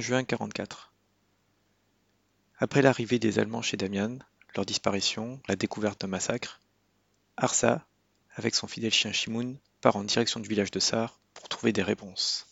juin 0.00 0.24
44. 0.24 0.92
Après 2.58 2.82
l'arrivée 2.82 3.18
des 3.18 3.38
Allemands 3.38 3.62
chez 3.62 3.76
Damian, 3.76 4.18
leur 4.54 4.64
disparition, 4.64 5.40
la 5.48 5.56
découverte 5.56 6.00
d'un 6.00 6.06
massacre, 6.06 6.60
Arsa, 7.36 7.86
avec 8.34 8.54
son 8.54 8.66
fidèle 8.66 8.92
chien 8.92 9.12
Shimoun, 9.12 9.58
part 9.80 9.96
en 9.96 10.04
direction 10.04 10.40
du 10.40 10.48
village 10.48 10.70
de 10.70 10.78
Sar 10.78 11.18
pour 11.34 11.48
trouver 11.48 11.72
des 11.72 11.82
réponses. 11.82 12.46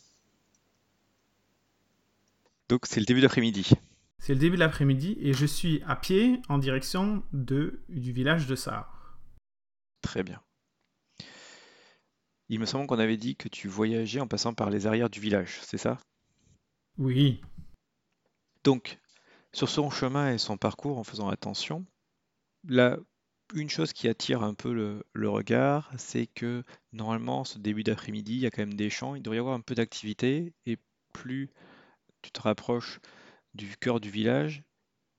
Donc 2.68 2.86
c'est 2.86 3.00
le 3.00 3.06
début 3.06 3.20
d'après-midi. 3.20 3.70
C'est 4.18 4.34
le 4.34 4.40
début 4.40 4.56
de 4.56 4.60
l'après-midi 4.60 5.16
et 5.20 5.32
je 5.32 5.46
suis 5.46 5.82
à 5.86 5.96
pied 5.96 6.40
en 6.48 6.58
direction 6.58 7.22
de, 7.32 7.82
du 7.88 8.12
village 8.12 8.46
de 8.46 8.54
Sar. 8.54 9.18
Très 10.00 10.22
bien. 10.22 10.40
Il 12.48 12.60
me 12.60 12.66
semble 12.66 12.86
qu'on 12.86 12.98
avait 12.98 13.16
dit 13.16 13.36
que 13.36 13.48
tu 13.48 13.68
voyageais 13.68 14.20
en 14.20 14.26
passant 14.26 14.54
par 14.54 14.70
les 14.70 14.86
arrières 14.86 15.10
du 15.10 15.20
village, 15.20 15.60
c'est 15.62 15.78
ça? 15.78 15.98
Oui. 16.98 17.40
Donc, 18.64 18.98
sur 19.52 19.68
son 19.68 19.90
chemin 19.90 20.32
et 20.32 20.38
son 20.38 20.56
parcours, 20.56 20.98
en 20.98 21.04
faisant 21.04 21.28
attention, 21.28 21.84
là, 22.64 22.98
une 23.54 23.70
chose 23.70 23.92
qui 23.92 24.08
attire 24.08 24.42
un 24.42 24.54
peu 24.54 24.72
le, 25.14 25.28
regard, 25.28 25.92
c'est 25.98 26.26
que 26.26 26.64
normalement, 26.92 27.44
ce 27.44 27.58
début 27.58 27.82
d'après-midi, 27.82 28.34
il 28.34 28.40
y 28.40 28.46
a 28.46 28.50
quand 28.50 28.62
même 28.62 28.74
des 28.74 28.90
champs, 28.90 29.14
il 29.14 29.22
devrait 29.22 29.36
y 29.36 29.40
avoir 29.40 29.54
un 29.54 29.60
peu 29.60 29.74
d'activité, 29.74 30.54
et 30.66 30.78
plus 31.12 31.50
tu 32.22 32.30
te 32.30 32.40
rapproches 32.40 33.00
du 33.54 33.76
cœur 33.76 34.00
du 34.00 34.10
village, 34.10 34.62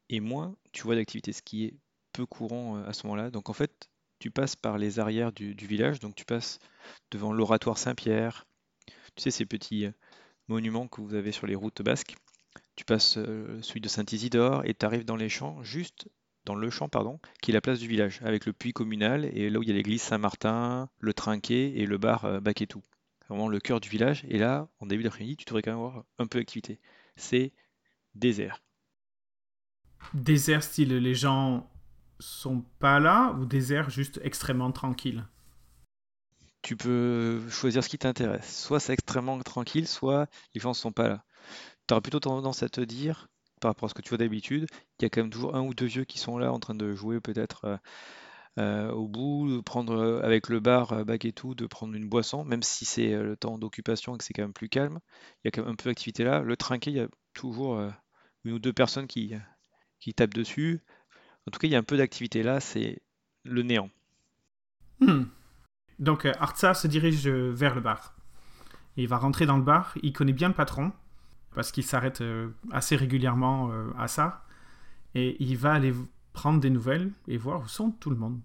et 0.09 0.20
moins 0.20 0.56
tu 0.72 0.84
vois 0.84 0.96
d'activité, 0.96 1.34
ce 1.34 1.42
qui 1.42 1.66
est 1.66 1.76
peu 2.14 2.26
courant 2.26 2.78
euh, 2.78 2.88
à 2.88 2.94
ce 2.94 3.06
moment-là. 3.08 3.30
Donc 3.30 3.50
en 3.50 3.53
fait, 3.53 3.90
tu 4.20 4.31
passes 4.31 4.56
par 4.56 4.78
les 4.78 5.00
arrières 5.00 5.31
du, 5.31 5.56
du 5.56 5.68
village, 5.68 6.00
donc 6.00 6.16
tu 6.16 6.26
passes 6.26 6.59
devant 7.12 7.34
l'oratoire 7.34 7.78
Saint-Pierre, 7.78 8.46
tu 8.88 9.24
sais, 9.24 9.31
ces 9.31 9.46
petits 9.46 9.88
monument 10.48 10.88
que 10.88 11.02
vous 11.02 11.14
avez 11.14 11.31
sur 11.31 11.48
les 11.48 11.56
routes 11.56 11.81
basques. 11.81 12.16
Tu 12.76 12.86
passes 12.86 13.18
euh, 13.18 13.62
celui 13.62 13.81
de 13.81 13.88
Saint-Isidore 13.88 14.66
et 14.66 14.74
tu 14.74 14.86
arrives 14.86 15.06
dans 15.06 15.16
les 15.16 15.30
champs, 15.30 15.64
juste 15.64 16.08
dans 16.46 16.56
le 16.56 16.70
champ, 16.70 16.90
pardon, 16.90 17.20
qui 17.42 17.52
est 17.52 17.54
la 17.54 17.62
place 17.62 17.80
du 17.80 17.88
village, 17.88 18.20
avec 18.24 18.46
le 18.46 18.53
puits 18.53 18.74
communal 18.74 19.26
et 19.26 19.50
là 19.50 19.59
où 19.59 19.64
il 19.64 19.70
y 19.70 19.72
a 19.72 19.76
l'église 19.76 20.02
Saint-Martin, 20.02 20.90
le 21.00 21.14
trinquet 21.14 21.74
et 21.76 21.86
le 21.86 21.98
bar 21.98 22.26
euh, 22.26 22.40
Baquetou. 22.40 22.82
Vraiment 23.30 23.48
le 23.48 23.59
cœur 23.59 23.80
du 23.80 23.90
village. 23.90 24.26
Et 24.28 24.38
là, 24.38 24.68
en 24.80 24.86
début 24.86 25.03
d'après-midi, 25.03 25.38
tu 25.38 25.46
devrais 25.46 25.62
quand 25.62 25.72
même 25.72 25.80
avoir 25.80 26.03
un 26.20 26.28
peu 26.28 26.40
d'activité. 26.40 26.80
C'est 27.16 27.53
désert. 28.16 28.62
Désert 30.14 30.64
style 30.64 30.98
les 30.98 31.16
gens 31.16 31.70
sont 32.20 32.64
pas 32.80 33.00
là 33.00 33.32
ou 33.40 33.46
désert 33.46 33.90
juste 33.90 34.20
extrêmement 34.24 34.72
tranquille? 34.72 35.26
Tu 36.63 36.78
peux 36.78 37.47
choisir 37.50 37.84
ce 37.84 37.90
qui 37.90 38.00
t'intéresse. 38.00 38.63
Soit 38.63 38.79
c'est 38.79 38.94
extrêmement 38.94 39.40
tranquille, 39.41 39.88
soit 39.88 40.28
les 40.56 40.62
gens 40.62 40.69
ne 40.69 40.75
sont 40.75 40.94
pas 40.94 41.09
là. 41.09 41.24
Tu 41.88 41.94
auras 41.94 42.01
plutôt 42.01 42.22
tendance 42.22 42.63
à 42.63 42.69
te 42.69 42.81
dire, 42.81 43.28
par 43.59 43.72
rapport 43.72 43.88
à 43.88 43.90
ce 43.90 43.94
que 43.94 44.01
tu 44.01 44.09
vois 44.09 44.18
d'habitude, 44.18 44.68
qu'il 44.97 45.03
y 45.03 45.06
a 45.06 45.09
quand 45.09 45.22
même 45.22 45.29
toujours 45.29 45.56
un 45.56 45.62
ou 45.62 45.73
deux 45.73 45.85
vieux 45.85 46.06
qui 46.06 46.18
sont 46.18 46.38
là 46.38 46.52
en 46.52 46.59
train 46.59 46.73
de 46.73 46.96
jouer 46.96 47.19
peut-être 47.19 47.66
euh, 47.66 47.78
euh, 48.59 48.91
au 48.91 49.09
bout, 49.09 49.57
de 49.57 49.62
prendre 49.62 49.94
euh, 49.94 50.22
avec 50.23 50.47
le 50.47 50.62
bar 50.62 51.06
bac 51.06 51.25
et 51.25 51.34
tout, 51.34 51.53
de 51.53 51.68
prendre 51.68 51.96
une 51.96 52.07
boisson, 52.07 52.46
même 52.46 52.63
si 52.63 52.85
c'est 52.85 53.12
le 53.12 53.35
temps 53.35 53.57
d'occupation 53.57 54.16
et 54.16 54.18
que 54.18 54.23
c'est 54.23 54.34
quand 54.34 54.44
même 54.44 54.53
plus 54.53 54.69
calme. 54.69 55.00
Il 55.44 55.47
y 55.47 55.47
a 55.50 55.52
quand 55.52 55.63
même 55.63 55.72
un 55.72 55.75
peu 55.75 55.90
d'activité 55.90 56.23
là. 56.23 56.40
Le 56.40 56.56
trinquet, 56.56 56.91
il 56.91 56.97
y 56.97 57.02
a 57.02 57.09
toujours 57.34 57.81
une 58.46 58.53
ou 58.53 58.59
deux 58.59 58.73
personnes 58.73 59.07
qui, 59.07 59.34
qui 60.00 60.13
tapent 60.13 60.34
dessus. 60.34 60.81
En 61.46 61.52
tout 61.52 61.59
cas, 61.59 61.68
il 61.68 61.72
y 61.72 61.75
a 61.75 61.79
un 61.79 61.84
peu 61.84 61.97
d'activité 61.97 62.41
là, 62.41 62.62
c'est 62.62 63.02
le 63.44 63.63
néant. 63.63 63.90
Hmm. 65.02 65.23
Donc 66.00 66.26
euh, 66.26 66.34
Artsa 66.40 66.74
se 66.74 66.88
dirige 66.88 67.28
euh, 67.28 67.52
vers 67.54 67.76
le 67.76 67.81
bar. 67.81 68.16
Il 68.96 69.08
va 69.08 69.18
rentrer 69.18 69.46
dans 69.46 69.58
le 69.58 69.64
bar, 69.64 69.96
il 70.04 70.14
connaît 70.14 70.34
bien 70.34 70.50
le 70.50 70.54
patron, 70.54 70.92
parce 71.56 71.72
qu'il 71.72 71.84
s'arrête 71.84 72.22
euh, 72.22 72.50
assez 72.72 72.96
régulièrement 72.96 73.72
à 73.98 74.08
ça, 74.08 74.46
et 75.16 75.36
il 75.44 75.58
va 75.58 75.74
aller 75.74 75.94
prendre 76.32 76.59
des 76.59 76.70
nouvelles 76.70 77.12
et 77.28 77.38
voir 77.38 77.62
où 77.62 77.68
sont 77.68 77.92
tout 77.92 78.12
le 78.12 78.16
monde. 78.16 78.40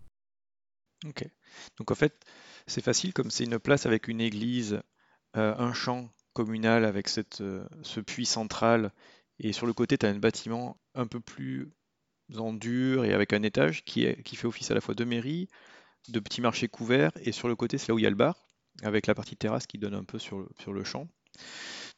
Ok. 1.07 1.29
Donc 1.77 1.91
en 1.91 1.95
fait, 1.95 2.25
c'est 2.67 2.83
facile, 2.83 3.13
comme 3.13 3.31
c'est 3.31 3.45
une 3.45 3.59
place 3.59 3.85
avec 3.85 4.09
une 4.09 4.23
église, 4.23 4.81
un 5.35 5.73
champ 5.75 6.11
communal 6.33 6.87
avec 6.87 7.09
cette, 7.09 7.43
ce 7.83 8.01
puits 8.01 8.27
central, 8.27 8.91
et 9.39 9.53
sur 9.53 9.67
le 9.67 9.75
côté, 9.75 9.99
tu 9.99 10.07
as 10.07 10.09
un 10.09 10.19
bâtiment 10.19 10.81
un 10.95 11.07
peu 11.07 11.21
plus 11.21 11.71
en 12.37 12.53
dur 12.55 13.05
et 13.05 13.13
avec 13.13 13.33
un 13.33 13.43
étage 13.43 13.85
qui, 13.85 14.07
qui 14.23 14.37
fait 14.37 14.47
office 14.47 14.71
à 14.71 14.75
la 14.75 14.81
fois 14.81 14.95
de 14.95 15.05
mairie, 15.05 15.49
de 16.09 16.21
petits 16.21 16.41
marchés 16.41 16.69
couverts, 16.69 17.13
et 17.23 17.33
sur 17.33 17.49
le 17.49 17.57
côté, 17.57 17.79
c'est 17.79 17.89
là 17.89 17.95
où 17.95 17.99
il 17.99 18.03
y 18.03 18.07
a 18.07 18.11
le 18.11 18.17
bar, 18.17 18.37
avec 18.83 19.07
la 19.07 19.15
partie 19.15 19.37
terrasse 19.37 19.67
qui 19.67 19.79
donne 19.79 19.95
un 19.95 20.05
peu 20.05 20.19
sur 20.19 20.39
le, 20.39 20.49
sur 20.61 20.73
le 20.73 20.85
champ. 20.85 21.09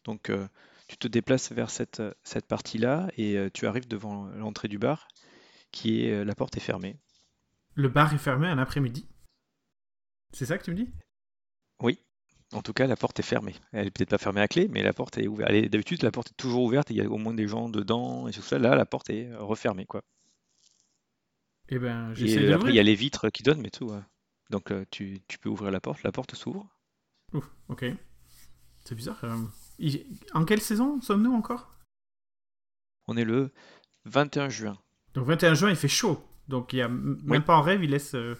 Donc 0.04 0.30
euh, 0.30 0.46
tu 0.88 0.96
te 0.96 1.06
déplaces 1.06 1.52
vers 1.52 1.70
cette, 1.70 2.02
cette 2.24 2.46
partie-là, 2.46 3.08
et 3.16 3.36
euh, 3.36 3.50
tu 3.52 3.66
arrives 3.66 3.88
devant 3.88 4.26
l'entrée 4.28 4.68
du 4.68 4.78
bar, 4.78 5.08
qui 5.70 6.04
est 6.04 6.12
euh, 6.12 6.24
la 6.24 6.34
porte 6.34 6.56
est 6.56 6.60
fermée. 6.60 6.96
Le 7.74 7.88
bar 7.88 8.12
est 8.12 8.18
fermé 8.18 8.48
un 8.48 8.58
après-midi 8.58 9.06
C'est 10.32 10.46
ça 10.46 10.58
que 10.58 10.64
tu 10.64 10.70
me 10.72 10.76
dis? 10.76 10.90
Oui. 11.80 12.00
En 12.52 12.62
tout 12.62 12.72
cas, 12.72 12.88
la 12.88 12.96
porte 12.96 13.20
est 13.20 13.24
fermée. 13.24 13.54
Elle 13.70 13.86
est 13.86 13.90
peut-être 13.92 14.10
pas 14.10 14.18
fermée 14.18 14.40
à 14.40 14.48
clé, 14.48 14.66
mais 14.68 14.82
la 14.82 14.92
porte 14.92 15.18
est 15.18 15.28
ouverte. 15.28 15.52
D'habitude, 15.52 16.02
la 16.02 16.10
porte 16.10 16.30
est 16.30 16.36
toujours 16.36 16.64
ouverte 16.64 16.90
et 16.90 16.94
il 16.94 16.96
y 16.96 17.00
a 17.00 17.08
au 17.08 17.16
moins 17.16 17.32
des 17.32 17.46
gens 17.46 17.68
dedans 17.68 18.26
et 18.26 18.32
tout 18.32 18.42
ça. 18.42 18.58
Là, 18.58 18.74
la 18.74 18.86
porte 18.86 19.08
est 19.10 19.32
refermée, 19.36 19.86
quoi. 19.86 20.02
Eh 21.70 21.78
ben, 21.78 22.12
et 22.16 22.52
après, 22.52 22.70
il 22.70 22.74
y 22.74 22.80
a 22.80 22.82
les 22.82 22.96
vitres 22.96 23.30
qui 23.30 23.44
donnent, 23.44 23.60
mais 23.60 23.70
tout. 23.70 23.92
Donc, 24.50 24.72
euh, 24.72 24.84
tu, 24.90 25.22
peux 25.40 25.48
ouvrir 25.48 25.70
la 25.70 25.80
porte, 25.80 26.02
la 26.02 26.10
porte 26.10 26.34
s'ouvre. 26.34 26.68
Ouf, 27.32 27.48
ok. 27.68 27.84
C'est 28.84 28.96
bizarre. 28.96 29.20
Euh, 29.22 29.88
en 30.34 30.44
quelle 30.44 30.60
saison 30.60 31.00
sommes-nous 31.00 31.32
encore? 31.32 31.72
On 33.06 33.16
est 33.16 33.24
le 33.24 33.52
21 34.06 34.48
juin. 34.48 34.76
Donc, 35.14 35.26
21 35.26 35.54
juin, 35.54 35.70
il 35.70 35.76
fait 35.76 35.88
chaud. 35.88 36.24
Donc, 36.48 36.72
il 36.72 36.78
y 36.78 36.82
a 36.82 36.88
même 36.88 37.44
pas 37.44 37.56
en 37.56 37.62
rêve, 37.62 37.84
il 37.84 37.90
laisse 37.90 38.16
euh, 38.16 38.34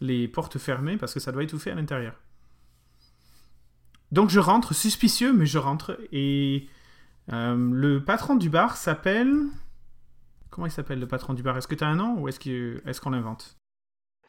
les 0.00 0.28
portes 0.28 0.58
fermées 0.58 0.96
parce 0.96 1.12
que 1.12 1.18
ça 1.18 1.32
doit 1.32 1.42
étouffer 1.42 1.72
à 1.72 1.74
l'intérieur. 1.74 2.14
Donc, 4.12 4.30
je 4.30 4.38
rentre, 4.38 4.74
suspicieux, 4.74 5.32
mais 5.32 5.46
je 5.46 5.58
rentre. 5.58 5.98
Et 6.12 6.68
le 7.28 7.98
patron 7.98 8.36
du 8.36 8.48
bar 8.48 8.76
s'appelle. 8.76 9.34
Comment 10.50 10.66
il 10.66 10.72
s'appelle 10.72 10.98
le 10.98 11.06
patron 11.06 11.34
du 11.34 11.42
bar? 11.42 11.56
Est-ce 11.56 11.68
que 11.68 11.74
tu 11.74 11.84
as 11.84 11.88
un 11.88 11.96
nom 11.96 12.20
ou 12.20 12.28
est-ce 12.28 12.40
qu'on 12.40 12.88
est 12.88 13.00
qu'on 13.00 13.10
l'invente? 13.10 13.56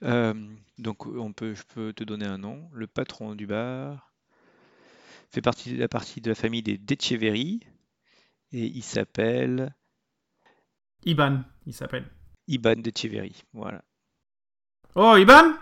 Euh, 0.03 0.33
Donc 0.77 1.05
on 1.05 1.33
peut, 1.33 1.53
je 1.53 1.63
peux 1.63 1.93
te 1.93 2.03
donner 2.03 2.25
un 2.25 2.37
nom. 2.37 2.69
Le 2.73 2.87
patron 2.87 3.35
du 3.35 3.47
bar 3.47 4.13
fait 5.29 5.41
partie 5.41 5.73
de 5.73 5.79
la 5.79 5.87
partie 5.87 6.21
de 6.21 6.29
la 6.29 6.35
famille 6.35 6.63
des 6.63 6.77
Decheverry 6.77 7.61
et 8.51 8.65
il 8.65 8.83
s'appelle 8.83 9.73
Iban. 11.05 11.43
Il 11.65 11.73
s'appelle 11.73 12.05
Iban 12.47 12.75
Decheverry. 12.77 13.43
Voilà. 13.53 13.83
Oh 14.95 15.15
Iban 15.15 15.53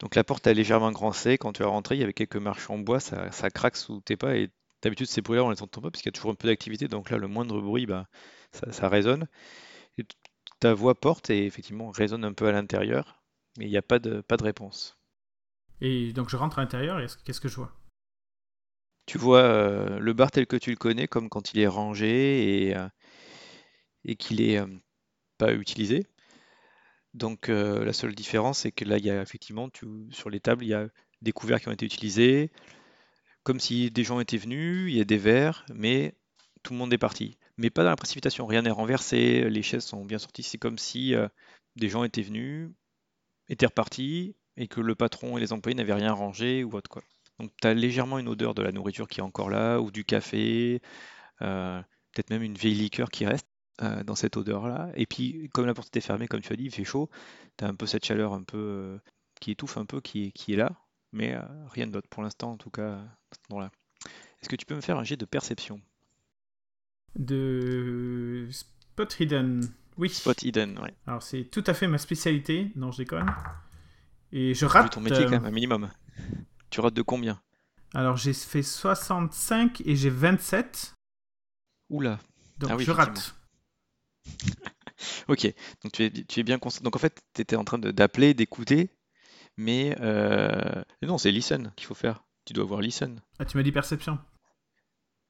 donc 0.00 0.14
la 0.14 0.24
porte 0.24 0.46
est 0.46 0.54
légèrement 0.54 0.92
grancée. 0.92 1.36
Quand 1.36 1.52
tu 1.52 1.62
es 1.62 1.66
rentré, 1.66 1.94
il 1.94 2.00
y 2.00 2.02
avait 2.02 2.14
quelques 2.14 2.36
marches 2.36 2.70
en 2.70 2.78
bois, 2.78 3.00
ça, 3.00 3.30
ça 3.32 3.50
craque 3.50 3.76
sous 3.76 4.00
tes 4.00 4.16
pas 4.16 4.34
et 4.34 4.50
D'habitude, 4.82 5.06
ces 5.06 5.20
bruits-là, 5.20 5.44
on 5.44 5.50
les 5.50 5.62
entend 5.62 5.80
pas 5.80 5.90
parce 5.90 6.02
qu'il 6.02 6.08
y 6.10 6.14
a 6.14 6.16
toujours 6.16 6.30
un 6.30 6.36
peu 6.36 6.48
d'activité. 6.48 6.88
Donc 6.88 7.10
là, 7.10 7.18
le 7.18 7.28
moindre 7.28 7.60
bruit, 7.60 7.86
bah, 7.86 8.06
ça, 8.52 8.88
résonne. 8.88 9.26
ta 10.58 10.74
voix 10.74 10.94
porte 10.94 11.30
et 11.30 11.46
effectivement 11.46 11.90
résonne 11.90 12.24
un 12.24 12.32
peu 12.32 12.46
à 12.46 12.52
l'intérieur, 12.52 13.22
mais 13.58 13.66
il 13.66 13.70
n'y 13.70 13.76
a 13.76 13.82
pas 13.82 13.98
de, 13.98 14.20
pas 14.20 14.36
de 14.36 14.44
réponse. 14.44 14.98
Et 15.80 16.12
donc 16.12 16.28
je 16.28 16.36
rentre 16.36 16.58
à 16.58 16.62
l'intérieur 16.62 17.00
et 17.00 17.06
qu'est-ce 17.24 17.40
que 17.40 17.48
je 17.48 17.56
vois? 17.56 17.72
Tu 19.06 19.18
vois 19.18 19.40
euh, 19.40 19.98
le 19.98 20.12
bar 20.12 20.30
tel 20.30 20.46
que 20.46 20.56
tu 20.56 20.70
le 20.70 20.76
connais, 20.76 21.08
comme 21.08 21.28
quand 21.28 21.52
il 21.52 21.60
est 21.60 21.66
rangé 21.66 22.68
et, 22.68 22.76
euh, 22.76 22.88
et 24.04 24.14
qu'il 24.14 24.40
est 24.40 24.58
euh, 24.58 24.66
pas 25.38 25.52
utilisé. 25.52 26.06
Donc 27.12 27.48
la 27.48 27.92
seule 27.92 28.14
différence, 28.14 28.60
c'est 28.60 28.70
que 28.70 28.84
là, 28.84 28.98
il 28.98 29.04
y 29.04 29.10
a 29.10 29.20
effectivement, 29.20 29.68
tu, 29.68 29.86
sur 30.12 30.30
les 30.30 30.38
tables, 30.38 30.64
il 30.64 30.68
y 30.68 30.74
a 30.74 30.86
des 31.22 31.32
couverts 31.32 31.60
qui 31.60 31.68
ont 31.68 31.72
été 31.72 31.84
utilisés, 31.84 32.52
comme 33.42 33.60
si 33.60 33.90
des 33.90 34.04
gens 34.04 34.20
étaient 34.20 34.36
venus, 34.36 34.90
il 34.90 34.96
y 34.96 35.00
a 35.00 35.04
des 35.04 35.18
verres, 35.18 35.64
mais 35.74 36.14
tout 36.62 36.72
le 36.72 36.78
monde 36.78 36.92
est 36.92 36.98
parti. 36.98 37.38
Mais 37.56 37.70
pas 37.70 37.82
dans 37.82 37.90
la 37.90 37.96
précipitation, 37.96 38.46
rien 38.46 38.62
n'est 38.62 38.70
renversé, 38.70 39.48
les 39.48 39.62
chaises 39.62 39.84
sont 39.84 40.04
bien 40.04 40.18
sorties, 40.18 40.42
c'est 40.42 40.58
comme 40.58 40.78
si 40.78 41.14
euh, 41.14 41.28
des 41.76 41.88
gens 41.88 42.04
étaient 42.04 42.22
venus, 42.22 42.70
étaient 43.48 43.66
repartis, 43.66 44.36
et 44.56 44.68
que 44.68 44.80
le 44.80 44.94
patron 44.94 45.38
et 45.38 45.40
les 45.40 45.52
employés 45.52 45.74
n'avaient 45.74 45.94
rien 45.94 46.12
rangé 46.12 46.64
ou 46.64 46.74
autre 46.74 46.90
quoi. 46.90 47.02
Donc 47.38 47.50
tu 47.60 47.66
as 47.66 47.74
légèrement 47.74 48.18
une 48.18 48.28
odeur 48.28 48.54
de 48.54 48.62
la 48.62 48.72
nourriture 48.72 49.08
qui 49.08 49.20
est 49.20 49.22
encore 49.22 49.50
là, 49.50 49.78
ou 49.80 49.90
du 49.90 50.04
café, 50.04 50.82
euh, 51.42 51.80
peut-être 52.12 52.30
même 52.30 52.42
une 52.42 52.56
vieille 52.56 52.74
liqueur 52.74 53.10
qui 53.10 53.24
reste 53.24 53.48
euh, 53.82 54.04
dans 54.04 54.14
cette 54.14 54.36
odeur-là. 54.36 54.90
Et 54.94 55.06
puis, 55.06 55.48
comme 55.54 55.66
la 55.66 55.74
porte 55.74 55.88
était 55.88 56.00
fermée, 56.02 56.28
comme 56.28 56.42
tu 56.42 56.52
as 56.52 56.56
dit, 56.56 56.64
il 56.64 56.70
fait 56.70 56.84
chaud, 56.84 57.08
tu 57.56 57.64
as 57.64 57.68
un 57.68 57.74
peu 57.74 57.86
cette 57.86 58.04
chaleur 58.04 58.34
un 58.34 58.42
peu 58.42 59.00
qui 59.40 59.52
étouffe 59.52 59.78
un 59.78 59.86
peu, 59.86 60.02
qui 60.02 60.32
est 60.48 60.56
là, 60.56 60.72
mais 61.12 61.36
rien 61.70 61.86
d'autre 61.86 62.08
pour 62.08 62.22
l'instant, 62.22 62.52
en 62.52 62.56
tout 62.56 62.70
cas, 62.70 62.98
là 63.50 63.70
Est-ce 64.40 64.48
que 64.48 64.56
tu 64.56 64.66
peux 64.66 64.74
me 64.74 64.80
faire 64.80 64.98
un 64.98 65.04
jet 65.04 65.16
de 65.16 65.24
perception? 65.24 65.80
De 67.16 68.48
Spot 68.50 69.18
Hidden, 69.18 69.68
oui. 69.96 70.08
Spot 70.08 70.42
Hidden, 70.42 70.78
ouais. 70.78 70.94
Alors, 71.06 71.22
c'est 71.22 71.44
tout 71.44 71.64
à 71.66 71.74
fait 71.74 71.86
ma 71.86 71.98
spécialité, 71.98 72.70
non, 72.76 72.92
je 72.92 72.98
déconne. 72.98 73.30
Et 74.32 74.54
je 74.54 74.64
rate. 74.64 74.92
ton 74.92 75.00
métier 75.00 75.24
quand 75.24 75.30
même, 75.30 75.44
un 75.44 75.50
minimum. 75.50 75.90
Tu 76.70 76.80
rates 76.80 76.94
de 76.94 77.02
combien? 77.02 77.40
Alors 77.94 78.16
j'ai 78.16 78.32
fait 78.32 78.62
65 78.62 79.82
et 79.84 79.96
j'ai 79.96 80.10
27. 80.10 80.94
Oula. 81.90 82.20
Donc 82.58 82.70
ah 82.72 82.78
je 82.78 82.90
rate. 82.92 83.34
ok, 85.28 85.52
donc 85.82 85.92
tu 85.92 86.04
es, 86.04 86.10
tu 86.10 86.40
es 86.40 86.42
bien 86.44 86.58
concentré. 86.58 86.84
Donc 86.84 86.94
en 86.94 87.00
fait, 87.00 87.20
tu 87.34 87.42
étais 87.42 87.56
en 87.56 87.64
train 87.64 87.78
d'appeler, 87.78 88.34
d'écouter, 88.34 88.90
mais 89.56 89.96
euh... 90.00 90.82
non, 91.02 91.18
c'est 91.18 91.30
listen 91.30 91.72
qu'il 91.76 91.86
faut 91.86 91.94
faire. 91.94 92.24
Tu 92.44 92.52
dois 92.52 92.64
voir 92.64 92.80
listen. 92.80 93.20
Ah, 93.38 93.44
tu 93.44 93.56
m'as 93.56 93.62
dit 93.62 93.72
perception. 93.72 94.18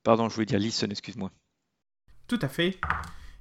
Pardon, 0.02 0.28
je 0.28 0.34
voulais 0.34 0.46
dire 0.46 0.58
listen, 0.58 0.90
excuse-moi. 0.90 1.30
Tout 2.28 2.38
à 2.42 2.48
fait. 2.48 2.78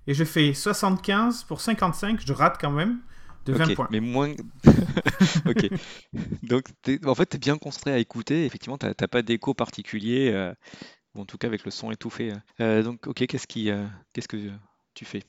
Et 0.07 0.13
je 0.13 0.23
fais 0.23 0.53
75 0.53 1.43
pour 1.43 1.61
55, 1.61 2.21
je 2.25 2.33
rate 2.33 2.57
quand 2.59 2.71
même 2.71 2.99
de 3.45 3.53
20 3.53 3.75
points. 3.75 3.87
Mais 3.91 3.99
moins. 3.99 4.33
ok. 5.45 5.69
Donc, 6.43 6.65
en 7.05 7.15
fait, 7.15 7.27
tu 7.27 7.35
es 7.35 7.39
bien 7.39 7.57
concentré 7.57 7.91
à 7.91 7.97
écouter. 7.99 8.45
Effectivement, 8.45 8.77
tu 8.77 8.87
n'as 8.87 8.93
pas 8.93 9.21
d'écho 9.21 9.53
particulier, 9.53 10.31
euh, 10.33 10.53
en 11.15 11.25
tout 11.25 11.37
cas 11.37 11.47
avec 11.47 11.63
le 11.65 11.71
son 11.71 11.91
étouffé. 11.91 12.33
Euh, 12.59 12.83
donc, 12.83 13.07
ok, 13.07 13.25
qu'est-ce 13.27 13.47
qui, 13.47 13.69
euh, 13.69 13.85
qu'est-ce 14.13 14.27
que 14.27 14.51
tu 14.93 15.05
fais? 15.05 15.23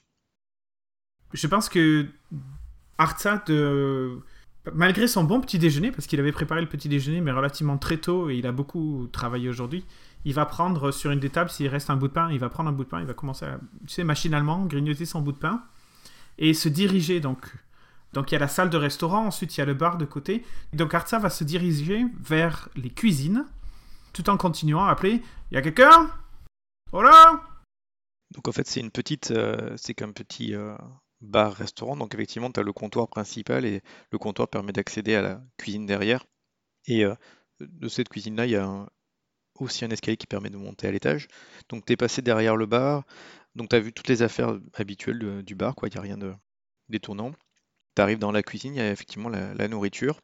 Je 1.33 1.47
pense 1.47 1.69
que 1.69 2.09
Artsat, 2.99 3.45
malgré 4.73 5.09
son 5.09 5.25
bon 5.25 5.41
petit 5.41 5.59
déjeuner, 5.59 5.91
parce 5.91 6.07
qu'il 6.07 6.21
avait 6.21 6.33
préparé 6.33 6.61
le 6.61 6.69
petit 6.69 6.89
déjeuner, 6.89 7.21
mais 7.21 7.33
relativement 7.33 7.79
très 7.79 7.97
tôt, 7.97 8.31
et 8.31 8.37
il 8.37 8.47
a 8.47 8.53
beaucoup 8.53 9.09
travaillé 9.13 9.49
aujourd'hui, 9.49 9.85
il 10.25 10.35
va 10.35 10.47
prendre 10.47 10.91
sur 10.91 11.11
une 11.11 11.21
des 11.21 11.31
tables, 11.31 11.51
s'il 11.51 11.69
reste 11.69 11.91
un 11.91 11.97
bout 11.97 12.09
de 12.09 12.13
pain, 12.13 12.31
il 12.31 12.39
va 12.39 12.49
prendre 12.49 12.69
un 12.69 12.73
bout 12.73 12.85
de 12.85 12.89
pain, 12.89 13.01
il 13.01 13.07
va 13.07 13.15
commencer 13.15 13.47
à, 13.47 13.59
tu 13.87 13.95
sais, 13.95 14.05
machinalement 14.05 14.67
grignoter 14.67 15.07
son 15.07 15.23
bout 15.23 15.33
de 15.33 15.39
pain 15.39 15.63
et 16.39 16.55
se 16.55 16.69
diriger 16.69 17.21
donc. 17.21 17.47
Donc 18.13 18.31
il 18.31 18.35
y 18.35 18.37
a 18.37 18.41
la 18.41 18.49
salle 18.49 18.71
de 18.71 18.77
restaurant, 18.77 19.27
ensuite 19.27 19.57
il 19.57 19.61
y 19.61 19.63
a 19.63 19.67
le 19.67 19.75
bar 19.75 19.97
de 19.97 20.05
côté. 20.05 20.45
Donc 20.73 20.95
Artsa 20.95 21.19
va 21.19 21.31
se 21.31 21.45
diriger 21.45 22.05
vers 22.21 22.69
les 22.75 22.91
cuisines, 22.91 23.47
tout 24.13 24.29
en 24.29 24.37
continuant 24.37 24.85
à 24.85 24.91
appeler 24.91 25.23
Il 25.51 25.55
y 25.55 25.59
a 25.59 25.63
quelqu'un? 25.63 26.11
Hola? 26.93 27.41
Donc 28.35 28.49
en 28.49 28.53
fait 28.53 28.67
c'est 28.67 28.81
une 28.81 28.91
petite, 28.91 29.31
euh, 29.31 29.75
c'est 29.77 29.95
qu'un 29.95 30.11
petit 30.11 30.55
euh, 30.55 30.77
bar-restaurant. 31.21 31.97
Donc 31.97 32.15
effectivement 32.15 32.51
tu 32.51 32.61
as 32.61 32.63
le 32.63 32.73
comptoir 32.73 33.09
principal 33.09 33.65
et 33.65 33.83
le 34.11 34.19
comptoir 34.19 34.49
permet 34.49 34.73
d'accéder 34.73 35.15
à 35.15 35.23
la 35.23 35.43
cuisine 35.59 35.87
derrière. 35.87 36.25
Et 36.87 37.05
euh, 37.05 37.15
de 37.61 37.89
cette 37.89 38.09
cuisine-là, 38.09 38.47
il 38.47 38.53
y 38.53 38.57
a 38.57 38.89
aussi 39.59 39.85
un 39.85 39.91
escalier 39.91 40.17
qui 40.17 40.27
permet 40.27 40.51
de 40.51 40.57
monter 40.57 40.89
à 40.89 40.93
l'étage. 40.93 41.29
Donc 41.69 41.87
tu 41.87 41.93
es 41.93 41.97
passé 41.97 42.23
derrière 42.23 42.57
le 42.57 42.67
bar. 42.67 43.05
Donc 43.55 43.69
tu 43.71 43.77
as 43.77 43.81
vu 43.81 43.93
toutes 43.93 44.09
les 44.09 44.23
affaires 44.23 44.59
habituelles 44.75 45.43
du 45.43 45.55
bar, 45.55 45.75
quoi. 45.75 45.89
Il 45.89 45.93
n'y 45.93 45.99
a 45.99 46.03
rien 46.03 46.19
de 46.19 46.35
détournant 46.89 47.33
tu 47.95 48.03
arrives 48.03 48.19
dans 48.19 48.33
la 48.33 48.43
cuisine, 48.43 48.75
il 48.75 48.79
y 48.79 48.81
a 48.81 48.91
effectivement 48.91 49.29
la, 49.29 49.69
nourriture 49.69 50.21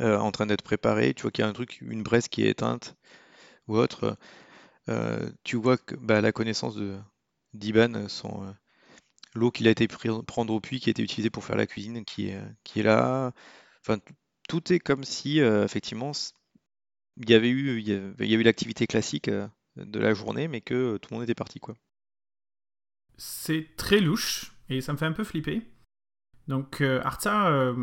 euh, 0.00 0.18
en 0.18 0.32
train 0.32 0.46
d'être 0.46 0.62
préparée. 0.62 1.14
Tu 1.14 1.22
vois 1.22 1.30
qu'il 1.30 1.44
y 1.44 1.46
a 1.46 1.48
un 1.48 1.52
truc, 1.52 1.80
une 1.82 2.02
braise 2.02 2.28
qui 2.28 2.44
est 2.44 2.50
éteinte 2.50 2.96
ou 3.68 3.76
autre. 3.76 4.16
Euh, 4.88 5.30
tu 5.44 5.56
vois 5.56 5.76
que 5.78 5.96
bah, 5.96 6.20
la 6.20 6.32
connaissance 6.32 6.76
de 6.76 6.98
d'Iban, 7.54 8.08
son 8.08 8.54
l'eau 9.36 9.50
qu'il 9.50 9.68
a 9.68 9.70
été 9.70 9.86
prendre 9.88 10.52
au 10.52 10.60
puits, 10.60 10.80
qui 10.80 10.90
a 10.90 10.92
été 10.92 11.02
utilisée 11.02 11.30
pour 11.30 11.44
faire 11.44 11.56
la 11.56 11.66
cuisine, 11.66 12.04
qui 12.04 12.28
est, 12.28 12.40
qui 12.64 12.80
est 12.80 12.82
là. 12.82 13.32
Enfin, 13.80 13.98
tout 14.48 14.72
est 14.72 14.78
comme 14.78 15.04
si 15.04 15.38
effectivement 15.38 16.12
il 17.18 17.30
y 17.30 17.34
avait 17.34 17.48
eu, 17.48 17.78
il 17.78 17.88
y, 17.88 18.34
a 18.34 18.38
eu 18.38 18.42
l'activité 18.42 18.86
classique 18.86 19.30
de 19.30 19.98
la 19.98 20.14
journée, 20.14 20.48
mais 20.48 20.60
que 20.60 20.96
tout 20.98 21.08
le 21.10 21.16
monde 21.16 21.24
était 21.24 21.34
parti 21.34 21.60
quoi. 21.60 21.74
C'est 23.16 23.68
très 23.76 24.00
louche 24.00 24.52
et 24.68 24.80
ça 24.80 24.92
me 24.92 24.98
fait 24.98 25.06
un 25.06 25.12
peu 25.12 25.24
flipper. 25.24 25.62
Donc 26.48 26.80
euh, 26.80 27.00
Arta. 27.02 27.48
Euh, 27.48 27.74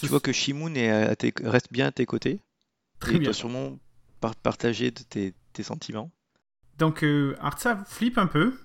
tu 0.00 0.06
vois 0.06 0.20
que 0.20 0.32
Shimoun 0.32 0.76
reste 0.76 1.72
bien 1.72 1.86
à 1.86 1.92
tes 1.92 2.06
côtés. 2.06 2.40
Très 3.00 3.14
et 3.14 3.18
bien. 3.18 3.32
sûrement 3.32 3.78
partager 4.42 4.92
tes, 4.92 5.34
sentiments. 5.62 6.10
Donc 6.78 7.02
euh, 7.04 7.36
Arta 7.40 7.84
flippe 7.84 8.18
un 8.18 8.26
peu, 8.26 8.58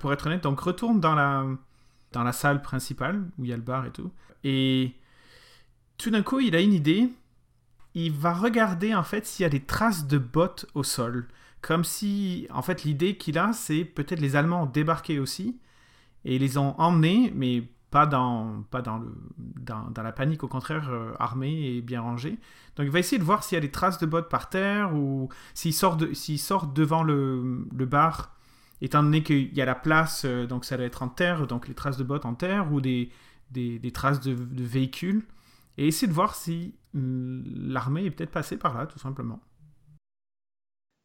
pour 0.00 0.12
être 0.12 0.26
honnête. 0.26 0.42
Donc 0.42 0.60
retourne 0.60 1.00
dans 1.00 1.14
la, 1.14 1.46
dans 2.12 2.22
la 2.22 2.32
salle 2.32 2.62
principale 2.62 3.22
où 3.38 3.44
il 3.44 3.50
y 3.50 3.52
a 3.52 3.56
le 3.56 3.62
bar 3.62 3.86
et 3.86 3.90
tout. 3.90 4.10
Et 4.44 4.94
tout 5.98 6.10
d'un 6.10 6.22
coup, 6.22 6.40
il 6.40 6.56
a 6.56 6.60
une 6.60 6.72
idée. 6.72 7.08
Il 7.94 8.12
va 8.12 8.32
regarder 8.32 8.94
en 8.94 9.02
fait 9.02 9.26
s'il 9.26 9.42
y 9.42 9.46
a 9.46 9.50
des 9.50 9.64
traces 9.64 10.06
de 10.06 10.18
bottes 10.18 10.66
au 10.74 10.82
sol. 10.82 11.28
Comme 11.60 11.84
si, 11.84 12.46
en 12.50 12.62
fait, 12.62 12.84
l'idée 12.84 13.16
qu'il 13.16 13.38
a, 13.38 13.52
c'est 13.52 13.84
peut-être 13.84 14.20
les 14.20 14.34
Allemands 14.36 14.62
ont 14.62 14.66
débarqué 14.66 15.18
aussi 15.18 15.58
et 16.24 16.38
les 16.38 16.58
ont 16.58 16.74
emmenés, 16.80 17.32
mais 17.34 17.64
pas 17.90 18.06
dans, 18.06 18.64
pas 18.70 18.82
dans, 18.82 18.98
le, 18.98 19.12
dans, 19.36 20.02
la 20.02 20.12
panique, 20.12 20.44
au 20.44 20.48
contraire, 20.48 20.88
euh, 20.90 21.12
armé 21.18 21.76
et 21.76 21.82
bien 21.82 22.00
rangé. 22.00 22.38
Donc 22.76 22.86
il 22.86 22.90
va 22.90 23.00
essayer 23.00 23.18
de 23.18 23.24
voir 23.24 23.42
s'il 23.42 23.56
y 23.56 23.58
a 23.58 23.60
des 23.60 23.70
traces 23.70 23.98
de 23.98 24.06
bottes 24.06 24.28
par 24.28 24.48
terre 24.48 24.94
ou 24.94 25.28
s'il 25.54 25.74
sort, 25.74 25.96
de, 25.96 26.14
sort 26.14 26.68
devant 26.68 27.02
le, 27.02 27.66
le, 27.76 27.86
bar, 27.86 28.34
étant 28.80 29.02
donné 29.02 29.22
qu'il 29.22 29.54
y 29.54 29.60
a 29.60 29.64
la 29.64 29.74
place, 29.74 30.24
euh, 30.24 30.46
donc 30.46 30.64
ça 30.64 30.76
doit 30.76 30.86
être 30.86 31.02
en 31.02 31.08
terre, 31.08 31.46
donc 31.46 31.68
les 31.68 31.74
traces 31.74 31.96
de 31.96 32.04
bottes 32.04 32.24
en 32.24 32.34
terre 32.34 32.72
ou 32.72 32.80
des, 32.80 33.10
des, 33.50 33.78
des 33.78 33.90
traces 33.90 34.20
de, 34.20 34.34
de, 34.34 34.64
véhicules. 34.64 35.24
Et 35.76 35.86
essayer 35.86 36.08
de 36.08 36.12
voir 36.12 36.34
si 36.34 36.74
hum, 36.94 37.44
l'armée 37.46 38.04
est 38.04 38.10
peut-être 38.10 38.30
passée 38.30 38.56
par 38.56 38.76
là, 38.76 38.86
tout 38.86 38.98
simplement. 38.98 39.40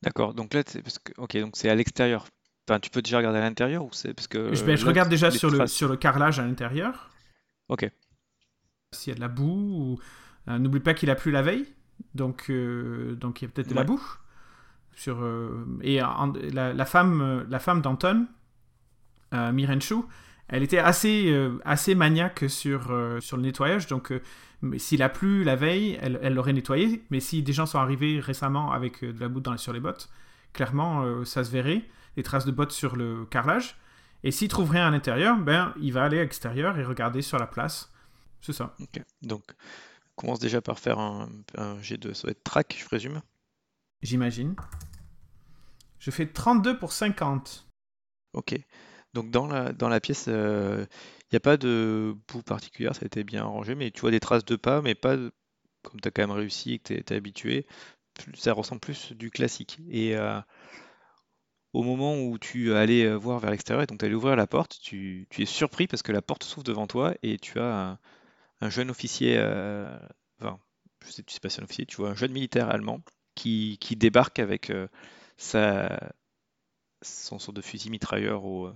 D'accord, 0.04 0.34
donc 0.34 0.54
là, 0.54 0.64
c'est 0.66 0.82
parce 0.82 1.00
que, 1.00 1.14
ok, 1.18 1.38
donc 1.38 1.56
c'est 1.56 1.70
à 1.70 1.76
l'extérieur, 1.76 2.26
tu 2.82 2.90
peux 2.90 3.02
déjà 3.02 3.18
regarder 3.18 3.40
à 3.40 3.42
l'intérieur 3.42 3.86
ou 3.86 3.90
c'est 3.92 4.14
parce 4.14 4.28
que 4.28 4.54
je, 4.54 4.76
je 4.76 4.86
regarde 4.86 5.10
déjà 5.10 5.32
sur 5.32 5.50
le, 5.50 5.68
sur 5.68 5.88
le 5.88 5.98
carrelage 5.98 6.40
à 6.40 6.46
l'intérieur. 6.46 7.12
Ok. 7.70 7.90
S'il 8.92 9.12
y 9.12 9.14
a 9.14 9.16
de 9.16 9.22
la 9.22 9.28
boue, 9.28 10.00
euh, 10.48 10.60
n'oublie 10.60 10.80
pas 10.80 10.94
qu'il 10.94 11.10
a 11.10 11.16
plu 11.16 11.32
la 11.32 11.42
veille, 11.42 11.66
donc 12.14 12.50
euh, 12.50 13.16
donc 13.16 13.42
il 13.42 13.46
y 13.46 13.48
a 13.48 13.52
peut-être 13.52 13.70
de 13.70 13.76
la 13.76 13.84
boue. 13.84 14.02
Sur 14.96 15.22
euh, 15.22 15.66
et 15.82 16.00
la, 16.00 16.86
femme 16.86 17.46
la 17.50 17.60
femme 17.60 17.82
d'Anton, 17.82 18.28
Mirenchu, 19.32 19.96
elle 20.48 20.64
était 20.64 20.78
assez 20.78 21.38
assez 21.66 21.96
maniaque 21.96 22.46
sur 22.48 22.84
sur 23.20 23.38
le 23.38 23.44
nettoyage, 23.44 23.88
donc 23.88 24.14
s'il 24.78 25.04
a 25.04 25.10
plu 25.10 25.44
la 25.44 25.58
veille, 25.58 26.00
elle, 26.02 26.34
l'aurait 26.34 26.54
nettoyé. 26.54 27.04
Mais 27.10 27.20
si 27.20 27.44
des 27.44 27.52
gens 27.52 27.66
sont 27.66 27.80
arrivés 27.80 28.22
récemment 28.22 28.72
avec 28.72 29.04
de 29.04 29.20
la 29.20 29.28
boue 29.28 29.42
dans, 29.42 29.58
sur 29.58 29.74
les 29.74 29.82
bottes, 29.82 30.10
clairement 30.54 31.26
ça 31.26 31.44
se 31.44 31.52
verrait 31.52 31.84
des 32.16 32.24
traces 32.24 32.46
de 32.46 32.52
bottes 32.52 32.72
sur 32.72 32.96
le 32.96 33.26
carrelage. 33.26 33.78
Et 34.24 34.32
s'il 34.32 34.48
trouve 34.48 34.72
rien 34.72 34.88
à 34.88 34.92
l'intérieur, 34.92 35.38
ben, 35.38 35.74
il 35.80 35.94
va 35.94 36.04
aller 36.04 36.18
à 36.18 36.22
l'extérieur 36.22 36.80
et 36.80 36.84
regarder 36.84 37.22
sur 37.22 37.38
la 37.38 37.46
place. 37.46 37.92
C'est 38.42 38.54
ça. 38.54 38.76
Donc, 39.22 39.44
commence 40.16 40.40
déjà 40.40 40.62
par 40.62 40.80
faire 40.80 41.00
un, 41.00 41.30
jet 41.82 41.98
de 41.98 42.12
ça 42.14 42.30
track, 42.44 42.76
je 42.80 42.86
présume. 42.86 43.22
J'imagine. 44.02 44.56
Je 46.06 46.12
fais 46.12 46.28
32 46.28 46.78
pour 46.78 46.92
50. 46.92 47.66
Ok. 48.34 48.56
Donc 49.16 49.32
dans 49.32 49.48
la, 49.48 49.74
dans 49.74 49.90
la 49.90 50.00
pièce, 50.00 50.28
il 50.28 50.34
euh, 50.34 50.86
n'y 51.32 51.36
a 51.36 51.40
pas 51.40 51.58
de 51.58 52.16
boue 52.28 52.44
particulière, 52.44 52.94
ça 52.94 53.02
a 53.02 53.06
été 53.08 53.24
bien 53.24 53.44
rangé, 53.44 53.74
mais 53.74 53.90
tu 53.90 54.02
vois 54.02 54.12
des 54.12 54.20
traces 54.20 54.46
de 54.46 54.56
pas, 54.56 54.84
mais 54.84 54.94
pas 54.94 55.16
comme 55.82 56.00
tu 56.00 56.08
as 56.08 56.12
quand 56.12 56.22
même 56.22 56.30
réussi 56.30 56.74
et 56.74 56.80
que 56.80 56.94
tu 56.94 56.94
es, 56.94 57.18
habitué. 57.18 57.66
Ça 58.36 58.54
ressemble 58.54 58.82
plus 58.82 59.14
du 59.14 59.32
classique. 59.32 59.80
Et 59.90 60.16
euh, 60.16 60.40
au 61.74 61.82
moment 61.82 62.22
où 62.22 62.38
tu 62.38 62.76
allais 62.76 63.06
euh, 63.08 63.16
voir 63.16 63.40
vers 63.40 63.50
l'extérieur 63.50 63.82
et 63.82 63.88
donc 63.88 63.98
tu 63.98 64.06
allais 64.06 64.14
ouvrir 64.14 64.36
la 64.36 64.46
porte, 64.46 64.78
tu, 64.80 65.28
es 65.36 65.46
surpris 65.46 65.88
parce 65.88 66.04
que 66.04 66.12
la 66.12 66.22
porte 66.22 66.44
s'ouvre 66.44 66.66
devant 66.66 66.86
toi 66.86 67.16
et 67.24 67.40
tu 67.40 67.60
as 67.60 67.98
un, 68.62 68.70
jeune 68.70 68.92
officier, 68.92 69.38
euh, 69.40 69.98
enfin, 70.40 70.60
je 71.04 71.10
sais, 71.10 71.24
tu 71.24 71.34
sais 71.34 71.40
pas 71.40 71.50
si 71.50 71.56
c'est 71.56 71.62
un 71.62 71.66
officier, 71.66 71.88
tu 71.88 71.96
vois 71.96 72.12
un 72.12 72.16
jeune 72.16 72.32
militaire 72.32 72.70
allemand 72.70 73.02
qui, 73.34 73.80
débarque 73.98 74.38
avec 74.38 74.72
sa, 75.38 76.14
son 77.02 77.40
sort 77.40 77.54
de 77.54 77.62
fusil 77.62 77.90
mitrailleur 77.90 78.46
au, 78.46 78.70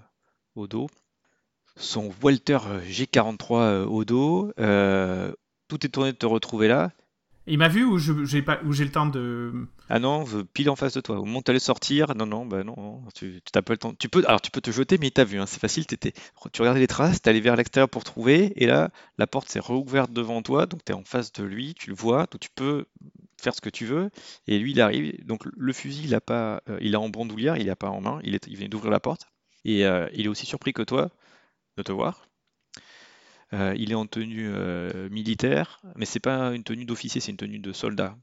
au 0.55 0.67
dos, 0.67 0.87
son 1.75 2.11
Walter 2.21 2.59
G43 2.87 3.83
au 3.85 4.05
dos. 4.05 4.51
tout 4.55 5.85
est 5.85 5.89
tourné 5.89 6.11
de 6.11 6.17
te 6.17 6.25
retrouver 6.25 6.67
là. 6.67 6.91
Il 7.51 7.57
m'a 7.57 7.67
vu 7.67 7.83
ou 7.83 7.97
j'ai 7.97 8.43
pas 8.43 8.59
ou 8.63 8.73
j'ai 8.73 8.83
le 8.83 8.91
temps 8.91 9.07
de 9.07 9.51
Ah 9.89 9.97
non, 9.97 10.23
pile 10.53 10.69
en 10.69 10.75
face 10.75 10.93
de 10.93 11.01
toi. 11.01 11.19
Au 11.19 11.25
moment 11.25 11.39
où 11.39 11.41
tu 11.41 11.49
allais 11.49 11.59
sortir, 11.59 12.13
non 12.15 12.27
non, 12.27 12.45
bah 12.45 12.63
non, 12.63 13.01
tu 13.15 13.41
t'as 13.51 13.63
pas 13.63 13.73
le 13.73 13.77
temps. 13.77 13.95
Tu 13.95 14.07
peux 14.07 14.23
alors 14.27 14.39
tu 14.39 14.51
peux 14.51 14.61
te 14.61 14.69
jeter 14.69 14.99
mais 14.99 15.07
il 15.07 15.11
t'a 15.11 15.23
vu 15.23 15.39
hein, 15.39 15.47
c'est 15.47 15.59
facile, 15.59 15.87
tu 15.87 16.61
regardais 16.61 16.79
les 16.79 16.87
traces, 16.87 17.23
tu 17.23 17.27
allé 17.27 17.41
vers 17.41 17.55
l'extérieur 17.55 17.89
pour 17.89 18.03
trouver 18.03 18.53
et 18.55 18.67
là 18.67 18.91
la 19.17 19.25
porte 19.25 19.49
s'est 19.49 19.59
rouverte 19.59 20.11
devant 20.13 20.43
toi, 20.43 20.67
donc 20.67 20.85
tu 20.85 20.91
es 20.91 20.95
en 20.95 21.03
face 21.03 21.31
de 21.33 21.43
lui, 21.43 21.73
tu 21.73 21.89
le 21.89 21.95
vois, 21.95 22.27
donc 22.31 22.39
tu 22.39 22.49
peux 22.53 22.85
faire 23.39 23.55
ce 23.55 23.61
que 23.61 23.69
tu 23.69 23.85
veux 23.85 24.09
et 24.47 24.59
lui 24.59 24.71
il 24.71 24.81
arrive. 24.81 25.25
Donc 25.25 25.43
le 25.45 25.73
fusil, 25.73 26.03
il 26.05 26.15
a 26.15 26.21
pas 26.21 26.61
euh, 26.69 26.77
il 26.81 26.95
a 26.95 26.99
en 26.99 27.09
bandoulière, 27.09 27.57
il 27.57 27.69
a 27.69 27.75
pas 27.75 27.89
en 27.89 28.01
main, 28.01 28.19
il 28.23 28.35
est 28.35 28.47
il 28.47 28.57
vient 28.57 28.69
d'ouvrir 28.69 28.91
la 28.91 28.99
porte 28.99 29.27
et 29.65 29.85
euh, 29.85 30.09
il 30.13 30.25
est 30.25 30.29
aussi 30.29 30.45
surpris 30.45 30.73
que 30.73 30.81
toi 30.83 31.11
de 31.77 31.83
te 31.83 31.91
voir. 31.91 32.27
Euh, 33.53 33.73
il 33.77 33.91
est 33.91 33.95
en 33.95 34.05
tenue 34.05 34.49
militaire, 35.09 35.81
mais 35.95 36.05
c'est 36.05 36.19
pas 36.19 36.53
une 36.53 36.63
tenue 36.63 36.85
d'officier, 36.85 37.19
c'est 37.19 37.31
une 37.31 37.37
tenue 37.37 37.59
de 37.59 37.73
soldat. 37.73 38.15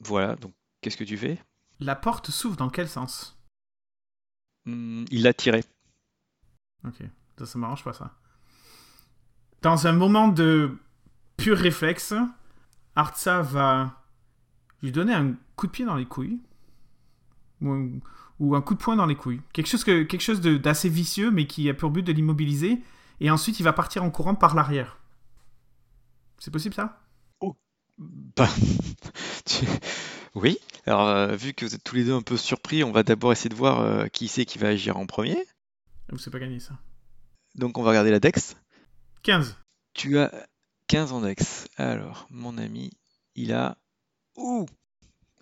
Voilà, 0.00 0.36
donc 0.36 0.54
qu'est-ce 0.80 0.96
que 0.96 1.04
tu 1.04 1.16
fais? 1.16 1.38
La 1.80 1.96
porte 1.96 2.30
s'ouvre 2.30 2.56
dans 2.56 2.68
quel 2.68 2.88
sens? 2.88 3.38
Hmm, 4.66 5.04
Il 5.10 5.22
l'a 5.22 5.32
tiré. 5.32 5.64
Ok, 6.84 7.02
ça, 7.38 7.46
ça 7.46 7.58
m'arrange 7.58 7.82
pas 7.82 7.92
ça. 7.92 8.14
Dans 9.62 9.86
un 9.86 9.92
moment 9.92 10.28
de 10.28 10.76
pur 11.36 11.56
réflexe, 11.56 12.14
Artsa 12.94 13.42
va 13.42 14.02
lui 14.82 14.92
donner 14.92 15.14
un 15.14 15.34
coup 15.56 15.66
de 15.66 15.72
pied 15.72 15.84
dans 15.84 15.96
les 15.96 16.06
couilles. 16.06 16.38
Ou 17.60 18.54
un, 18.54 18.60
coup 18.60 18.74
de 18.74 18.78
poing 18.78 18.94
dans 18.94 19.06
les 19.06 19.16
couilles. 19.16 19.40
Quelque 19.52 19.66
chose, 19.66 19.82
que, 19.82 20.04
quelque 20.04 20.20
chose 20.20 20.40
d'assez 20.40 20.88
vicieux, 20.88 21.30
mais 21.30 21.46
qui 21.46 21.68
a 21.68 21.74
pour 21.74 21.90
but 21.90 22.02
de 22.02 22.12
l'immobiliser 22.12 22.80
et 23.20 23.30
ensuite 23.30 23.58
il 23.58 23.64
va 23.64 23.72
partir 23.72 24.04
en 24.04 24.10
courant 24.10 24.34
par 24.34 24.54
l'arrière. 24.54 24.98
C'est 26.38 26.52
possible 26.52 26.74
ça? 26.74 27.02
Oh, 27.40 27.56
bah, 27.98 28.48
oui. 30.34 30.58
Alors 30.86 31.08
euh, 31.08 31.34
vu 31.34 31.52
que 31.52 31.64
vous 31.64 31.74
êtes 31.74 31.82
tous 31.82 31.96
les 31.96 32.04
deux 32.04 32.14
un 32.14 32.22
peu 32.22 32.36
surpris, 32.36 32.84
on 32.84 32.92
va 32.92 33.02
d'abord 33.02 33.32
essayer 33.32 33.50
de 33.50 33.56
voir 33.56 33.80
euh, 33.80 34.06
qui 34.06 34.28
c'est 34.28 34.44
qui 34.44 34.58
va 34.58 34.68
agir 34.68 34.96
en 34.96 35.06
premier. 35.06 35.36
Vous 36.10 36.18
c'est 36.18 36.30
pas 36.30 36.38
gagné 36.38 36.60
ça. 36.60 36.74
Donc 37.56 37.76
on 37.76 37.82
va 37.82 37.90
regarder 37.90 38.10
la 38.10 38.20
dex. 38.20 38.56
15. 39.22 39.56
Tu 39.94 40.18
as 40.18 40.32
15 40.86 41.12
en 41.12 41.20
dex. 41.20 41.66
Alors, 41.76 42.26
mon 42.30 42.56
ami, 42.56 42.92
il 43.34 43.52
a... 43.52 43.76
Ouh 44.38 44.66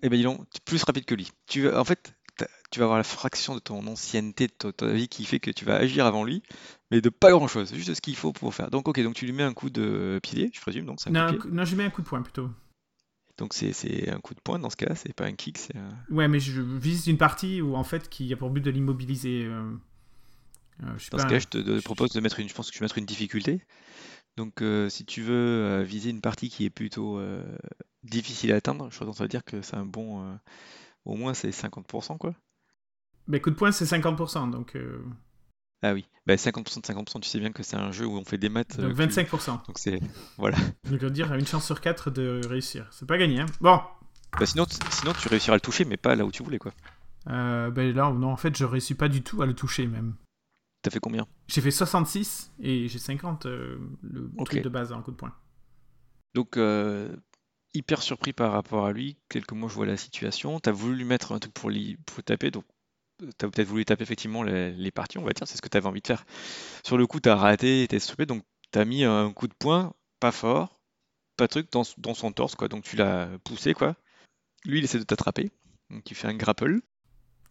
Eh 0.02 0.08
ben 0.08 0.16
dis 0.16 0.24
donc, 0.24 0.44
plus 0.64 0.82
rapide 0.82 1.04
que 1.04 1.14
lui. 1.14 1.30
Tu 1.46 1.70
En 1.72 1.84
fait, 1.84 2.14
tu 2.70 2.78
vas 2.78 2.84
avoir 2.84 2.98
la 2.98 3.04
fraction 3.04 3.54
de 3.54 3.60
ton 3.60 3.86
ancienneté, 3.86 4.48
de 4.48 4.70
ta 4.70 4.88
vie 4.88 5.08
qui 5.08 5.24
fait 5.24 5.40
que 5.40 5.50
tu 5.50 5.64
vas 5.64 5.76
agir 5.76 6.06
avant 6.06 6.24
lui, 6.24 6.42
mais 6.90 7.00
de 7.00 7.08
pas 7.08 7.30
grand 7.30 7.48
chose, 7.48 7.72
juste 7.74 7.94
ce 7.94 8.00
qu'il 8.00 8.16
faut 8.16 8.32
pour 8.32 8.54
faire. 8.54 8.70
Donc 8.70 8.88
ok, 8.88 9.00
donc 9.02 9.14
tu 9.14 9.24
lui 9.24 9.32
mets 9.32 9.42
un 9.42 9.54
coup 9.54 9.70
de 9.70 10.18
pilier, 10.22 10.50
je 10.52 10.60
présume, 10.60 10.86
donc 10.86 11.04
non, 11.06 11.32
non, 11.50 11.64
je 11.64 11.76
mets 11.76 11.84
un 11.84 11.90
coup 11.90 12.02
de 12.02 12.06
poing 12.06 12.22
plutôt. 12.22 12.50
Donc 13.38 13.52
c'est 13.52 14.08
un 14.08 14.20
coup 14.20 14.34
de 14.34 14.40
poing 14.40 14.58
dans 14.58 14.70
ce 14.70 14.76
cas, 14.76 14.94
c'est 14.94 15.12
pas 15.12 15.26
un 15.26 15.34
kick, 15.34 15.58
c'est 15.58 15.76
un... 15.76 15.90
Ouais, 16.10 16.26
mais 16.26 16.40
je 16.40 16.62
vise 16.62 17.06
une 17.06 17.18
partie 17.18 17.60
où 17.60 17.76
en 17.76 17.84
fait 17.84 18.08
qui 18.08 18.32
a 18.32 18.36
pour 18.36 18.50
but 18.50 18.62
de 18.62 18.70
l'immobiliser. 18.70 19.44
Euh, 19.44 19.72
euh, 20.82 20.96
dans 21.10 21.18
ce 21.18 21.26
cas, 21.26 21.38
je 21.38 21.46
te 21.46 21.80
propose 21.82 22.12
de 22.12 22.20
mettre 22.20 22.40
une, 22.40 22.48
je 22.48 22.54
pense 22.54 22.70
que 22.70 22.74
je 22.74 22.80
vais 22.80 22.84
mettre 22.84 22.98
une 22.98 23.06
difficulté. 23.06 23.60
Donc 24.36 24.62
euh, 24.62 24.88
si 24.88 25.04
tu 25.04 25.22
veux 25.22 25.82
viser 25.82 26.10
une 26.10 26.20
partie 26.20 26.50
qui 26.50 26.64
est 26.64 26.70
plutôt 26.70 27.20
difficile 28.02 28.52
à 28.52 28.56
atteindre, 28.56 28.88
je 28.90 28.98
pense 28.98 29.20
dire 29.22 29.44
que 29.44 29.62
c'est 29.62 29.76
un 29.76 29.86
bon, 29.86 30.38
au 31.04 31.14
moins 31.14 31.34
c'est 31.34 31.50
50% 31.50 32.18
quoi. 32.18 32.34
Mais 33.28 33.40
coup 33.40 33.50
de 33.50 33.56
poing, 33.56 33.72
c'est 33.72 33.84
50%, 33.84 34.50
donc... 34.50 34.76
Euh, 34.76 35.04
ah 35.82 35.92
oui, 35.92 36.06
bah 36.26 36.36
50% 36.36 36.80
de 36.80 36.86
50%, 36.86 37.20
tu 37.20 37.28
sais 37.28 37.38
bien 37.38 37.52
que 37.52 37.62
c'est 37.62 37.76
un 37.76 37.92
jeu 37.92 38.06
où 38.06 38.16
on 38.16 38.24
fait 38.24 38.38
des 38.38 38.48
maths. 38.48 38.80
Donc 38.80 38.94
25%. 38.94 39.50
Euh, 39.50 39.52
donc 39.66 39.78
c'est... 39.78 40.00
Voilà. 40.38 40.56
Donc 40.88 41.00
veut 41.00 41.10
dire 41.10 41.32
une 41.34 41.46
chance 41.46 41.66
sur 41.66 41.80
4 41.80 42.10
de 42.10 42.40
réussir. 42.46 42.86
C'est 42.92 43.06
pas 43.06 43.18
gagné, 43.18 43.40
hein 43.40 43.46
Bon 43.60 43.80
bah 44.38 44.44
sinon, 44.44 44.66
sinon, 44.90 45.12
tu 45.14 45.28
réussiras 45.28 45.54
à 45.54 45.56
le 45.56 45.62
toucher, 45.62 45.86
mais 45.86 45.96
pas 45.96 46.14
là 46.14 46.26
où 46.26 46.30
tu 46.30 46.42
voulais, 46.42 46.58
quoi. 46.58 46.72
Euh, 47.28 47.70
bah 47.70 47.84
là, 47.84 48.10
non, 48.10 48.32
en 48.32 48.36
fait, 48.36 48.54
je 48.54 48.64
réussis 48.64 48.94
pas 48.94 49.08
du 49.08 49.22
tout 49.22 49.40
à 49.40 49.46
le 49.46 49.54
toucher, 49.54 49.86
même. 49.86 50.14
T'as 50.86 50.92
fait 50.92 51.00
combien 51.00 51.26
J'ai 51.48 51.60
fait 51.60 51.72
66 51.72 52.52
et 52.60 52.86
j'ai 52.86 53.00
50 53.00 53.46
euh, 53.46 53.76
le 54.02 54.30
truc 54.44 54.62
de 54.62 54.68
base 54.68 54.92
en 54.92 55.02
coup 55.02 55.10
de 55.10 55.16
poing. 55.16 55.34
Donc, 56.32 56.56
hyper 57.74 58.02
surpris 58.02 58.32
par 58.32 58.52
rapport 58.52 58.86
à 58.86 58.92
lui, 58.92 59.16
quelques 59.28 59.50
mois 59.50 59.68
je 59.68 59.74
vois 59.74 59.86
la 59.86 59.96
situation. 59.96 60.60
T'as 60.60 60.70
voulu 60.70 60.98
lui 60.98 61.04
mettre 61.04 61.32
un 61.32 61.40
truc 61.40 61.52
pour, 61.54 61.70
lui, 61.70 61.96
pour 62.06 62.22
taper, 62.22 62.52
donc 62.52 62.62
tu 63.18 63.26
as 63.26 63.50
peut-être 63.50 63.66
voulu 63.66 63.84
taper 63.84 64.04
effectivement 64.04 64.44
les, 64.44 64.90
parties, 64.92 65.18
on 65.18 65.24
va 65.24 65.32
dire, 65.32 65.48
c'est 65.48 65.56
ce 65.56 65.62
que 65.62 65.68
tu 65.68 65.76
avais 65.76 65.88
envie 65.88 66.02
de 66.02 66.06
faire. 66.06 66.24
Sur 66.84 66.96
le 66.96 67.08
coup, 67.08 67.18
tu 67.18 67.30
as 67.30 67.34
raté, 67.34 67.88
tu 67.90 67.98
stoppé, 67.98 68.24
donc 68.24 68.44
tu 68.72 68.78
as 68.78 68.84
mis 68.84 69.02
un 69.02 69.32
coup 69.32 69.48
de 69.48 69.54
poing, 69.54 69.92
pas 70.20 70.30
fort, 70.30 70.80
pas 71.36 71.46
de 71.46 71.50
truc, 71.50 71.72
dans, 71.72 71.82
son 71.82 72.30
torse, 72.30 72.54
quoi. 72.54 72.68
Donc 72.68 72.84
tu 72.84 72.94
l'as 72.94 73.28
poussé, 73.42 73.74
quoi. 73.74 73.96
Lui, 74.64 74.78
il 74.78 74.84
essaie 74.84 75.00
de 75.00 75.04
t'attraper, 75.04 75.50
donc 75.90 76.08
il 76.08 76.14
fait 76.14 76.28
un 76.28 76.36
grapple. 76.36 76.80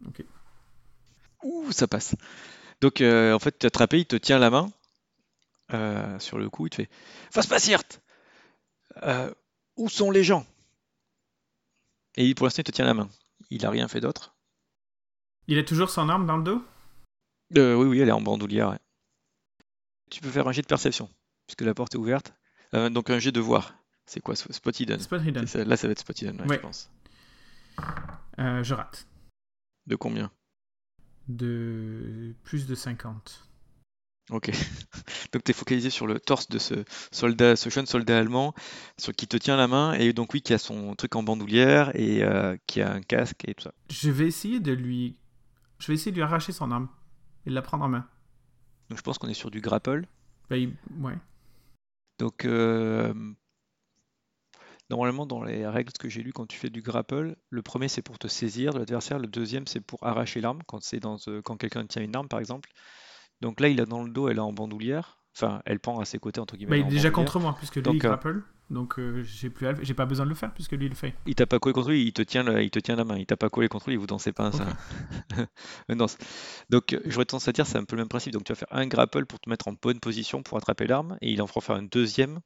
Ok. 0.08 0.24
Ouh, 1.44 1.74
ça 1.74 1.86
passe. 1.86 2.16
Donc 2.82 3.02
euh, 3.02 3.34
en 3.34 3.40
fait, 3.40 3.58
tu 3.58 3.66
attrapé, 3.66 4.00
il 4.00 4.06
te 4.06 4.16
tient 4.16 4.40
la 4.40 4.50
main 4.50 4.70
euh, 5.74 6.20
sur 6.20 6.38
le 6.38 6.50
coup, 6.50 6.68
il 6.68 6.70
te 6.70 6.76
fait 6.76 6.90
Fasse 7.32 7.48
pas 7.48 7.58
euh, 9.04 9.34
Où 9.78 9.90
sont 9.90 10.12
les 10.12 10.24
gens? 10.24 10.46
Et 12.18 12.34
pour 12.36 12.46
l'instant, 12.46 12.62
il 12.62 12.66
te 12.66 12.72
tient 12.72 12.86
la 12.86 12.94
main. 12.94 13.10
Il 13.50 13.66
a 13.66 13.70
rien 13.70 13.88
fait 13.88 14.00
d'autre. 14.00 14.36
Il 15.48 15.58
a 15.58 15.64
toujours 15.64 15.90
son 15.90 16.10
arme 16.10 16.26
dans 16.26 16.38
le 16.38 16.44
dos? 16.44 16.64
Euh, 17.58 17.76
Oui, 17.76 17.88
oui, 17.88 18.00
elle 18.00 18.10
est 18.10 18.14
en 18.14 18.22
bandoulière. 18.22 18.78
Tu 20.10 20.22
peux 20.22 20.30
faire 20.30 20.48
un 20.48 20.52
jet 20.52 20.62
de 20.62 20.68
perception, 20.68 21.10
puisque 21.48 21.62
la 21.62 21.74
porte 21.74 21.96
est 21.96 21.98
ouverte. 21.98 22.34
Donc 22.74 23.10
un 23.10 23.20
jet 23.20 23.32
de 23.32 23.40
voir. 23.40 23.74
C'est 24.06 24.20
quoi 24.20 24.36
Spot 24.36 24.80
Hidden? 24.80 25.00
Spot 25.00 25.22
hidden. 25.22 25.46
là, 25.66 25.78
ça 25.78 25.88
va 25.88 25.92
être 25.92 26.00
Spot 26.00 26.22
Hidden, 26.22 26.46
je 26.48 26.56
pense. 26.58 26.92
Je 28.38 28.74
rate. 28.74 29.08
De 29.88 29.96
combien? 29.96 30.32
De 31.28 32.34
plus 32.44 32.68
de 32.68 32.76
50. 32.76 33.48
Ok. 34.32 34.50
donc 35.34 35.44
tu 35.44 35.52
es 35.52 35.54
focalisé 35.54 35.90
sur 35.90 36.08
le 36.08 36.20
torse 36.20 36.50
de 36.50 36.58
ce 36.58 36.84
soldat, 37.12 37.56
ce 37.56 37.70
jeune 37.70 37.86
soldat 37.86 38.18
allemand, 38.18 38.54
sur 38.98 39.14
qui 39.14 39.28
te 39.28 39.38
tient 39.38 39.58
la 39.58 39.68
main, 39.68 39.94
et 39.94 40.14
donc 40.14 40.34
oui, 40.34 40.42
qui 40.42 40.54
a 40.54 40.58
son 40.58 40.96
truc 40.96 41.16
en 41.16 41.24
bandoulière, 41.24 41.96
et 41.96 42.24
qui 42.68 42.82
a 42.82 42.92
un 42.92 43.02
casque 43.02 43.48
et 43.48 43.54
tout 43.54 43.64
ça. 43.64 43.74
Je 43.90 44.10
vais 44.10 44.28
essayer 44.28 44.60
de 44.60 44.72
lui 44.72 45.16
je 45.80 45.88
vais 45.88 45.94
essayer 45.96 46.12
de 46.12 46.18
lui 46.18 46.24
arracher 46.24 46.52
son 46.52 46.72
arme 46.72 46.88
et 47.46 47.50
de 47.50 47.56
la 47.56 47.62
prendre 47.62 47.86
en 47.86 47.90
main. 47.90 48.08
Donc 48.90 48.98
je 48.98 49.04
pense 49.04 49.18
qu'on 49.18 49.28
est 49.28 49.34
sur 49.34 49.52
du 49.52 49.62
grapple. 49.62 50.08
Bah, 50.50 50.56
ouais. 50.56 51.18
Donc 52.20 52.46
euh, 52.46 53.14
normalement 54.90 55.26
dans 55.26 55.44
les 55.44 55.68
règles 55.68 55.92
que 55.94 56.10
j'ai 56.10 56.22
lues 56.22 56.34
quand 56.34 56.46
tu 56.46 56.58
fais 56.58 56.70
du 56.70 56.82
grapple, 56.82 57.36
le 57.50 57.62
premier 57.62 57.88
c'est 57.88 58.02
pour 58.02 58.20
te 58.20 58.28
saisir 58.28 58.74
de 58.74 58.80
l'adversaire, 58.80 59.20
le 59.20 59.28
deuxième 59.28 59.68
c'est 59.68 59.82
pour 59.82 60.06
arracher 60.06 60.42
l'arme 60.42 60.60
quand 60.68 60.82
c'est 60.82 61.00
dans 61.00 61.18
euh, 61.28 61.42
quand 61.42 61.58
quelqu'un 61.58 61.86
tient 61.86 62.02
une 62.02 62.16
arme 62.16 62.28
par 62.28 62.40
exemple. 62.40 62.70
Donc 63.42 63.60
là 63.60 63.68
il 63.68 63.82
a 63.82 63.86
dans 63.86 64.04
le 64.04 64.12
dos, 64.12 64.30
elle 64.30 64.38
est 64.38 64.42
en 64.42 64.54
bandoulière. 64.54 65.20
Enfin, 65.38 65.62
elle 65.66 65.82
pend 65.82 66.00
à 66.00 66.06
ses 66.06 66.18
côtés 66.18 66.40
entre 66.40 66.56
guillemets. 66.56 66.70
Bah, 66.70 66.78
il 66.78 66.88
est 66.88 66.96
déjà 66.96 67.12
contre 67.12 67.40
moi 67.40 67.56
puisque 67.58 67.76
lui 67.76 67.84
il 67.88 67.96
euh, 67.98 68.00
grapple. 68.00 68.44
Donc 68.70 68.98
euh, 68.98 69.22
j'ai 69.22 69.50
plus 69.50 69.68
j'ai 69.82 69.94
pas 69.94 70.06
besoin 70.06 70.26
de 70.26 70.30
le 70.30 70.36
faire 70.36 70.54
puisque 70.54 70.72
lui 70.72 70.86
il 70.86 70.90
le 70.90 70.96
fait. 70.96 71.14
Il 71.26 71.36
t'a 71.36 71.46
pas 71.46 71.60
collé 71.60 71.74
contre 71.74 71.90
lui, 71.90 72.04
il 72.04 72.14
te 72.14 72.22
tient 72.22 72.44
la, 72.44 72.62
il 72.62 72.72
te 72.72 72.80
tient 72.80 72.96
la 72.96 73.04
main. 73.04 73.18
Il 73.18 73.26
t'a 73.26 73.38
pas 73.38 73.50
collé 73.50 73.68
contre 73.68 73.90
lui, 73.90 73.98
vous 73.98 74.08
dansez 74.08 74.32
pas 74.32 74.52
ça. 74.52 74.66
Donc 76.70 76.98
j'aurais 77.06 77.26
tendance 77.26 77.48
à 77.48 77.52
dire 77.52 77.68
c'est 77.68 77.78
un 77.78 77.84
peu 77.84 77.96
le 77.96 78.04
même 78.04 78.10
principe. 78.10 78.34
Donc 78.34 78.46
tu 78.46 78.54
vas 78.54 78.56
faire 78.56 78.72
un 78.72 78.88
grapple 78.88 79.26
pour 79.26 79.40
te 79.40 79.50
mettre 79.50 79.68
en 79.68 79.74
bonne 79.74 80.00
position 80.00 80.42
pour 80.42 80.58
attraper 80.58 80.88
l'arme 80.88 81.18
et 81.22 81.32
il 81.32 81.42
en 81.42 81.48
fera 81.48 81.62
faire 81.62 81.76
un 81.76 81.84
deuxième 81.84 82.40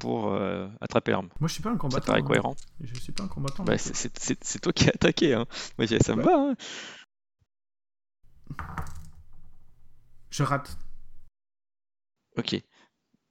pour 0.00 0.32
euh, 0.32 0.68
attraper 0.80 1.12
l'arme. 1.12 1.28
Moi 1.40 1.48
je 1.48 1.54
suis 1.54 1.62
pas 1.62 1.70
un 1.70 1.76
combattant. 1.76 2.00
Ça 2.00 2.06
paraît 2.06 2.20
hein. 2.20 2.26
cohérent. 2.26 2.56
Je 2.80 2.94
suis 2.94 3.12
pas 3.12 3.24
un 3.24 3.28
combattant. 3.28 3.64
Bah, 3.64 3.78
c'est 3.78 4.60
toi 4.60 4.72
qui 4.72 4.86
as 4.86 4.92
attaqué. 4.94 5.34
Hein. 5.34 5.46
Moi 5.78 5.86
ça 5.86 6.16
me 6.16 6.22
va. 6.22 6.34
Hein. 6.36 6.56
Je 10.30 10.42
rate. 10.42 10.76
Ok. 12.36 12.56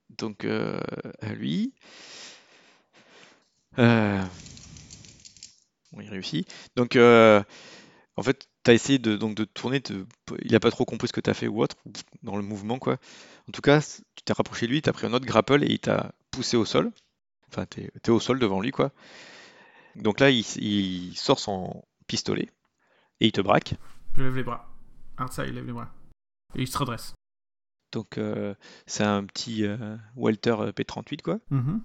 Donc 0.09 0.45
euh, 0.45 0.79
à 1.21 1.33
lui. 1.33 1.73
Euh, 3.79 4.23
il 6.01 6.09
réussit. 6.09 6.51
Donc, 6.75 6.95
euh, 6.95 7.43
en 8.15 8.23
fait, 8.23 8.47
tu 8.63 8.71
as 8.71 8.73
essayé 8.73 8.99
de, 8.99 9.15
donc, 9.15 9.35
de 9.35 9.43
tourner, 9.43 9.81
il 10.41 10.51
n'a 10.51 10.59
pas 10.59 10.71
trop 10.71 10.85
compris 10.85 11.07
ce 11.07 11.13
que 11.13 11.21
tu 11.21 11.29
as 11.29 11.33
fait 11.33 11.47
ou 11.47 11.61
autre, 11.61 11.75
dans 12.21 12.35
le 12.35 12.43
mouvement, 12.43 12.79
quoi. 12.79 12.97
En 13.47 13.51
tout 13.51 13.61
cas, 13.61 13.81
tu 13.81 14.23
t'es 14.23 14.33
rapproché 14.33 14.67
de 14.67 14.71
lui, 14.71 14.81
tu 14.81 14.89
as 14.89 14.93
pris 14.93 15.07
un 15.07 15.13
autre 15.13 15.25
grapple 15.25 15.63
et 15.63 15.67
il 15.67 15.79
t'a 15.79 16.13
poussé 16.33 16.57
au 16.57 16.65
sol. 16.65 16.91
Enfin, 17.49 17.65
tu 17.65 17.81
es, 17.81 18.09
au 18.09 18.19
sol 18.19 18.39
devant 18.39 18.59
lui, 18.59 18.71
quoi. 18.71 18.91
Donc 19.95 20.19
là, 20.19 20.29
il, 20.29 21.15
sort 21.15 21.39
son 21.39 21.83
pistolet 22.07 22.49
et 23.19 23.27
il 23.27 23.31
te 23.31 23.41
braque. 23.41 23.75
Je 24.15 24.23
lève 24.23 24.35
les 24.35 24.43
bras. 24.43 24.67
ça, 25.31 25.45
il 25.45 25.53
lève 25.53 25.65
les 25.65 25.73
bras. 25.73 25.89
Et 26.55 26.63
il 26.63 26.67
se 26.67 26.77
redresse. 26.77 27.13
Donc, 27.91 28.17
euh, 28.17 28.55
c'est 28.87 29.03
un 29.03 29.23
petit 29.25 29.65
Walter 30.15 30.55
P38, 30.75 31.21
quoi. 31.21 31.39
Mm-hmm. 31.51 31.79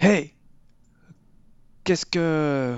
Hey 0.00 0.34
Qu'est-ce 1.84 2.06
que... 2.06 2.76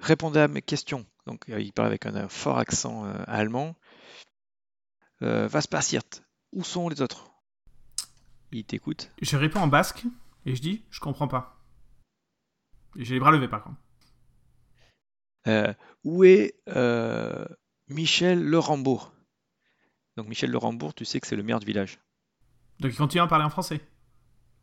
Répondez 0.00 0.40
à 0.40 0.48
mes 0.48 0.62
questions? 0.62 1.06
Donc 1.28 1.48
euh, 1.50 1.60
il 1.60 1.72
parle 1.72 1.88
avec 1.88 2.06
un, 2.06 2.28
fort 2.28 2.58
accent 2.58 3.04
euh, 3.04 3.14
allemand. 3.26 3.76
euh, 5.22 5.48
was 5.52 5.66
passiert 5.70 6.02
Où 6.52 6.64
sont 6.64 6.88
les 6.88 7.02
autres? 7.02 7.30
Il 8.52 8.64
t'écoute. 8.64 9.12
Je 9.20 9.36
réponds 9.36 9.60
en 9.60 9.66
basque 9.66 10.04
et 10.46 10.54
je 10.54 10.62
dis 10.62 10.84
Je 10.90 11.00
comprends 11.00 11.28
pas. 11.28 11.60
J'ai 12.96 13.14
les 13.14 13.20
bras 13.20 13.30
levés 13.30 13.48
par 13.48 13.62
contre. 13.62 13.78
Euh, 15.46 15.72
où 16.04 16.24
est 16.24 16.54
euh, 16.68 17.44
Michel 17.88 18.42
Le 18.42 18.58
Rambourg 18.58 19.12
Donc 20.16 20.28
Michel 20.28 20.50
Le 20.50 20.58
Rambourg, 20.58 20.94
tu 20.94 21.04
sais 21.04 21.20
que 21.20 21.26
c'est 21.26 21.36
le 21.36 21.42
maire 21.42 21.60
du 21.60 21.66
village. 21.66 21.98
Donc 22.80 22.92
il 22.92 22.96
continue 22.96 23.22
à 23.22 23.26
parler 23.26 23.44
en 23.44 23.50
français? 23.50 23.80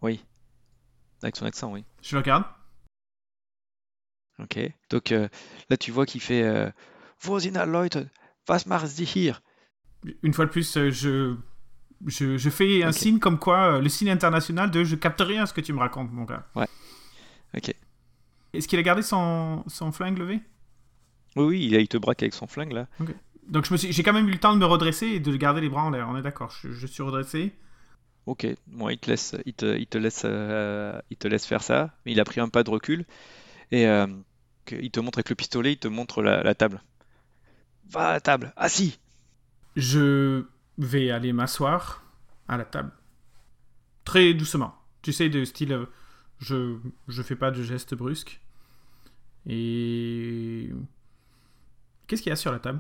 Oui. 0.01 0.23
Avec 1.21 1.35
son 1.35 1.45
accent, 1.45 1.71
oui. 1.71 1.85
Je 2.01 2.15
le 2.15 2.21
regarde. 2.21 2.45
Ok. 4.39 4.59
Donc 4.89 5.11
euh, 5.11 5.27
là, 5.69 5.77
tu 5.77 5.91
vois 5.91 6.05
qu'il 6.05 6.21
fait 6.21 6.43
alle 6.43 7.71
Leute 7.71 7.97
Was 8.47 8.65
machen 8.67 8.87
Sie 8.87 9.05
hier? 9.05 9.41
Une 10.21 10.33
fois 10.33 10.45
de 10.45 10.51
plus, 10.51 10.73
je, 10.91 11.35
je, 12.05 12.37
je 12.37 12.49
fais 12.49 12.83
un 12.83 12.91
signe 12.91 13.19
comme 13.19 13.39
quoi, 13.39 13.75
euh, 13.77 13.81
le 13.81 13.89
signe 13.89 14.09
international 14.09 14.71
de 14.71 14.83
je 14.83 14.95
capte 14.95 15.21
rien 15.21 15.43
à 15.43 15.45
ce 15.45 15.53
que 15.53 15.61
tu 15.61 15.73
me 15.73 15.79
racontes, 15.79 16.11
mon 16.11 16.23
gars. 16.23 16.45
Ok. 17.55 17.73
Est-ce 18.53 18.67
qu'il 18.67 18.79
a 18.79 18.83
gardé 18.83 19.01
son, 19.01 19.63
son 19.67 19.91
flingue 19.91 20.17
levé? 20.17 20.39
Oui, 21.35 21.45
oui, 21.45 21.65
il, 21.65 21.73
il 21.73 21.87
te 21.87 21.97
braque 21.97 22.23
avec 22.23 22.33
son 22.33 22.47
flingue 22.47 22.71
là. 22.71 22.87
Donc 23.47 23.69
me 23.69 23.77
suis- 23.77 23.91
j'ai 23.91 24.03
quand 24.03 24.13
même 24.13 24.27
eu 24.27 24.31
le 24.31 24.39
temps 24.39 24.53
de 24.53 24.59
me 24.59 24.65
redresser 24.65 25.07
et 25.07 25.19
de 25.19 25.35
garder 25.35 25.61
les 25.61 25.69
bras 25.69 25.83
en 25.83 25.89
l'air, 25.89 26.07
on 26.09 26.17
est 26.17 26.21
d'accord. 26.21 26.51
Je, 26.61 26.71
je 26.71 26.87
suis 26.87 27.03
redressé. 27.03 27.53
Ok. 28.25 28.47
Bon, 28.67 28.89
il 28.89 28.97
te 28.97 29.09
laisse, 29.09 29.35
il 29.45 29.53
te, 29.53 29.77
il 29.77 29.85
te 29.87 29.97
laisse, 29.97 30.23
euh, 30.25 30.99
il 31.11 31.17
te 31.17 31.27
laisse 31.27 31.45
faire 31.45 31.61
ça. 31.61 31.93
Mais 32.05 32.13
il 32.13 32.19
a 32.19 32.23
pris 32.23 32.39
un 32.41 32.49
pas 32.49 32.63
de 32.63 32.71
recul 32.71 33.05
et 33.71 33.85
euh, 33.87 34.07
il 34.71 34.89
te 34.91 34.99
montre 34.99 35.19
avec 35.19 35.29
le 35.29 35.35
pistolet, 35.35 35.73
il 35.73 35.77
te 35.77 35.87
montre 35.87 36.23
la, 36.23 36.41
la 36.41 36.55
table. 36.55 36.81
Va 37.89 38.07
à 38.09 38.13
la 38.13 38.21
table, 38.21 38.51
assis. 38.57 38.97
Je 39.75 40.45
vais 40.77 41.11
aller 41.11 41.33
m'asseoir 41.33 42.03
à 42.47 42.57
la 42.57 42.65
table. 42.65 42.91
Très 44.03 44.33
doucement. 44.33 44.75
Tu 45.01 45.13
sais, 45.13 45.29
de 45.29 45.43
style. 45.45 45.73
euh, 45.73 45.85
Je, 46.39 46.77
je 47.07 47.21
fais 47.21 47.35
pas 47.35 47.51
de 47.51 47.63
gestes 47.63 47.95
brusques. 47.95 48.41
Et. 49.47 50.69
Qu'est-ce 52.07 52.21
qu'il 52.21 52.29
y 52.29 52.33
a 52.33 52.35
sur 52.35 52.51
la 52.51 52.59
table? 52.59 52.79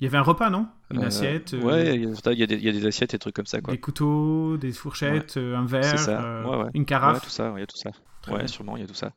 Il 0.00 0.04
y 0.04 0.06
avait 0.08 0.18
un 0.18 0.22
repas, 0.22 0.50
non? 0.50 0.68
Une 0.90 1.02
Euh, 1.04 1.06
assiette, 1.06 1.54
euh, 1.54 1.62
Ouais, 1.62 1.94
il 1.94 2.02
y 2.02 2.42
y 2.42 2.62
y 2.64 2.68
a 2.68 2.72
des 2.72 2.86
assiettes 2.86 3.14
et 3.14 3.16
des 3.16 3.20
trucs 3.20 3.36
comme 3.36 3.46
ça 3.46 3.60
quoi. 3.60 3.72
des 3.72 3.78
couteaux, 3.80 4.56
des 4.56 4.72
fourchettes, 4.72 5.36
un 5.36 5.64
verre, 5.64 5.98
ça, 5.98 6.42
ouais, 6.44 6.56
ouais. 6.64 6.70
une 6.74 6.84
carafe. 6.84 7.22
tout 7.22 7.30
ça, 7.30 7.52
il 7.56 7.60
y 7.60 7.62
a 7.62 7.66
tout 7.66 7.76
ça. 7.76 7.90
Très 8.22 8.32
Ouais, 8.32 8.38
bien. 8.38 8.46
sûrement, 8.48 8.76
il 8.76 8.80
y 8.80 8.84
a 8.84 8.88
tout 8.88 8.94
ça. 8.94 9.12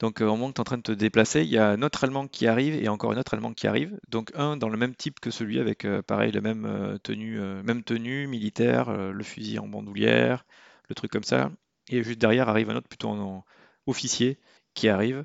Donc, 0.00 0.20
euh, 0.20 0.26
au 0.26 0.30
moment 0.36 0.48
que 0.48 0.54
tu 0.54 0.58
es 0.58 0.60
en 0.60 0.64
train 0.64 0.76
de 0.76 0.82
te 0.82 0.92
déplacer, 0.92 1.42
il 1.42 1.48
y 1.48 1.58
a 1.58 1.68
un 1.70 1.82
autre 1.82 2.02
Allemand 2.04 2.26
qui 2.26 2.46
arrive 2.46 2.74
et 2.74 2.88
encore 2.88 3.12
un 3.12 3.16
autre 3.16 3.34
Allemand 3.34 3.52
qui 3.54 3.66
arrive. 3.66 3.98
Donc, 4.08 4.32
un 4.34 4.56
dans 4.56 4.68
le 4.68 4.76
même 4.76 4.94
type 4.94 5.20
que 5.20 5.30
celui 5.30 5.60
avec, 5.60 5.84
euh, 5.84 6.02
pareil, 6.02 6.32
la 6.32 6.40
même 6.40 6.64
euh, 6.66 6.98
tenue, 6.98 7.40
euh, 7.40 7.62
même 7.62 7.84
tenue 7.84 8.26
militaire, 8.26 8.88
euh, 8.88 9.12
le 9.12 9.22
fusil 9.22 9.58
en 9.58 9.68
bandoulière, 9.68 10.44
le 10.88 10.94
truc 10.94 11.10
comme 11.12 11.22
ça. 11.24 11.50
Et 11.88 12.02
juste 12.02 12.18
derrière 12.20 12.48
arrive 12.48 12.70
un 12.70 12.76
autre 12.76 12.88
plutôt 12.88 13.08
en, 13.08 13.44
officier 13.86 14.38
qui 14.74 14.88
arrive. 14.88 15.24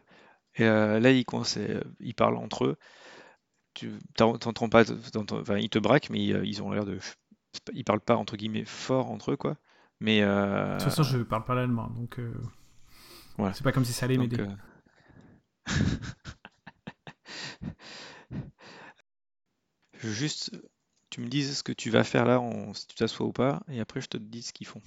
Et 0.56 0.64
euh, 0.64 1.00
là, 1.00 1.12
ils, 1.12 1.26
euh, 1.58 1.82
ils 2.00 2.14
parlent 2.14 2.38
entre 2.38 2.66
eux. 2.66 2.78
Tu 3.74 3.92
t'en- 4.16 4.38
t'entends 4.38 4.70
pas, 4.70 4.84
ils 4.84 5.70
te 5.70 5.80
braquent, 5.80 6.10
mais 6.10 6.24
ils, 6.24 6.34
euh, 6.36 6.64
ont 6.64 6.72
l'air 6.72 6.86
de. 6.86 7.00
Ils 7.74 7.84
parlent 7.84 8.02
pas 8.02 8.16
entre 8.16 8.36
guillemets 8.38 8.66
fort 8.66 9.10
entre 9.10 9.32
eux, 9.32 9.38
quoi. 9.38 9.58
Mais 10.00 10.22
euh, 10.22 10.78
De 10.78 10.84
toute 10.84 10.90
façon, 10.90 11.04
je 11.04 11.18
parle 11.24 11.44
pas 11.44 11.56
l'allemand, 11.56 11.90
donc. 11.90 12.20
euh, 12.20 12.34
Voilà. 13.40 13.54
C'est 13.54 13.64
pas 13.64 13.72
comme 13.72 13.86
si 13.86 13.94
ça 13.94 14.06
allait 14.06 14.18
m'aider. 14.18 14.38
euh, 14.40 14.56
juste, 20.00 20.52
tu 21.10 21.22
me 21.22 21.28
dises 21.28 21.58
ce 21.58 21.64
que 21.64 21.72
tu 21.72 21.90
vas 21.90 22.04
faire 22.04 22.26
là, 22.26 22.42
si 22.74 22.88
tu 22.88 22.96
t'assois 22.96 23.28
ou 23.28 23.32
pas, 23.32 23.62
et 23.70 23.80
après 23.80 24.02
je 24.02 24.08
te 24.08 24.18
dis 24.18 24.42
ce 24.42 24.54
qu'ils 24.54 24.68
font. 24.68 24.82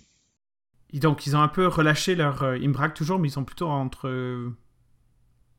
Et 0.93 1.01
Donc, 1.01 1.27
ils 1.27 1.37
ont 1.37 1.43
un 1.43 1.49
peu 1.49 1.67
relâché 1.67 2.15
leur. 2.15 2.43
euh, 2.43 2.59
ils 2.59 2.69
me 2.69 2.75
braquent 2.75 2.95
toujours, 2.95 3.19
mais 3.19 3.29
ils 3.29 3.33
sont 3.33 3.45
plutôt 3.45 3.69
entre. 3.69 4.09
euh, 4.09 4.55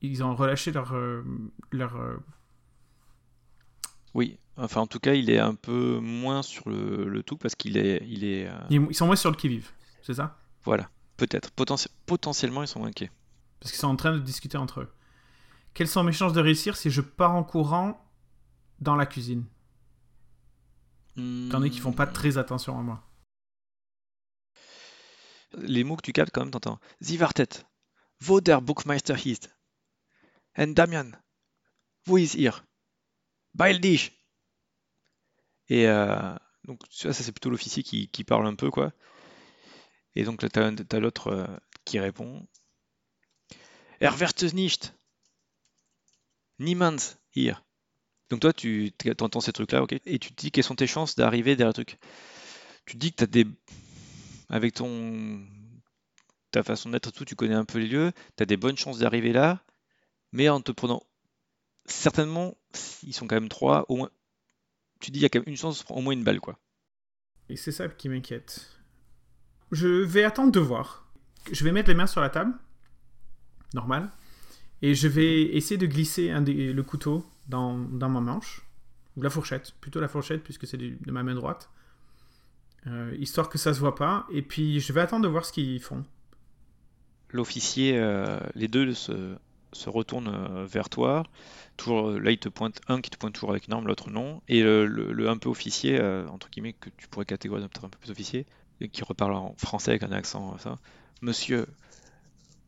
ils 0.01 0.23
ont 0.23 0.35
relâché 0.35 0.71
leur. 0.71 0.93
euh, 0.93 1.23
leur 1.71 1.97
Oui, 4.13 4.37
enfin 4.57 4.81
en 4.81 4.87
tout 4.87 4.99
cas, 4.99 5.13
il 5.15 5.29
est 5.31 5.39
un 5.39 5.55
peu 5.55 5.99
moins 5.99 6.43
sur 6.43 6.69
le, 6.69 7.09
le 7.09 7.23
tout 7.23 7.37
parce 7.37 7.55
qu'il 7.55 7.77
est, 7.77 8.03
il 8.07 8.23
est, 8.23 8.47
euh, 8.47 8.53
ils 8.69 8.85
ils 8.89 8.95
sont 8.95 9.07
moins 9.07 9.15
sur 9.15 9.31
le 9.31 9.35
qui-vive, 9.35 9.71
c'est 10.03 10.13
ça? 10.13 10.37
Voilà, 10.63 10.89
peut-être, 11.17 11.51
Potentie- 11.51 11.89
potentiellement 12.05 12.63
ils 12.63 12.67
sont 12.67 12.83
inquiets. 12.85 13.11
Parce 13.59 13.71
qu'ils 13.71 13.79
sont 13.79 13.87
en 13.87 13.95
train 13.95 14.11
de 14.13 14.19
discuter 14.19 14.57
entre 14.57 14.81
eux. 14.81 14.93
Quelles 15.73 15.87
sont 15.87 16.03
mes 16.03 16.11
chances 16.11 16.33
de 16.33 16.41
réussir 16.41 16.75
si 16.77 16.89
je 16.91 17.01
pars 17.01 17.33
en 17.35 17.43
courant 17.43 17.99
dans 18.79 18.95
la 18.95 19.05
cuisine? 19.05 19.45
Étant 21.15 21.57
donné 21.59 21.69
qu'ils 21.69 21.81
font 21.81 21.93
pas 21.93 22.05
Hmm. 22.07 22.13
très 22.13 22.37
attention 22.37 22.77
à 22.77 22.81
moi. 22.81 23.03
Les 25.57 25.83
mots 25.83 25.95
que 25.95 26.01
tu 26.01 26.13
captes 26.13 26.31
quand 26.33 26.41
même, 26.41 26.51
t'entends. 26.51 26.79
Sie 26.99 27.17
wartet. 27.19 27.63
Wo 28.25 28.41
der 28.41 28.61
Buchmeister 28.61 29.15
hieß. 29.15 29.39
And 30.57 30.69
Damian. 30.73 31.11
Wo 32.07 32.17
ist 32.17 32.35
ihr? 32.35 32.53
Beeil 33.53 33.79
dich. 33.79 34.11
Et 35.69 35.87
euh, 35.87 36.35
donc, 36.65 36.79
vois, 37.03 37.13
ça 37.13 37.23
c'est 37.23 37.31
plutôt 37.31 37.49
l'officier 37.49 37.83
qui, 37.83 38.09
qui 38.09 38.23
parle 38.23 38.47
un 38.47 38.55
peu, 38.55 38.71
quoi. 38.71 38.91
Et 40.15 40.23
donc 40.23 40.39
t'as, 40.39 40.71
t'as 40.71 40.99
l'autre 40.99 41.27
euh, 41.27 41.47
qui 41.85 41.99
répond. 41.99 42.45
Er 43.99 44.19
wird 44.19 44.43
es 44.43 44.53
nicht. 44.53 44.93
Niemand 46.59 47.17
hier. 47.35 47.63
Donc 48.29 48.41
toi, 48.41 48.53
tu 48.53 48.93
entends 49.21 49.41
ces 49.41 49.53
trucs-là, 49.53 49.83
ok? 49.83 49.93
Et 50.05 50.19
tu 50.19 50.33
te 50.33 50.41
dis 50.41 50.51
quelles 50.51 50.63
sont 50.63 50.75
tes 50.75 50.87
chances 50.87 51.15
d'arriver 51.15 51.55
derrière 51.55 51.69
le 51.69 51.73
truc? 51.73 51.99
Tu 52.85 52.95
te 52.95 52.99
dis 52.99 53.11
que 53.11 53.17
t'as 53.17 53.27
des 53.27 53.45
avec 54.49 54.73
ton 54.73 55.45
ta 56.51 56.63
façon 56.63 56.89
d'être 56.89 57.09
et 57.09 57.11
tout, 57.11 57.25
tu 57.25 57.35
connais 57.35 57.55
un 57.55 57.65
peu 57.65 57.79
les 57.79 57.87
lieux, 57.87 58.11
tu 58.37 58.43
as 58.43 58.45
des 58.45 58.57
bonnes 58.57 58.77
chances 58.77 58.99
d'arriver 58.99 59.33
là, 59.33 59.63
mais 60.31 60.49
en 60.49 60.61
te 60.61 60.71
prenant 60.71 61.01
certainement, 61.85 62.55
ils 63.01 63.13
sont 63.13 63.25
quand 63.25 63.35
même 63.35 63.49
trois, 63.49 63.85
au 63.89 63.95
moins, 63.95 64.11
tu 64.99 65.09
dis 65.09 65.19
il 65.19 65.21
y 65.23 65.25
a 65.25 65.29
quand 65.29 65.39
même 65.39 65.49
une 65.49 65.57
chance 65.57 65.83
au 65.89 66.01
moins 66.01 66.13
une 66.13 66.23
balle 66.23 66.39
quoi. 66.39 66.59
Et 67.49 67.55
c'est 67.55 67.71
ça 67.71 67.87
qui 67.89 68.07
m'inquiète. 68.09 68.82
Je 69.73 69.87
vais 69.87 70.23
attendre 70.23 70.51
de 70.51 70.59
voir. 70.59 71.05
Je 71.51 71.63
vais 71.65 71.71
mettre 71.73 71.89
les 71.89 71.95
mains 71.95 72.07
sur 72.07 72.21
la 72.21 72.29
table. 72.29 72.53
Normal. 73.73 74.09
Et 74.81 74.95
je 74.95 75.07
vais 75.07 75.41
essayer 75.55 75.77
de 75.77 75.85
glisser 75.87 76.29
un 76.31 76.41
des- 76.41 76.71
le 76.73 76.83
couteau 76.83 77.25
dans, 77.47 77.77
dans 77.77 78.09
ma 78.09 78.21
manche. 78.21 78.61
Ou 79.17 79.21
la 79.21 79.29
fourchette. 79.29 79.73
Plutôt 79.81 79.99
la 79.99 80.07
fourchette, 80.07 80.43
puisque 80.43 80.65
c'est 80.67 80.77
de 80.77 81.11
ma 81.11 81.23
main 81.23 81.35
droite. 81.35 81.69
Euh, 82.87 83.15
histoire 83.19 83.49
que 83.49 83.57
ça 83.57 83.73
se 83.73 83.79
voit 83.79 83.95
pas. 83.95 84.27
Et 84.31 84.41
puis 84.41 84.79
je 84.79 84.93
vais 84.93 85.01
attendre 85.01 85.23
de 85.23 85.27
voir 85.27 85.45
ce 85.45 85.51
qu'ils 85.53 85.79
font. 85.81 86.05
L'officier, 87.31 87.97
euh, 87.97 88.39
les 88.55 88.67
deux 88.67 88.93
se, 88.93 89.35
se 89.71 89.89
retournent 89.89 90.27
euh, 90.33 90.65
vers 90.65 90.89
toi. 90.89 91.23
Là, 91.87 92.29
il 92.31 92.37
te 92.37 92.49
pointe 92.49 92.79
un 92.87 93.01
qui 93.01 93.09
te 93.09 93.17
pointe 93.17 93.33
toujours 93.33 93.49
avec 93.49 93.67
une 93.67 93.73
arme, 93.73 93.87
l'autre 93.87 94.11
non. 94.11 94.41
Et 94.47 94.61
le, 94.61 95.27
un 95.27 95.37
peu 95.37 95.49
officier, 95.49 95.99
entre 96.29 96.49
guillemets, 96.51 96.73
que 96.73 96.89
tu 96.97 97.07
pourrais 97.07 97.25
catégoriser 97.25 97.65
un 97.65 97.69
peu 97.89 97.97
plus 97.97 98.11
officier, 98.11 98.45
qui 98.91 99.03
reparle 99.03 99.33
en 99.33 99.55
français 99.57 99.91
avec 99.91 100.03
un 100.03 100.11
accent, 100.11 100.53
euh, 100.53 100.57
ça. 100.57 100.79
Monsieur, 101.21 101.67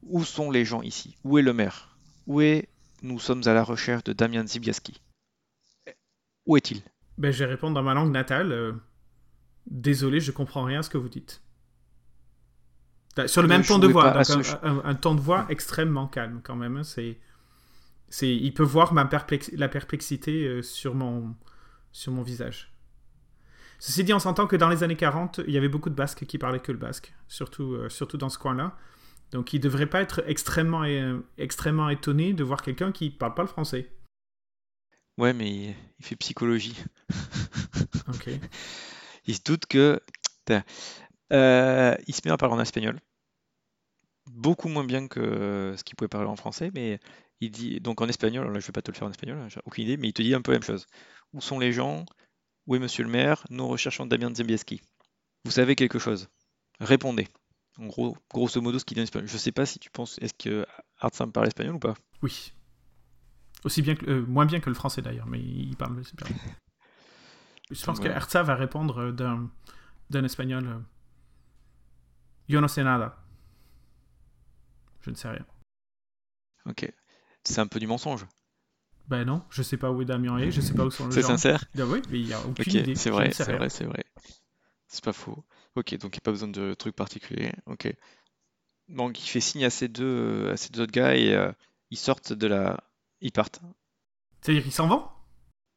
où 0.04 0.23
sont 0.23 0.51
les 0.51 0.65
gens 0.65 0.82
ici? 0.82 1.17
Où 1.23 1.38
est 1.38 1.41
le 1.41 1.54
maire? 1.54 1.97
Où 2.28 2.41
est... 2.41 2.69
Nous 3.01 3.19
sommes 3.19 3.41
à 3.45 3.54
la 3.54 3.63
recherche 3.63 4.04
de 4.04 4.13
Damian 4.13 4.47
Zibiaski. 4.47 5.01
Où 6.45 6.58
est-il? 6.58 6.82
Ben, 7.17 7.32
je 7.32 7.39
vais 7.43 7.49
répondre 7.51 7.75
dans 7.75 7.84
ma 7.84 7.93
langue 7.93 8.12
natale. 8.12 8.51
euh, 8.51 8.73
Désolé, 9.67 10.19
je 10.19 10.32
comprends 10.32 10.63
rien 10.63 10.80
à 10.80 10.84
ce 10.84 10.89
que 10.89 10.97
vous 10.97 11.10
dites. 11.10 11.41
Sur 13.28 13.41
le 13.41 13.47
Ne 13.47 13.54
même 13.54 13.63
ton 13.63 13.80
de 13.80 13.88
voix, 13.88 14.12
donc 14.12 14.25
ce 14.25 14.51
un, 14.51 14.60
un- 14.63 14.84
un 14.86 14.95
ton 14.95 15.15
de 15.15 15.21
voix 15.21 15.45
extrêmement 15.49 16.08
calme 16.08 16.41
quand 16.43 16.56
même. 16.56 16.78
hein, 16.78 16.84
C'est, 16.84 17.17
c'est, 18.10 18.36
il 18.36 18.54
peut 18.54 18.63
voir 18.63 18.93
ma 18.93 19.06
perplex- 19.06 19.51
la 19.56 19.69
perplexité 19.69 20.45
euh, 20.45 20.62
sur 20.62 20.95
mon, 20.95 21.36
sur 21.91 22.12
mon 22.12 22.23
visage. 22.23 22.74
Ceci 23.79 24.03
dit, 24.03 24.13
on 24.13 24.19
s'entend 24.19 24.47
que 24.47 24.55
dans 24.55 24.69
les 24.69 24.83
années 24.83 24.95
40, 24.95 25.41
il 25.47 25.53
y 25.53 25.57
avait 25.57 25.69
beaucoup 25.69 25.89
de 25.89 25.95
Basques 25.95 26.25
qui 26.25 26.38
parlaient 26.38 26.59
que 26.59 26.71
le 26.71 26.77
basque, 26.77 27.13
surtout, 27.27 27.73
euh, 27.73 27.89
surtout 27.89 28.17
dans 28.17 28.29
ce 28.29 28.38
coin-là. 28.38 28.77
Donc, 29.31 29.53
il 29.53 29.57
ne 29.57 29.63
devrait 29.63 29.88
pas 29.88 30.01
être 30.01 30.23
extrêmement, 30.27 30.83
euh, 30.83 31.19
extrêmement 31.38 31.89
étonné 31.89 32.33
de 32.33 32.43
voir 32.43 32.61
quelqu'un 32.61 32.91
qui 32.91 33.05
ne 33.05 33.15
parle 33.15 33.33
pas 33.33 33.41
le 33.41 33.47
français. 33.47 33.91
Ouais, 35.17 35.33
mais 35.33 35.75
il, 35.99 36.05
fait 36.05 36.15
psychologie. 36.15 36.75
Ok. 38.07 38.29
Il 39.25 39.33
se 39.33 39.41
doute 39.43 39.65
que... 39.65 39.99
Euh, 41.33 41.95
il 42.05 42.13
se 42.13 42.21
met 42.23 42.31
à 42.31 42.38
parler 42.38 42.53
en 42.53 42.59
espagnol. 42.59 42.99
Beaucoup 44.27 44.67
moins 44.67 44.83
bien 44.83 45.07
que 45.07 45.73
ce 45.75 45.83
qu'il 45.83 45.95
pouvait 45.95 46.07
parler 46.07 46.27
en 46.27 46.35
français, 46.35 46.69
mais 46.75 46.99
il 47.41 47.49
dit... 47.49 47.79
Donc 47.79 48.01
en 48.01 48.07
espagnol, 48.07 48.53
là 48.53 48.59
je 48.59 48.67
vais 48.67 48.71
pas 48.71 48.83
te 48.83 48.91
le 48.91 48.95
faire 48.95 49.07
en 49.07 49.09
espagnol, 49.09 49.39
hein, 49.39 49.49
j'ai 49.49 49.59
aucune 49.65 49.85
idée, 49.85 49.97
mais 49.97 50.09
il 50.09 50.13
te 50.13 50.21
dit 50.21 50.35
un 50.35 50.41
peu 50.41 50.51
la 50.51 50.59
même 50.59 50.63
chose. 50.63 50.85
Où 51.33 51.41
sont 51.41 51.57
les 51.57 51.71
gens? 51.71 52.05
Est 52.73 52.80
monsieur 52.80 53.04
le 53.04 53.10
maire? 53.10 53.45
Nous 53.49 53.67
recherchons 53.67 54.06
Damien 54.06 54.34
Zembieski. 54.34 54.82
Vous 55.43 55.51
savez 55.51 55.75
quelque 55.75 55.99
chose? 55.99 56.28
Répondez. 56.80 57.28
En 57.78 57.88
gros, 57.88 58.17
grosso 58.34 58.62
modo, 58.62 58.80
ce 58.80 58.86
qu'il 58.86 58.95
dit 58.95 59.01
en 59.01 59.04
espagnol. 59.04 59.28
Je 59.28 59.38
sais 59.38 59.51
pas 59.51 59.65
si 59.65 59.80
tu 59.80 59.89
penses... 59.89 60.17
Est-ce 60.19 60.34
que 60.34 60.65
Artsam 60.97 61.32
parle 61.32 61.47
espagnol 61.47 61.75
ou 61.75 61.80
pas? 61.80 61.93
Oui. 62.21 62.54
Aussi 63.63 63.82
bien 63.82 63.95
que, 63.95 64.06
euh, 64.10 64.25
moins 64.25 64.45
bien 64.45 64.60
que 64.60 64.69
le 64.69 64.75
français 64.75 65.01
d'ailleurs, 65.01 65.28
mais 65.28 65.39
il 65.41 65.75
parle 65.75 66.04
super 66.06 66.28
bien. 66.28 66.38
Je 67.71 67.84
pense 67.84 67.97
que 67.97 68.04
Voilà. 68.04 68.17
Herza 68.17 68.43
va 68.43 68.56
répondre 68.56 68.97
euh, 68.99 69.12
d'un 69.12 69.49
d'un 70.12 70.23
espagnol. 70.23 70.67
euh, 70.67 70.80
Yo 72.47 72.62
no 72.62 72.67
sé 72.67 72.84
nada. 72.84 73.17
Je 75.01 75.10
ne 75.10 75.15
sais 75.15 75.30
rien. 75.30 75.45
Ok. 76.67 76.91
C'est 77.43 77.60
un 77.60 77.67
peu 77.67 77.80
du 77.80 77.88
mensonge. 77.88 78.25
Ben 79.10 79.24
non, 79.24 79.44
je 79.50 79.62
sais 79.62 79.78
pas 79.78 79.91
où 79.91 80.04
Damien 80.04 80.38
est, 80.39 80.52
je 80.52 80.62
sais 80.62 80.74
pas 80.74 80.84
où 80.86 80.89
sont 80.91 81.08
les 81.08 81.13
C'est 81.13 81.22
gens. 81.22 81.28
sincère? 81.28 81.63
Ah 81.78 81.86
oui, 81.86 82.02
mais 82.10 82.20
il 82.20 82.28
y 82.28 82.34
a 82.34 82.39
aucune 82.39 82.74
Ok, 82.74 82.82
idée. 82.82 82.96
c'est 82.96 83.10
vrai, 83.10 83.32
c'est 83.34 83.52
vrai, 83.52 83.70
c'est 83.70 83.86
vrai. 83.86 84.04
C'est 84.88 85.04
pas 85.04 85.13
faux. 85.13 85.44
Ok, 85.76 85.96
donc 85.98 86.15
il 86.15 86.18
n'y 86.18 86.24
a 86.24 86.26
pas 86.26 86.32
besoin 86.32 86.50
de 86.50 86.74
trucs 86.74 86.96
particuliers. 86.96 87.54
Ok. 87.68 87.94
Donc 88.89 89.24
il 89.24 89.28
fait 89.30 89.41
signe 89.41 89.65
à 89.65 89.70
ces 89.70 89.88
deux, 89.88 90.06
euh, 90.06 90.54
à 90.54 90.58
ces 90.58 90.70
deux 90.70 90.82
autres 90.84 90.91
gars 90.91 91.15
et 91.15 91.34
euh, 91.34 91.52
ils 91.91 91.98
sortent 91.98 92.34
de 92.34 92.48
la. 92.48 92.80
Ils 93.22 93.32
partent. 93.32 93.62
C'est-à-dire 94.41 94.63
qu'ils 94.63 94.72
s'en 94.72 94.88
vont? 94.88 95.04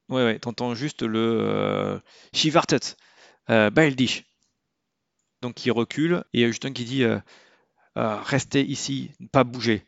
Ouais, 0.09 0.25
ouais, 0.25 0.39
t'entends 0.39 0.75
juste 0.75 1.03
le 1.03 1.19
euh, 1.19 1.99
Shivartet, 2.33 2.97
euh, 3.51 3.71
Baeldish. 3.71 4.25
Donc 5.43 5.65
il 5.67 5.73
recule 5.73 6.25
et 6.33 6.39
il 6.39 6.41
y 6.43 6.45
a 6.45 6.49
juste 6.49 6.65
un 6.65 6.73
qui 6.73 6.85
dit 6.85 7.03
euh, 7.05 7.19
Restez 7.97 8.63
ici, 8.65 9.13
ne 9.21 9.29
pas 9.29 9.45
bouger. 9.45 9.88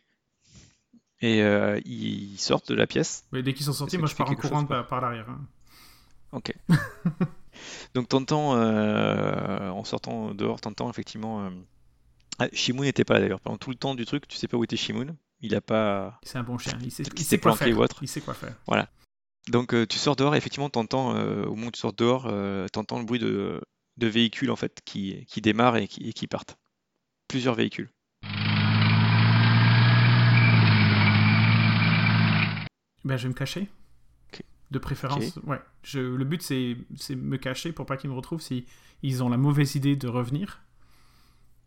Et 1.21 1.43
euh, 1.43 1.79
ils 1.85 2.37
sortent 2.39 2.69
de 2.69 2.75
la 2.75 2.87
pièce. 2.87 3.25
Mais 3.31 3.43
dès 3.43 3.53
qu'ils 3.53 3.65
sont 3.65 3.73
sortis, 3.73 3.97
moi 3.97 4.07
je 4.07 4.15
pars 4.15 4.29
en 4.29 4.35
courant 4.35 4.59
chose, 4.61 4.67
par, 4.67 4.87
par 4.87 5.01
l'arrière. 5.01 5.29
hein. 5.29 5.41
Ok. 6.31 6.53
Donc 7.93 8.07
t'entends, 8.09 8.55
euh, 8.55 9.69
en 9.69 9.83
sortant 9.83 10.33
dehors, 10.33 10.61
t'entends 10.61 10.89
effectivement. 10.89 11.45
euh, 11.45 11.49
ah, 12.39 12.47
Shimoon 12.53 12.83
n'était 12.83 13.03
pas 13.03 13.15
là 13.15 13.19
d'ailleurs. 13.21 13.39
Pendant 13.41 13.57
tout 13.57 13.69
le 13.69 13.75
temps 13.75 13.93
du 13.93 14.05
truc, 14.05 14.27
tu 14.27 14.37
sais 14.37 14.47
pas 14.47 14.57
où 14.57 14.63
était 14.63 14.77
Shimoon. 14.77 15.15
Il 15.41 15.53
a 15.55 15.61
pas. 15.61 16.19
C'est 16.23 16.37
un 16.37 16.43
bon 16.43 16.57
chien, 16.57 16.77
il 16.81 16.91
sait, 16.91 17.03
il 17.03 17.23
sait 17.23 17.39
quoi 17.39 17.55
faire. 17.55 17.77
ou 17.77 17.81
autre. 17.81 17.99
Il 18.01 18.07
sait 18.07 18.21
quoi 18.21 18.33
faire. 18.33 18.55
Donc 19.49 19.73
euh, 19.73 19.85
tu 19.87 19.97
sors 19.97 20.15
dehors 20.15 20.35
et 20.35 20.37
effectivement 20.37 20.69
t'entends, 20.69 21.15
euh, 21.15 21.45
au 21.45 21.55
moment 21.55 21.67
où 21.67 21.71
tu 21.71 21.79
sors 21.79 21.93
dehors, 21.93 22.31
t'entends 22.71 22.99
le 22.99 23.05
bruit 23.05 23.19
de, 23.19 23.59
de 23.97 24.07
véhicules 24.07 24.51
en 24.51 24.55
fait 24.55 24.79
qui, 24.85 25.25
qui 25.25 25.41
démarrent 25.41 25.77
et 25.77 25.87
qui, 25.87 26.07
et 26.07 26.13
qui 26.13 26.27
partent. 26.27 26.57
Plusieurs 27.27 27.55
véhicules. 27.55 27.89
Ben 33.03 33.17
je 33.17 33.23
vais 33.23 33.29
me 33.29 33.33
cacher. 33.33 33.69
De 34.71 34.79
préférence, 34.79 35.35
ouais. 35.43 35.59
Je, 35.83 35.99
le 35.99 36.23
but 36.23 36.41
c'est 36.41 36.77
c'est 36.95 37.15
me 37.15 37.37
cacher 37.37 37.73
pour 37.73 37.85
pas 37.85 37.97
qu'ils 37.97 38.09
me 38.09 38.15
retrouvent 38.15 38.41
si 38.41 38.65
ils 39.03 39.21
ont 39.21 39.27
la 39.27 39.35
mauvaise 39.35 39.75
idée 39.75 39.97
de 39.97 40.07
revenir. 40.07 40.61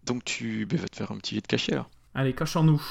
Donc 0.04 0.24
tu 0.24 0.64
ben, 0.64 0.78
vas 0.78 0.88
te 0.88 0.96
faire 0.96 1.12
un 1.12 1.18
petit 1.18 1.34
jet 1.34 1.42
de 1.42 1.46
cachet 1.46 1.72
alors. 1.74 1.90
Allez, 2.14 2.34
cachons-nous. 2.34 2.82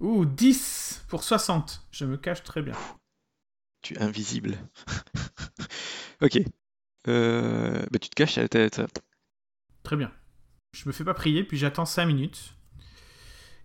Ouh, 0.00 0.24
10 0.24 1.04
pour 1.08 1.22
60. 1.22 1.86
Je 1.92 2.04
me 2.04 2.16
cache 2.16 2.42
très 2.42 2.62
bien. 2.62 2.74
Tu 3.82 3.94
es 3.94 4.02
invisible. 4.02 4.58
Ok. 6.20 6.38
Euh, 7.08 7.84
ben, 7.90 7.98
tu 7.98 8.08
te 8.08 8.14
caches, 8.14 8.34
t'as- 8.36 8.46
t'as- 8.48 8.70
t'as- 8.70 8.86
Très 9.82 9.96
bien. 9.96 10.12
Je 10.72 10.84
me 10.86 10.92
fais 10.92 11.02
pas 11.02 11.14
prier, 11.14 11.42
puis 11.42 11.56
j'attends 11.58 11.84
5 11.84 12.06
minutes. 12.06 12.54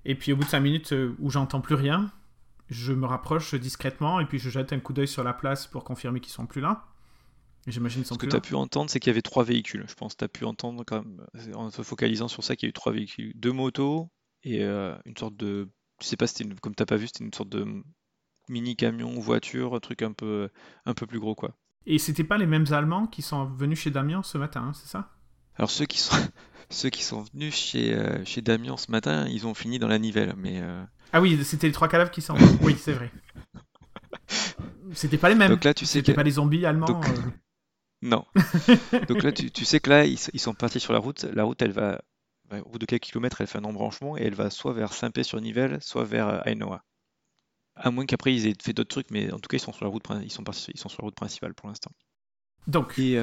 Et 0.08 0.16
puis 0.16 0.34
au 0.34 0.38
bout 0.38 0.44
de 0.46 0.50
5 0.50 0.62
minutes 0.62 0.94
euh, 0.94 1.14
où 1.20 1.30
j'entends 1.30 1.62
plus 1.62 1.76
rien, 1.76 2.12
je 2.70 2.94
me 2.94 3.06
rapproche 3.06 3.54
discrètement 3.54 4.20
et 4.20 4.26
puis 4.26 4.40
je 4.40 4.50
jette 4.50 4.74
un 4.74 4.80
coup 4.80 4.94
d'œil 4.94 5.08
sur 5.08 5.24
la 5.24 5.34
place 5.34 5.68
pour 5.68 5.84
confirmer 5.84 6.20
qu'ils 6.20 6.34
sont 6.34 6.48
plus 6.48 6.62
là. 6.62 6.86
J'imagine 7.68 8.06
Ce 8.06 8.14
que 8.14 8.26
tu 8.26 8.36
as 8.36 8.40
pu 8.42 8.56
entendre, 8.56 8.90
c'est 8.90 9.00
qu'il 9.02 9.10
y 9.10 9.14
avait 9.14 9.22
trois 9.22 9.44
véhicules. 9.44 9.84
Je 9.88 9.94
pense 9.94 10.14
que 10.14 10.20
tu 10.20 10.24
as 10.26 10.30
pu 10.30 10.46
entendre 10.46 10.84
quand 10.88 11.04
même, 11.04 11.26
euh, 11.36 11.54
en 11.54 11.70
se 11.70 11.82
focalisant 11.82 12.30
sur 12.30 12.42
ça, 12.42 12.56
qu'il 12.56 12.66
y 12.66 12.70
a 12.70 12.72
eu 12.72 12.74
trois 12.74 12.94
véhicules. 12.94 13.34
Deux 13.36 13.52
motos 13.52 14.10
et 14.44 14.64
euh, 14.64 14.96
une 15.06 15.18
sorte 15.18 15.36
de. 15.36 15.70
Je 16.02 16.06
sais 16.08 16.16
pas, 16.16 16.28
c'était 16.28 16.46
une- 16.46 16.58
comme 16.60 16.74
t'as 16.76 16.86
pas 16.86 16.96
vu, 16.96 17.08
c'était 17.08 17.26
une 17.26 17.34
sorte 17.34 17.50
de 17.50 17.84
mini 18.48 18.78
camion, 18.78 19.20
voiture, 19.20 19.76
un 19.76 19.80
truc 19.82 20.02
un 20.02 20.14
peu, 20.14 20.50
un 20.86 20.94
peu 20.94 21.06
plus 21.06 21.20
gros 21.20 21.36
quoi. 21.36 21.58
Et 21.86 21.98
c'était 21.98 22.24
pas 22.24 22.38
les 22.38 22.46
mêmes 22.46 22.66
Allemands 22.72 23.08
qui 23.08 23.22
sont 23.22 23.46
venus 23.46 23.80
chez 23.80 23.92
Damien 23.92 24.24
ce 24.24 24.38
matin, 24.38 24.62
hein, 24.62 24.74
c'est 24.74 24.88
ça? 24.88 25.17
Alors 25.58 25.70
ceux 25.72 25.86
qui 25.86 25.98
sont, 26.00 26.16
ceux 26.70 26.90
qui 26.90 27.04
sont 27.04 27.24
venus 27.34 27.56
chez, 27.56 27.94
euh, 27.94 28.24
chez 28.26 28.42
Damien 28.42 28.78
ce 28.78 28.92
matin, 28.92 29.28
ils 29.28 29.46
ont 29.48 29.54
fini 29.54 29.80
dans 29.80 29.88
la 29.88 30.00
Nivelle. 30.00 30.34
Mais 30.38 30.60
euh, 30.62 30.84
Ah 31.14 31.22
oui, 31.22 31.44
c'était 31.44 31.68
les 31.68 31.74
trois 31.74 31.88
cadavres 31.88 32.12
qui 32.12 32.22
sont. 32.22 32.36
oui, 32.62 32.76
c'est 32.80 32.94
vrai. 32.94 33.12
C'était 34.94 35.18
pas 35.18 35.30
les 35.30 35.36
mêmes. 35.36 35.50
donc 35.52 35.64
là, 35.66 35.74
tu 35.74 35.86
sais 35.86 36.02
que 36.02 36.12
pas 36.14 36.24
des 36.24 36.32
zombies 36.32 36.66
allemands. 36.66 36.86
Donc- 36.88 37.06
euh. 37.10 37.22
non. 38.02 38.26
Donc 39.08 39.24
là, 39.24 39.32
tu, 39.32 39.52
tu 39.52 39.66
sais 39.66 39.80
que 39.80 39.90
là, 39.90 40.06
ils, 40.06 40.18
ils 40.34 40.40
sont 40.40 40.54
partis 40.54 40.80
sur 40.80 40.94
la 40.94 41.00
route. 41.00 41.24
La 41.24 41.44
route, 41.44 41.62
elle 41.62 41.72
va, 41.74 42.02
va- 42.50 42.62
au 42.62 42.70
bout 42.70 42.80
de 42.80 42.86
quelques 42.86 43.04
kilomètres, 43.04 43.42
elle 43.42 43.48
fait 43.48 43.58
un 43.58 43.64
embranchement 43.66 44.18
et 44.18 44.22
elle 44.22 44.36
va 44.36 44.50
soit 44.50 44.74
vers 44.74 44.94
Saint-Pé-sur-Nivelle, 44.94 45.80
soit 45.82 46.06
vers 46.06 46.46
Ainoa. 46.48 46.84
À 47.76 47.92
moins 47.92 48.06
qu'après 48.06 48.34
ils 48.34 48.48
aient 48.48 48.54
fait 48.62 48.74
d'autres 48.74 48.90
trucs, 48.90 49.12
mais 49.12 49.32
en 49.32 49.40
tout 49.40 49.48
cas, 49.50 49.58
ils 49.58 49.62
sont 49.62 49.74
sur 49.74 49.84
la 49.86 49.92
route, 49.92 50.04
ils 50.24 50.32
sont 50.32 50.44
partis- 50.44 50.72
ils 50.74 50.80
sont 50.80 50.90
sur 50.90 51.02
la 51.02 51.08
route 51.08 51.16
principale 51.16 51.54
pour 51.54 51.68
l'instant. 51.68 51.92
Donc, 52.66 52.98
Et 52.98 53.18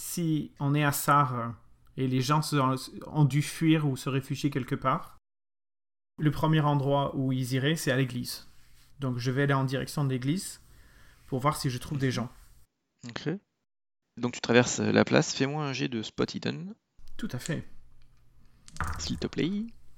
si 0.00 0.50
on 0.60 0.74
est 0.74 0.82
à 0.82 0.92
Sarre 0.92 1.54
et 1.98 2.08
les 2.08 2.22
gens 2.22 2.40
ont 3.08 3.24
dû 3.24 3.42
fuir 3.42 3.86
ou 3.86 3.96
se 3.98 4.08
réfugier 4.08 4.48
quelque 4.48 4.74
part, 4.74 5.18
le 6.18 6.30
premier 6.30 6.60
endroit 6.60 7.14
où 7.16 7.32
ils 7.32 7.52
iraient, 7.52 7.76
c'est 7.76 7.90
à 7.92 7.96
l'église. 7.96 8.48
Donc 8.98 9.18
je 9.18 9.30
vais 9.30 9.42
aller 9.42 9.52
en 9.54 9.64
direction 9.64 10.02
de 10.04 10.08
l'église 10.10 10.62
pour 11.26 11.38
voir 11.40 11.56
si 11.56 11.68
je 11.68 11.76
trouve 11.78 11.98
des 11.98 12.10
gens. 12.10 12.30
ok. 13.08 13.28
Donc 14.16 14.32
tu 14.32 14.40
traverses 14.40 14.80
la 14.80 15.04
place. 15.04 15.34
Fais-moi 15.34 15.64
un 15.64 15.72
jet 15.72 15.88
de 15.88 16.02
spot 16.02 16.34
hidden, 16.34 16.74
Tout 17.16 17.28
à 17.32 17.38
fait. 17.38 17.66
s'il 18.98 19.18
te 19.18 19.26
plaît. 19.26 19.50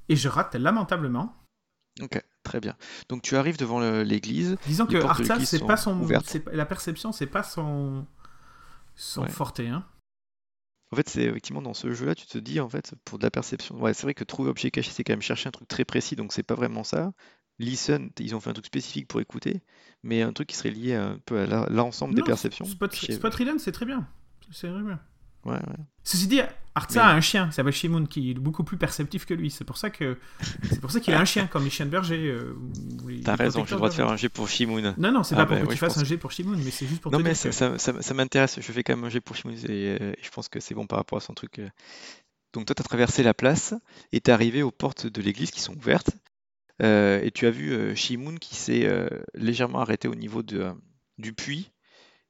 Et 0.09 0.17
je 0.17 0.29
rate 0.29 0.55
lamentablement. 0.57 1.35
Ok, 2.01 2.21
très 2.43 2.61
bien. 2.61 2.77
Donc 3.09 3.23
tu 3.23 3.37
arrives 3.37 3.57
devant 3.57 3.81
l'église. 4.03 4.57
Disons 4.67 4.87
que 4.87 4.97
Arthas, 4.97 5.45
c'est 5.45 5.65
pas 5.65 5.77
son. 5.77 6.07
La 6.53 6.67
perception, 6.67 7.13
c'est 7.13 7.27
pas 7.27 7.43
son. 7.45 8.05
Son 8.95 9.23
Ouais. 9.23 9.29
forté, 9.31 9.69
hein. 9.69 9.85
En 10.93 10.97
fait, 10.97 11.09
c'est 11.09 11.23
effectivement 11.23 11.63
dans 11.63 11.73
ce 11.75 11.93
jeu-là, 11.93 12.15
tu 12.15 12.27
te 12.27 12.37
dis, 12.37 12.61
en 12.61 12.69
fait, 12.69 12.95
pour 13.07 13.19
de 13.19 13.25
la 13.25 13.31
perception, 13.31 13.81
ouais, 13.81 13.95
c'est 13.95 14.03
vrai 14.03 14.15
que 14.15 14.25
trouver 14.25 14.51
objet 14.51 14.71
caché, 14.71 14.91
c'est 14.91 15.05
quand 15.05 15.15
même 15.15 15.23
chercher 15.23 15.49
un 15.49 15.53
truc 15.53 15.67
très 15.67 15.87
précis, 15.87 16.17
donc 16.17 16.33
c'est 16.33 16.43
pas 16.43 16.55
vraiment 16.55 16.85
ça. 16.85 17.13
Listen, 17.59 18.11
ils 18.19 18.35
ont 18.35 18.41
fait 18.41 18.51
un 18.51 18.55
truc 18.55 18.67
spécifique 18.67 19.09
pour 19.09 19.21
écouter, 19.21 19.63
mais 20.03 20.23
un 20.23 20.33
truc 20.33 20.49
qui 20.49 20.57
serait 20.57 20.71
lié 20.71 20.95
un 20.95 21.19
peu 21.25 21.41
à 21.41 21.69
l'ensemble 21.71 22.15
des 22.15 22.23
perceptions. 22.23 22.67
Spot, 22.67 22.93
c'est 22.93 23.19
très 23.31 23.45
bien. 23.45 23.59
C'est 23.59 23.73
très 23.73 23.87
bien. 23.87 24.09
Ouais, 25.45 25.55
ouais. 25.55 25.77
Ceci 26.05 26.27
dit, 26.29 26.41
Artsa 26.75 27.01
Mais- 27.05 27.11
a 27.11 27.15
un 27.15 27.21
chien 27.21 27.49
qui 27.49 27.55
s'appelle 27.55 27.73
Shimon 27.73 28.07
qui 28.07 28.31
est 28.31 28.35
beaucoup 28.35 28.65
plus 28.65 28.77
perceptif 28.77 29.25
que 29.27 29.35
lui. 29.35 29.51
C'est 29.51 29.65
pour 29.65 29.77
ça 29.77 29.91
que 29.91 30.17
c'est 30.71 30.81
pour 30.81 30.91
ça 30.91 31.01
qu'il 31.01 31.13
a 31.15 31.21
un 31.21 31.25
chien 31.25 31.47
comme 31.47 31.65
les 31.65 31.71
chiens 31.71 31.85
de 31.87 31.91
berger. 31.91 32.29
euh, 32.29 32.55
T'as 33.25 33.35
raison, 33.37 33.65
j'ai 33.65 33.73
le 33.73 33.77
droit 33.77 33.89
de 33.89 33.95
faire 33.95 34.09
un 34.09 34.17
jet 34.17 34.29
pour 34.29 34.49
Shimoon. 34.49 34.95
Non, 34.99 35.13
non, 35.13 35.23
c'est 35.23 35.35
Ah 35.35 35.39
pas 35.39 35.45
bah 35.45 35.57
pour 35.57 35.65
que 35.65 35.69
oui, 35.71 35.75
tu 35.75 35.79
fasses 35.81 35.95
pense 35.95 36.03
un 36.03 36.07
jet 36.07 36.17
pour 36.17 36.31
Shimon, 36.33 36.57
mais 36.57 36.71
c'est 36.71 36.87
juste 36.87 37.01
pour 37.03 37.11
Non, 37.13 37.19
te 37.19 37.23
mais 37.25 37.31
dire 37.31 37.37
ça, 37.37 37.49
que- 37.51 37.55
ça- 37.55 37.79
ça- 37.79 38.01
ça 38.03 38.15
m'intéresse, 38.15 38.59
je 38.61 38.73
fais 38.73 38.83
quand 38.85 38.95
même 38.97 39.05
un 39.05 39.09
jet 39.11 39.21
pour 39.21 39.35
Shimoon 39.37 39.55
et 39.69 39.99
euh, 40.01 40.13
je 40.23 40.31
pense 40.31 40.49
que 40.49 40.61
c'est 40.61 40.75
bon 40.75 40.87
par 40.87 40.99
rapport 40.99 41.19
à 41.19 41.21
son 41.21 41.35
truc. 41.35 41.59
euh. 41.59 41.69
Donc 42.53 42.67
toi, 42.67 42.75
tu 42.75 42.83
as 42.83 42.85
traversé 42.85 43.23
la 43.25 43.35
place 43.35 43.75
et 44.13 44.21
tu 44.21 44.31
es 44.31 44.33
arrivé 44.35 44.63
aux 44.63 44.71
portes 44.71 45.07
de 45.07 45.23
l'église 45.23 45.51
qui 45.51 45.61
sont 45.61 45.75
ouvertes. 45.77 46.11
euh, 46.83 47.21
et 47.23 47.31
tu 47.33 47.47
as 47.47 47.51
vu 47.51 47.95
Shimoon 47.97 48.37
qui 48.37 48.55
s'est 48.55 48.89
légèrement 49.35 49.81
arrêté 49.81 50.07
au 50.09 50.15
niveau 50.15 50.43
de, 50.43 50.71
du 51.19 51.33
puits, 51.33 51.71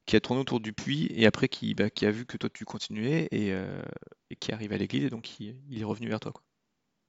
qui 0.07 0.17
a 0.17 0.21
tourné 0.21 0.41
autour 0.41 0.61
du 0.61 0.73
puits 0.73 1.09
et 1.15 1.27
après 1.27 1.49
qui, 1.49 1.75
bah, 1.75 1.91
qui 1.91 2.07
a 2.07 2.11
vu 2.11 2.27
que 2.27 2.37
toi 2.37 2.51
tu 2.53 2.65
continuais 2.65 3.29
et, 3.31 3.53
euh, 3.53 3.83
et 4.31 4.37
qui 4.37 4.53
arrive 4.53 4.73
à 4.73 4.77
l'église 4.79 5.05
et 5.05 5.11
donc 5.11 5.41
il, 5.41 5.57
il 5.71 5.81
est 5.81 5.85
revenu 5.85 6.09
vers 6.09 6.21
toi. 6.21 6.33
quoi. 6.33 6.43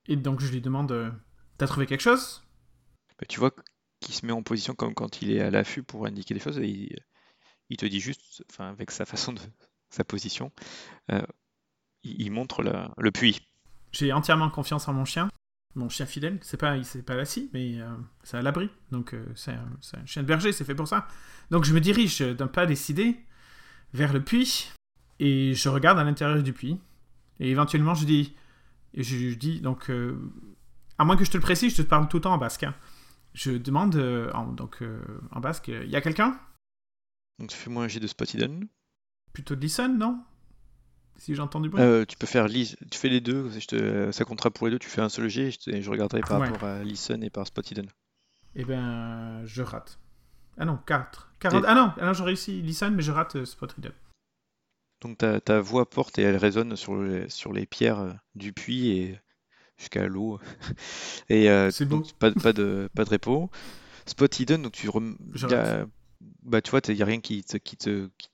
Et 0.08 0.16
donc 0.16 0.42
je 0.42 0.52
lui 0.52 0.62
demande 0.62 0.92
euh, 0.92 1.10
T'as 1.58 1.68
trouvé 1.68 1.86
quelque 1.86 2.02
chose? 2.02 2.44
Bah, 3.20 3.26
tu 3.28 3.40
vois 3.40 3.52
qu'il 4.00 4.14
se 4.16 4.26
met 4.26 4.34
en 4.34 4.44
position 4.44 4.74
comme 4.76 4.94
quand 4.94 5.22
il 5.22 5.32
est 5.32 5.40
à 5.40 5.50
l'affût 5.50 5.84
pour 5.84 6.06
indiquer 6.06 6.34
des 6.34 6.40
choses 6.40 6.60
et 6.60 6.68
il, 6.68 6.96
il 7.70 7.78
te 7.78 7.86
dit 7.86 8.00
juste, 8.00 8.44
enfin 8.52 8.70
avec 8.70 8.92
sa 8.92 9.06
façon 9.06 9.34
de 9.34 9.40
sa 9.90 10.04
position, 10.04 10.52
euh, 11.12 11.22
il, 12.04 12.22
il 12.24 12.32
montre 12.32 12.64
la- 12.64 12.94
le 12.98 13.12
puits. 13.12 13.40
J'ai 13.92 14.12
entièrement 14.12 14.50
confiance 14.50 14.88
en 14.88 14.94
mon 14.94 15.06
chien. 15.06 15.30
Mon 15.76 15.90
chien 15.90 16.06
fidèle, 16.06 16.38
c'est 16.42 16.58
pas, 16.58 16.78
il 16.78 16.86
s'est 16.86 17.02
pas 17.02 17.16
assis, 17.16 17.50
mais 17.54 17.82
euh, 17.82 17.88
c'est 18.24 18.38
à 18.38 18.42
l'abri. 18.42 18.70
Donc 18.92 19.14
euh, 19.14 19.26
c'est 19.36 19.54
un, 19.54 20.06
chien 20.06 20.22
de 20.22 20.28
berger, 20.28 20.52
c'est 20.52 20.66
fait 20.66 20.76
pour 20.76 20.88
ça. 20.88 21.08
Donc 21.50 21.66
je 21.66 21.74
me 21.74 21.82
dirige 21.82 22.20
d'un 22.20 22.48
pas 22.48 22.66
décidé 22.66 23.18
vers 23.94 24.14
le 24.14 24.24
puits 24.24 24.72
et 25.20 25.54
je 25.56 25.70
regarde 25.70 25.98
à 25.98 26.04
l'intérieur 26.04 26.44
du 26.44 26.54
puits. 26.54 26.80
Et 27.40 27.50
éventuellement 27.50 27.96
je 27.96 28.06
dis, 28.06 28.36
et 28.94 29.02
je 29.04 29.34
dis 29.34 29.62
donc, 29.62 29.90
euh, 29.90 30.16
à 31.00 31.06
moins 31.06 31.18
que 31.18 31.26
je 31.26 31.32
te 31.32 31.38
le 31.38 31.44
précise, 31.44 31.76
je 31.76 31.82
te 31.82 31.88
parle 31.88 32.08
tout 32.08 32.18
le 32.18 32.22
temps 32.22 32.34
en 32.34 32.38
basque. 32.38 32.64
hein. 32.64 32.76
Je 33.34 33.52
demande 33.52 33.96
euh, 33.96 34.32
en, 34.34 34.46
donc 34.46 34.84
en 35.32 35.40
basque, 35.40 35.70
il 35.70 35.90
y 35.90 35.96
a 35.96 36.02
quelqu'un? 36.02 36.40
Donc 37.40 37.52
fais-moi 37.52 37.86
un 37.86 37.88
jet 37.88 38.00
de 38.00 38.06
spot 38.06 38.32
hidden? 38.32 38.68
Plutôt 39.34 39.56
de 39.56 39.62
listen, 39.62 39.98
non? 39.98 40.24
Si 41.18 41.36
j'entends 41.36 41.62
du 41.62 41.70
bruit. 41.70 41.82
Euh, 41.82 42.06
tu 42.06 42.18
peux 42.18 42.28
faire 42.28 42.48
lis- 42.48 42.76
tu 42.92 42.98
fais 42.98 43.10
les 43.10 43.22
deux, 43.22 43.50
je 43.58 43.66
te- 43.68 44.12
ça 44.12 44.26
comptera 44.26 44.52
pour 44.52 44.68
les 44.68 44.72
deux, 44.72 44.80
tu 44.80 44.90
fais 44.90 45.02
un 45.02 45.10
seul 45.10 45.30
jet 45.30 45.48
et 45.48 45.52
je, 45.52 45.60
te- 45.60 45.70
et 45.70 45.82
je 45.82 45.90
regarderai 45.90 46.22
par 46.22 46.40
Ouais. 46.42 46.48
rapport 46.48 46.68
à 46.68 46.84
listen 46.84 47.24
et 47.24 47.30
par 47.30 47.48
spot 47.48 47.70
hidden. 47.72 47.88
Eh 48.56 48.66
ben, 48.66 49.42
je 49.46 49.62
rate. 49.62 50.00
Ah 50.58 50.66
non, 50.66 50.78
4. 50.86 51.32
40... 51.40 51.64
Ah 51.68 51.74
non, 51.76 51.92
ah 52.00 52.06
non 52.06 52.14
j'ai 52.14 52.24
réussi 52.24 52.62
listen, 52.62 52.94
mais 52.94 53.02
je 53.02 53.12
rate 53.12 53.36
euh, 53.38 53.46
Spot 53.46 53.72
Reader. 53.72 53.92
Donc 55.02 55.18
ta, 55.18 55.42
ta 55.42 55.60
voix 55.60 55.90
porte 55.90 56.20
et 56.20 56.22
elle 56.22 56.38
résonne 56.38 56.76
sur, 56.76 56.96
le- 56.96 57.28
sur 57.30 57.52
les 57.54 57.66
pierres 57.66 58.00
euh, 58.00 58.14
du 58.36 58.54
puits 58.54 58.90
et 58.90 59.20
jusqu'à 59.78 60.08
l'eau. 60.08 60.40
Et 61.30 61.50
euh, 61.50 61.72
donc 61.90 62.14
pas, 62.14 62.30
de- 62.30 62.40
pas 62.40 62.54
de 62.54 62.90
pas 62.96 63.04
de 63.06 63.10
repos. 63.10 63.50
Spot 64.06 64.40
hidden, 64.40 64.62
donc 64.62 64.74
tu 64.74 64.88
rem- 64.90 65.18
Je 65.34 65.48
y 65.48 65.54
a- 65.54 65.86
bah, 66.44 66.62
tu 66.62 66.72
vois, 66.72 66.82
il 66.88 66.96
n'y 66.96 67.02
a 67.02 67.06
rien 67.06 67.20
qui 67.22 67.44
te, 67.44 67.58
qui 67.58 67.76
te, 67.78 68.10
qui, 68.18 68.30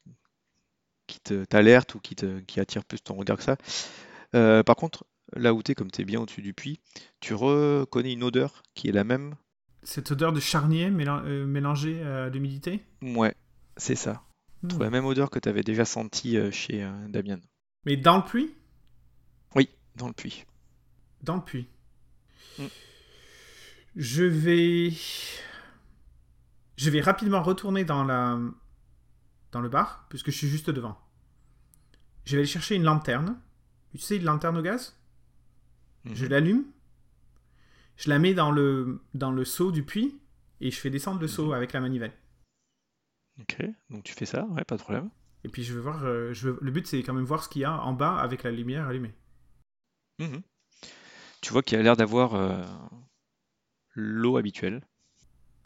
qui 1.09 1.19
te 1.19 1.43
t'alerte 1.43 1.95
ou 1.95 1.99
qui, 1.99 2.15
te, 2.15 2.39
qui 2.41 2.59
attire 2.59 2.85
plus 2.85 3.01
ton 3.01 3.15
regard 3.15 3.37
que 3.37 3.43
ça. 3.43 3.57
Euh, 4.35 4.63
par 4.63 4.75
contre, 4.75 5.05
là 5.35 5.53
où 5.53 5.63
tu 5.63 5.71
es, 5.71 5.75
comme 5.75 5.91
tu 5.91 6.01
es 6.01 6.05
bien 6.05 6.21
au-dessus 6.21 6.41
du 6.41 6.53
puits, 6.53 6.79
tu 7.19 7.33
reconnais 7.33 8.13
une 8.13 8.23
odeur 8.23 8.63
qui 8.75 8.87
est 8.87 8.91
la 8.91 9.03
même. 9.03 9.35
Cette 9.83 10.11
odeur 10.11 10.31
de 10.33 10.39
charnier 10.39 10.89
mélan- 10.91 11.23
euh, 11.25 11.45
mélangée 11.45 12.03
à 12.03 12.29
l'humidité? 12.29 12.83
Ouais, 13.01 13.33
c'est 13.75 13.95
ça. 13.95 14.21
Hmm. 14.61 14.79
La 14.79 14.89
même 14.89 15.05
odeur 15.05 15.29
que 15.29 15.39
tu 15.39 15.49
avais 15.49 15.63
déjà 15.63 15.85
sentie 15.85 16.37
euh, 16.37 16.51
chez 16.51 16.83
euh, 16.83 16.91
Damien. 17.07 17.39
Mais 17.85 17.97
dans 17.97 18.17
le 18.17 18.23
puits? 18.23 18.53
Oui, 19.55 19.69
dans 19.95 20.07
le 20.07 20.13
puits. 20.13 20.45
Dans 21.23 21.35
le 21.35 21.41
puits. 21.41 21.67
Mm. 22.59 22.65
Je 23.95 24.23
vais. 24.23 24.91
Je 26.77 26.89
vais 26.89 27.01
rapidement 27.01 27.41
retourner 27.41 27.83
dans 27.83 28.03
la. 28.03 28.37
Dans 29.51 29.61
le 29.61 29.69
bar, 29.69 30.05
puisque 30.09 30.31
je 30.31 30.37
suis 30.37 30.47
juste 30.47 30.69
devant. 30.69 30.99
Je 32.25 32.31
vais 32.35 32.39
aller 32.43 32.47
chercher 32.47 32.75
une 32.75 32.83
lanterne. 32.83 33.39
Tu 33.91 33.97
sais, 33.99 34.17
une 34.17 34.23
lanterne 34.25 34.57
au 34.57 34.61
gaz? 34.61 34.95
Je 36.05 36.25
Mhm. 36.25 36.31
l'allume. 36.31 36.65
Je 37.97 38.09
la 38.09 38.19
mets 38.19 38.33
dans 38.33 38.51
le, 38.51 39.01
dans 39.13 39.31
le 39.31 39.43
seau 39.45 39.71
du 39.71 39.83
puits. 39.83 40.19
Et 40.61 40.71
je 40.71 40.79
fais 40.79 40.89
descendre 40.89 41.21
le 41.21 41.27
seau 41.27 41.47
Mhm. 41.47 41.53
avec 41.53 41.73
la 41.73 41.79
manivelle. 41.79 42.13
Ok, 43.41 43.63
donc 43.89 44.03
tu 44.03 44.13
fais 44.13 44.25
ça, 44.25 44.45
ouais, 44.47 44.63
pas 44.65 44.75
de 44.75 44.81
problème. 44.81 45.09
Et 45.45 45.49
puis 45.49 45.63
je 45.63 45.73
veux 45.73 45.79
voir. 45.79 46.03
euh, 46.03 46.33
je 46.33 46.49
veux- 46.49 46.59
Le 46.61 46.69
but, 46.71 46.85
c'est 46.85 47.01
quand 47.01 47.13
même 47.13 47.23
voir 47.23 47.43
ce 47.43 47.47
qu'il 47.49 47.61
y 47.61 47.65
a 47.65 47.81
en 47.81 47.93
bas 47.93 48.17
avec 48.19 48.43
la 48.43 48.51
lumière 48.51 48.87
allumée. 48.87 49.13
Mhm. 50.19 50.41
Tu 51.41 51.53
vois 51.53 51.63
qu'il 51.63 51.77
y 51.77 51.79
a 51.79 51.83
l'air 51.83 51.95
d'avoir 51.95 52.35
euh, 52.35 52.61
l'eau 53.95 54.35
habituelle. 54.37 54.81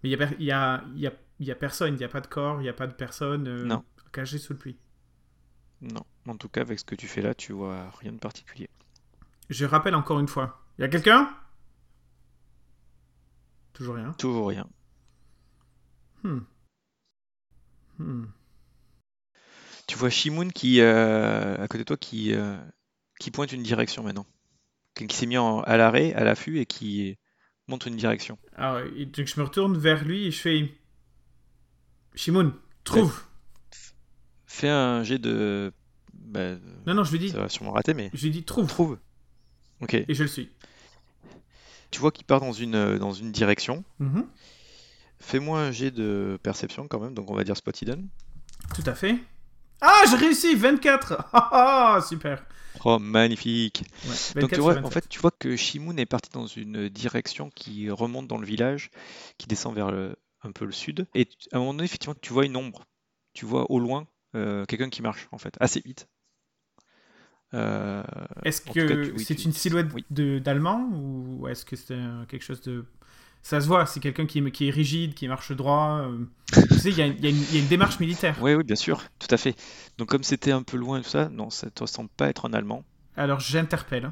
Mais 0.04 0.12
il 0.12 0.22
a, 0.22 0.30
y, 0.40 0.52
a, 0.52 0.84
il 0.94 1.00
y, 1.02 1.08
a, 1.08 1.14
il 1.44 1.48
y 1.48 1.52
a 1.52 1.56
personne. 1.56 1.94
Il 1.94 1.98
n'y 1.98 2.04
a 2.04 2.10
pas 2.10 2.22
de 2.22 2.28
corps. 2.28 2.60
Il 2.60 2.64
n'y 2.64 2.70
a 2.70 2.74
pas 2.74 2.88
de 2.88 2.94
personne 2.94 3.48
euh, 3.48 3.78
cachée 4.12 4.38
sous 4.38 4.54
le 4.54 4.60
puits. 4.60 4.78
Non, 5.82 6.06
en 6.28 6.38
tout 6.38 6.50
cas, 6.50 6.62
avec 6.62 6.80
ce 6.80 6.86
que 6.86 6.96
tu 6.96 7.08
fais 7.08 7.22
là, 7.22 7.34
tu 7.36 7.52
vois 7.54 7.90
rien 8.00 8.14
de 8.14 8.18
particulier. 8.18 8.70
Je 9.50 9.66
rappelle 9.66 9.96
encore 9.96 10.20
une 10.20 10.28
fois. 10.28 10.66
Il 10.78 10.82
y 10.82 10.86
a 10.86 10.88
quelqu'un? 10.88 11.30
Toujours 13.74 13.96
rien. 13.96 14.14
Toujours 14.14 14.48
rien. 14.48 14.68
Hmm. 16.24 16.40
Hmm. 18.00 18.26
Tu 19.88 19.98
vois 19.98 20.10
Shimoun 20.10 20.52
qui, 20.54 20.80
euh, 20.80 21.56
à 21.62 21.68
côté 21.68 21.80
de 21.80 21.84
toi, 21.84 21.98
qui, 21.98 22.34
euh, 22.34 22.58
qui 23.20 23.32
pointe 23.32 23.52
une 23.52 23.64
direction 23.64 24.04
maintenant. 24.04 24.26
Qui 24.96 25.08
qui 25.08 25.18
s'est 25.18 25.26
mis 25.26 25.38
en- 25.38 25.62
à 25.62 25.76
l'arrêt, 25.76 26.14
à 26.14 26.24
l'affût 26.24 26.60
et 26.60 26.66
qui 26.66 27.18
montre 27.68 27.88
une 27.88 27.96
direction. 27.98 28.38
Alors, 28.56 28.80
donc 28.82 29.26
je 29.26 29.40
me 29.40 29.44
retourne 29.44 29.78
vers 29.78 30.06
lui 30.06 30.28
et 30.28 30.32
je 30.32 30.40
fais. 30.40 30.74
Shimoun, 32.16 32.54
trouve 32.84 33.22
Fais 34.46 34.70
un 34.70 35.04
jet 35.04 35.18
de. 35.18 35.72
bah, 36.14 36.56
Non, 36.86 36.94
non, 36.94 37.04
je 37.04 37.12
lui 37.12 37.20
dis. 37.20 37.30
ça 37.30 37.40
va 37.40 37.50
sûrement 37.50 37.72
rater, 37.72 37.94
mais. 37.94 38.12
Je 38.14 38.24
lui 38.26 38.32
dis 38.32 38.44
trouve. 38.44 38.68
Trouve. 38.68 38.98
Ok. 39.82 39.96
Et 39.96 40.06
je 40.14 40.24
le 40.24 40.30
suis. 40.30 40.50
Tu 41.92 42.00
vois 42.00 42.12
qu'il 42.12 42.26
part 42.26 42.40
dans 42.40 42.54
une, 42.54 42.76
euh, 42.76 43.00
dans 43.00 43.14
une 43.14 43.32
direction. 43.32 43.84
Mhm. 44.00 44.26
Fais-moi 45.20 45.60
un 45.62 45.72
jet 45.72 45.92
de 45.92 46.38
perception 46.44 46.88
quand 46.88 47.00
même, 47.00 47.14
donc 47.14 47.30
on 47.32 47.36
va 47.36 47.44
dire 47.44 47.56
spot 47.58 47.82
hidden. 47.82 48.08
Tout 48.76 48.84
à 48.86 48.94
fait. 48.94 49.16
Ah, 49.82 50.04
j'ai 50.10 50.16
réussi 50.18 50.56
24 50.56 51.24
Ah, 51.34 51.96
ah, 51.98 52.02
Super 52.02 52.46
Oh, 52.86 52.98
magnifique! 53.00 53.84
Ouais, 54.06 54.42
Donc 54.42 54.52
24 54.52 54.54
tu 54.56 54.60
vois, 54.62 54.74
27. 54.74 54.86
en 54.86 54.90
fait, 54.90 55.08
tu 55.10 55.20
vois 55.20 55.32
que 55.32 55.56
Shimoun 55.56 56.00
est 56.00 56.06
parti 56.08 56.30
dans 56.34 56.48
une 56.48 56.90
direction 56.90 57.50
qui 57.52 57.90
remonte 57.92 58.28
dans 58.28 58.38
le 58.40 58.46
village, 58.48 58.90
qui 59.38 59.48
descend 59.48 59.76
vers 59.76 59.92
le- 59.92 60.16
un 60.44 60.52
peu 60.52 60.66
le 60.66 60.72
sud. 60.72 61.08
Et 61.16 61.28
à 61.52 61.58
un 61.58 61.60
moment 61.60 61.74
donné, 61.74 61.86
effectivement, 61.86 62.16
tu 62.22 62.34
vois 62.34 62.46
une 62.46 62.56
ombre. 62.56 62.86
Tu 63.34 63.46
vois 63.46 63.70
au 63.72 63.80
loin 63.80 64.08
euh, 64.36 64.66
quelqu'un 64.66 64.90
qui 64.90 65.02
marche, 65.02 65.28
en 65.32 65.38
fait, 65.38 65.56
assez 65.60 65.82
vite. 65.82 66.08
Euh, 67.54 68.04
Est-ce 68.44 68.62
que 68.62 69.12
oui, 69.12 69.24
c'est 69.24 69.36
tu- 69.36 69.44
une 69.46 69.54
silhouette 69.54 69.88
oui. 69.94 70.04
d'allemand 70.42 70.90
ou 70.92 71.48
est-ce 71.48 71.66
que 71.66 71.76
c'est 71.76 72.00
quelque 72.28 72.42
chose 72.44 72.62
de 72.62 72.86
ça 73.44 73.60
se 73.60 73.68
voit, 73.68 73.86
c'est 73.86 74.00
quelqu'un 74.00 74.26
qui, 74.26 74.40
est- 74.40 74.52
qui 74.52 74.68
est 74.70 74.72
rigide, 74.72 75.14
qui 75.14 75.28
marche 75.28 75.52
droit. 75.52 76.00
euh. 76.08 76.26
tu 76.54 76.80
sais, 76.80 76.90
il 76.90 76.98
y, 76.98 77.02
a 77.02 77.06
une- 77.08 77.22
y 77.22 77.58
y 77.58 77.64
a 77.64 77.68
démarche 77.68 78.00
militaire. 78.00 78.38
Oui, 78.42 78.56
oui, 78.56 78.64
bien 78.64 78.76
sûr, 78.78 79.04
tout 79.20 79.28
à 79.30 79.38
fait. 79.38 79.56
Donc 79.98 80.08
comme 80.10 80.24
c'était 80.24 80.52
un 80.54 80.64
peu 80.64 80.78
loin 80.78 81.00
et 81.00 81.04
tout 81.04 81.10
ça, 81.10 81.30
non, 81.30 81.50
ça 81.50 81.68
ne 81.80 81.86
semble 81.86 82.10
pas 82.10 82.30
être 82.30 82.48
un 82.48 82.54
Allemand. 82.54 82.84
Alors 83.18 83.40
j'interpelle. 83.42 84.12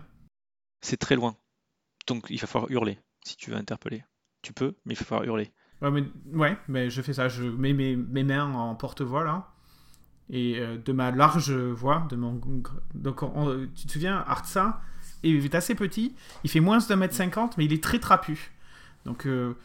C'est 0.82 0.98
très 0.98 1.16
loin. 1.16 1.36
Donc 2.08 2.28
il 2.30 2.40
va 2.40 2.46
falloir 2.48 2.70
hurler 2.70 3.00
si 3.26 3.38
tu 3.38 3.52
veux 3.52 3.58
interpeller. 3.58 4.04
Tu 4.42 4.54
peux, 4.54 4.76
mais 4.86 4.94
il 4.94 4.98
va 4.98 5.06
falloir 5.06 5.24
hurler. 5.26 5.52
Ouais, 5.82 5.92
mais, 5.92 6.04
ouais, 6.34 6.58
mais 6.68 6.90
je 6.90 7.02
fais 7.02 7.14
ça. 7.14 7.28
Je 7.28 7.44
mets 7.44 7.74
mes, 7.74 7.96
mes 7.96 8.24
mains 8.24 8.52
en 8.54 8.76
porte-voix 8.76 9.24
là. 9.24 9.48
Et 10.30 10.60
euh, 10.60 10.78
de 10.78 10.94
ma 10.94 11.12
large 11.12 11.52
voix, 11.52 12.06
de 12.10 12.16
mon. 12.16 12.40
Donc, 12.94 13.24
on- 13.24 13.68
tu 13.76 13.88
te 13.88 13.92
souviens, 13.92 14.24
Artsa 14.28 14.82
est 15.24 15.56
assez 15.56 15.76
petit. 15.76 16.16
Il 16.44 16.50
fait 16.50 16.60
moins 16.62 16.78
d'un 16.78 16.96
mètre 16.96 17.16
cinquante, 17.16 17.58
mais 17.58 17.66
il 17.66 17.74
est 17.74 17.84
très 17.84 18.00
trapu. 18.00 18.52
Donc, 19.06 19.26
euh, 19.26 19.56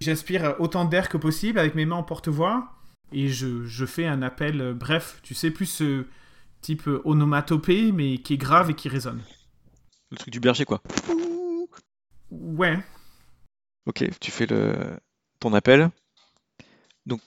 j'aspire 0.00 0.54
autant 0.60 0.84
d'air 0.84 1.08
que 1.08 1.16
possible 1.16 1.58
avec 1.58 1.74
mes 1.74 1.86
mains 1.86 1.96
en 1.96 2.02
porte-voix. 2.02 2.72
Et 3.14 3.28
je, 3.28 3.64
je 3.64 3.84
fais 3.84 4.06
un 4.06 4.22
appel, 4.22 4.60
euh, 4.60 4.74
bref, 4.74 5.18
tu 5.22 5.34
sais, 5.34 5.50
plus 5.50 5.82
euh, 5.82 6.06
type 6.60 6.86
euh, 6.88 7.02
onomatopée, 7.04 7.90
mais 7.92 8.18
qui 8.18 8.34
est 8.34 8.38
grave 8.38 8.70
et 8.70 8.74
qui 8.74 8.88
résonne. 8.88 9.20
Le 10.10 10.16
truc 10.18 10.30
du 10.32 10.40
berger, 10.40 10.64
quoi. 10.64 10.82
Ouais. 12.30 12.78
Ok, 13.86 14.04
tu 14.20 14.30
fais 14.30 14.46
le 14.46 14.98
ton 15.42 15.54
appel. 15.54 15.90
Donc, 17.06 17.20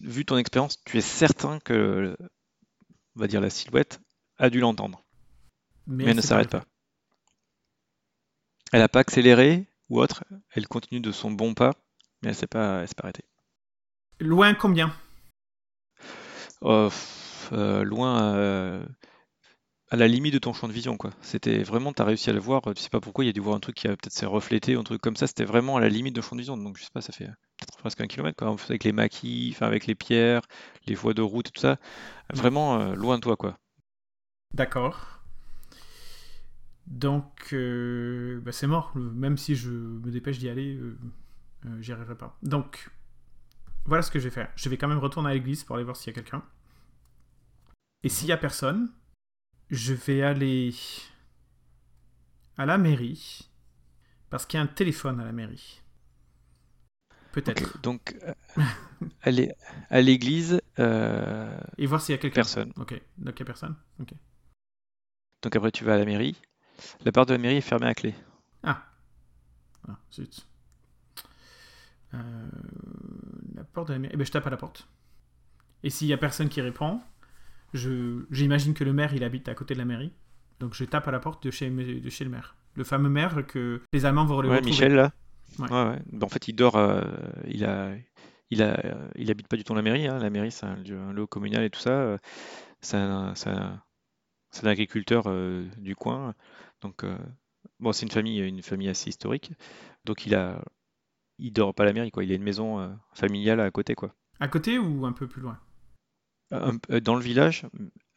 vu 0.00 0.24
ton 0.24 0.38
expérience, 0.38 0.82
tu 0.84 0.98
es 0.98 1.02
certain 1.02 1.60
que, 1.60 2.16
on 3.14 3.20
va 3.20 3.28
dire 3.28 3.40
la 3.40 3.50
silhouette, 3.50 4.00
a 4.38 4.48
dû 4.50 4.58
l'entendre, 4.58 5.04
mais, 5.86 6.04
elle 6.04 6.16
ne 6.16 6.22
s'arrête 6.22 6.50
pas. 6.50 6.64
Elle 8.72 8.80
n'a 8.80 8.88
pas 8.88 9.00
accéléré 9.00 9.66
ou 9.90 10.00
autre, 10.00 10.24
elle 10.52 10.66
continue 10.66 11.00
de 11.00 11.12
son 11.12 11.30
bon 11.30 11.52
pas, 11.52 11.74
mais 12.22 12.30
elle 12.30 12.34
s'est 12.34 12.46
pas, 12.46 12.86
pas 12.86 13.02
arrêtée. 13.04 13.24
Loin 14.18 14.54
combien? 14.54 14.96
Oh, 16.62 16.88
euh, 17.52 17.84
loin, 17.84 18.34
euh, 18.36 18.86
à 19.92 19.96
la 19.96 20.08
limite 20.08 20.32
de 20.32 20.38
ton 20.38 20.54
champ 20.54 20.68
de 20.68 20.72
vision, 20.72 20.96
quoi. 20.96 21.10
C'était 21.20 21.62
vraiment, 21.62 21.92
t'as 21.92 22.04
réussi 22.04 22.30
à 22.30 22.32
le 22.32 22.40
voir. 22.40 22.62
Tu 22.74 22.82
sais 22.82 22.88
pas 22.88 23.00
pourquoi, 23.00 23.24
il 23.24 23.26
y 23.26 23.30
a 23.30 23.34
dû 23.34 23.40
voir 23.40 23.54
un 23.54 23.60
truc 23.60 23.76
qui 23.76 23.88
a 23.88 23.90
peut-être 23.90 24.14
s'est 24.14 24.24
reflété, 24.24 24.74
un 24.74 24.84
truc 24.84 25.02
comme 25.02 25.16
ça. 25.16 25.26
C'était 25.26 25.44
vraiment 25.44 25.76
à 25.76 25.80
la 25.80 25.90
limite 25.90 26.16
de 26.16 26.22
champ 26.22 26.34
de 26.34 26.40
vision. 26.40 26.56
Donc 26.56 26.78
je 26.78 26.84
sais 26.84 26.90
pas, 26.94 27.02
ça 27.02 27.12
fait 27.12 27.26
peut-être 27.26 27.76
presque 27.76 28.00
un 28.00 28.06
kilomètre, 28.06 28.38
quoi. 28.38 28.56
Avec 28.70 28.84
les 28.84 28.92
maquis, 28.92 29.50
enfin 29.54 29.66
avec 29.66 29.86
les 29.86 29.94
pierres, 29.94 30.40
les 30.86 30.94
voies 30.94 31.12
de 31.12 31.20
route 31.20 31.52
tout 31.52 31.60
ça. 31.60 31.76
Vraiment 32.32 32.80
euh, 32.80 32.94
loin 32.94 33.16
de 33.18 33.20
toi, 33.22 33.36
quoi. 33.36 33.58
D'accord. 34.54 35.20
Donc, 36.86 37.50
euh, 37.52 38.40
bah, 38.40 38.52
c'est 38.52 38.66
mort. 38.66 38.92
Même 38.96 39.36
si 39.36 39.56
je 39.56 39.68
me 39.68 40.10
dépêche 40.10 40.38
d'y 40.38 40.48
aller, 40.48 40.74
euh, 40.74 40.96
euh, 41.66 41.82
j'y 41.82 41.92
arriverai 41.92 42.16
pas. 42.16 42.38
Donc, 42.42 42.90
voilà 43.84 44.00
ce 44.02 44.10
que 44.10 44.18
je 44.18 44.24
vais 44.24 44.30
faire. 44.30 44.50
Je 44.56 44.70
vais 44.70 44.78
quand 44.78 44.88
même 44.88 44.98
retourner 44.98 45.28
à 45.28 45.34
l'église 45.34 45.64
pour 45.64 45.76
aller 45.76 45.84
voir 45.84 45.96
s'il 45.96 46.06
y 46.06 46.10
a 46.10 46.14
quelqu'un. 46.14 46.42
Et 48.04 48.08
s'il 48.08 48.28
y 48.28 48.32
a 48.32 48.38
personne, 48.38 48.90
je 49.72 49.94
vais 49.94 50.22
aller 50.22 50.72
à 52.58 52.66
la 52.66 52.78
mairie. 52.78 53.48
Parce 54.30 54.46
qu'il 54.46 54.58
y 54.58 54.60
a 54.60 54.64
un 54.64 54.68
téléphone 54.68 55.18
à 55.20 55.24
la 55.24 55.32
mairie. 55.32 55.82
Peut-être. 57.32 57.80
Donc, 57.80 58.14
euh, 58.22 58.34
aller 59.22 59.52
à 59.88 60.00
l'église, 60.02 60.60
euh, 60.78 61.58
Et 61.78 61.86
voir 61.86 62.00
s'il 62.00 62.14
y 62.14 62.18
a 62.18 62.18
quelqu'un. 62.18 62.34
personne. 62.36 62.72
Ok. 62.76 63.00
Donc, 63.18 63.36
il 63.36 63.40
y 63.40 63.42
a 63.42 63.46
personne. 63.46 63.74
Ok. 64.00 64.12
Donc 65.42 65.56
après, 65.56 65.72
tu 65.72 65.84
vas 65.84 65.94
à 65.94 65.98
la 65.98 66.04
mairie. 66.04 66.40
La 67.04 67.12
porte 67.12 67.30
de 67.30 67.34
la 67.34 67.38
mairie 67.38 67.56
est 67.56 67.62
fermée 67.62 67.86
à 67.86 67.94
clé. 67.94 68.14
Ah, 68.62 68.86
zut. 70.12 70.46
Euh, 72.14 72.48
la 73.54 73.64
porte 73.64 73.88
de 73.88 73.94
la 73.94 73.98
mairie. 73.98 74.14
Eh 74.14 74.16
ben, 74.18 74.24
je 74.24 74.30
tape 74.30 74.46
à 74.46 74.50
la 74.50 74.56
porte. 74.56 74.86
Et 75.82 75.90
s'il 75.90 76.06
y 76.06 76.12
a 76.12 76.18
personne 76.18 76.48
qui 76.48 76.60
répond, 76.60 77.00
j'imagine 77.74 78.74
que 78.74 78.84
le 78.84 78.92
maire 78.92 79.14
il 79.14 79.24
habite 79.24 79.48
à 79.48 79.54
côté 79.54 79.74
de 79.74 79.78
la 79.78 79.84
mairie. 79.84 80.12
Donc 80.60 80.74
je 80.74 80.84
tape 80.84 81.08
à 81.08 81.10
la 81.10 81.18
porte 81.18 81.44
de 81.44 81.50
chez, 81.50 81.70
de 81.70 82.10
chez 82.10 82.24
le 82.24 82.30
maire. 82.30 82.56
Le 82.74 82.84
fameux 82.84 83.08
maire 83.10 83.46
que 83.46 83.80
les 83.92 84.06
Allemands 84.06 84.24
vont 84.24 84.40
le 84.40 84.48
Ouais, 84.48 84.56
retrouver. 84.56 84.70
Michel, 84.70 84.94
là. 84.94 85.12
Ouais. 85.58 85.70
Ouais, 85.70 85.84
ouais. 85.90 85.98
Ben, 86.12 86.24
en 86.24 86.28
fait, 86.28 86.48
il 86.48 86.54
dort. 86.54 86.76
euh, 86.76 87.02
il 87.46 87.64
a, 87.64 87.94
il 88.50 88.62
a, 88.62 88.80
il 89.16 89.30
habite 89.30 89.48
pas 89.48 89.56
du 89.56 89.64
tout 89.64 89.74
la 89.74 89.82
mairie. 89.82 90.06
hein. 90.06 90.18
La 90.18 90.30
mairie, 90.30 90.50
c'est 90.50 90.64
un, 90.64 90.78
un 90.90 91.12
lot 91.12 91.26
communal 91.26 91.64
et 91.64 91.70
tout 91.70 91.80
ça. 91.80 92.16
C'est 92.80 92.96
un, 92.96 93.34
agriculteur 94.64 95.24
euh, 95.26 95.66
du 95.78 95.94
coin. 95.96 96.34
Donc, 96.80 97.04
euh, 97.04 97.18
bon, 97.80 97.92
c'est 97.92 98.06
une 98.06 98.12
famille, 98.12 98.38
une 98.40 98.62
famille 98.62 98.88
assez 98.88 99.10
historique. 99.10 99.52
Donc, 100.04 100.24
il 100.26 100.34
a, 100.34 100.62
il 101.38 101.52
dort 101.52 101.74
pas 101.74 101.84
la 101.84 101.92
mairie, 101.92 102.10
quoi. 102.10 102.24
Il 102.24 102.32
a 102.32 102.34
une 102.34 102.42
maison 102.42 102.96
familiale 103.12 103.60
à 103.60 103.70
côté, 103.70 103.94
quoi. 103.94 104.14
À 104.40 104.48
côté 104.48 104.78
ou 104.78 105.04
un 105.06 105.12
peu 105.12 105.26
plus 105.26 105.42
loin? 105.42 105.58
Un- 106.52 106.78
euh, 106.90 107.00
dans 107.00 107.14
le 107.16 107.22
village, 107.22 107.66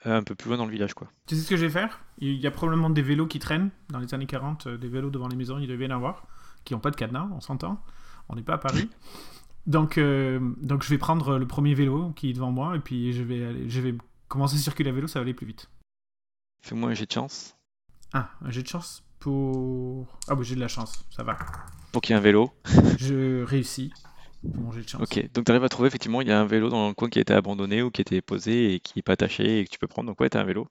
euh, 0.05 0.17
un 0.17 0.23
peu 0.23 0.35
plus 0.35 0.49
loin 0.49 0.57
dans 0.57 0.65
le 0.65 0.71
village, 0.71 0.93
quoi. 0.93 1.07
Tu 1.27 1.35
sais 1.35 1.41
ce 1.41 1.49
que 1.49 1.57
je 1.57 1.65
vais 1.65 1.71
faire? 1.71 1.99
Il 2.19 2.33
y 2.35 2.45
a 2.47 2.51
probablement 2.51 2.89
des 2.89 3.01
vélos 3.01 3.27
qui 3.27 3.39
traînent 3.39 3.69
dans 3.89 3.99
les 3.99 4.13
années 4.13 4.25
40, 4.27 4.67
euh, 4.67 4.77
des 4.77 4.87
vélos 4.89 5.09
devant 5.09 5.27
les 5.27 5.35
maisons, 5.35 5.57
il 5.57 5.67
devait 5.67 5.85
y 5.85 5.91
en 5.91 5.95
avoir, 5.95 6.27
qui 6.63 6.73
n'ont 6.73 6.79
pas 6.79 6.91
de 6.91 6.95
cadenas, 6.95 7.27
on 7.33 7.39
s'entend. 7.41 7.81
On 8.29 8.35
n'est 8.35 8.43
pas 8.43 8.55
à 8.55 8.57
Paris. 8.57 8.89
Donc, 9.67 9.97
euh, 9.97 10.39
donc 10.61 10.83
je 10.83 10.89
vais 10.89 10.99
prendre 10.99 11.39
le 11.39 11.47
premier 11.47 11.73
vélo 11.73 12.11
qui 12.11 12.29
est 12.29 12.33
devant 12.33 12.51
moi 12.51 12.75
et 12.75 12.79
puis 12.79 13.13
je 13.13 13.23
vais, 13.23 13.43
aller- 13.43 13.67
je 13.67 13.81
vais 13.81 13.95
commencer 14.27 14.57
à 14.57 14.59
circuler 14.59 14.91
à 14.91 14.93
vélo, 14.93 15.07
ça 15.07 15.17
va 15.17 15.23
aller 15.23 15.33
plus 15.33 15.47
vite. 15.47 15.71
Fais-moi 16.61 16.91
un 16.91 16.93
jet 16.93 17.07
de 17.07 17.11
chance. 17.11 17.55
Ah, 18.13 18.29
j'ai 18.49 18.61
de 18.61 18.67
chance 18.67 19.03
pour... 19.19 20.05
Ah 20.27 20.35
bah 20.35 20.43
j'ai 20.43 20.53
de 20.53 20.59
la 20.59 20.67
chance, 20.67 21.03
ça 21.09 21.23
va. 21.23 21.35
Pour 21.91 22.03
qu'il 22.03 22.13
y 22.13 22.15
ait 22.15 22.19
un 22.19 22.21
vélo. 22.21 22.51
Je 22.99 23.43
réussis 23.43 23.91
pour. 24.53 24.73
Ok, 24.99 25.31
donc 25.33 25.45
tu 25.45 25.51
arrives 25.51 25.63
à 25.63 25.69
trouver 25.69 25.87
effectivement, 25.87 26.21
il 26.21 26.27
y 26.27 26.31
a 26.31 26.39
un 26.39 26.45
vélo 26.45 26.69
dans 26.69 26.87
le 26.87 26.93
coin 26.93 27.09
qui 27.09 27.19
a 27.19 27.21
été 27.21 27.33
abandonné 27.33 27.81
ou 27.81 27.91
qui 27.91 28.01
était 28.01 28.21
posé 28.21 28.73
et 28.73 28.79
qui 28.79 28.93
n'est 28.95 29.01
pas 29.03 29.13
attaché 29.13 29.59
et 29.59 29.65
que 29.65 29.69
tu 29.69 29.79
peux 29.79 29.87
prendre. 29.87 30.07
Donc 30.07 30.19
ouais, 30.19 30.29
t'as 30.29 30.41
un 30.41 30.45
vélo. 30.45 30.67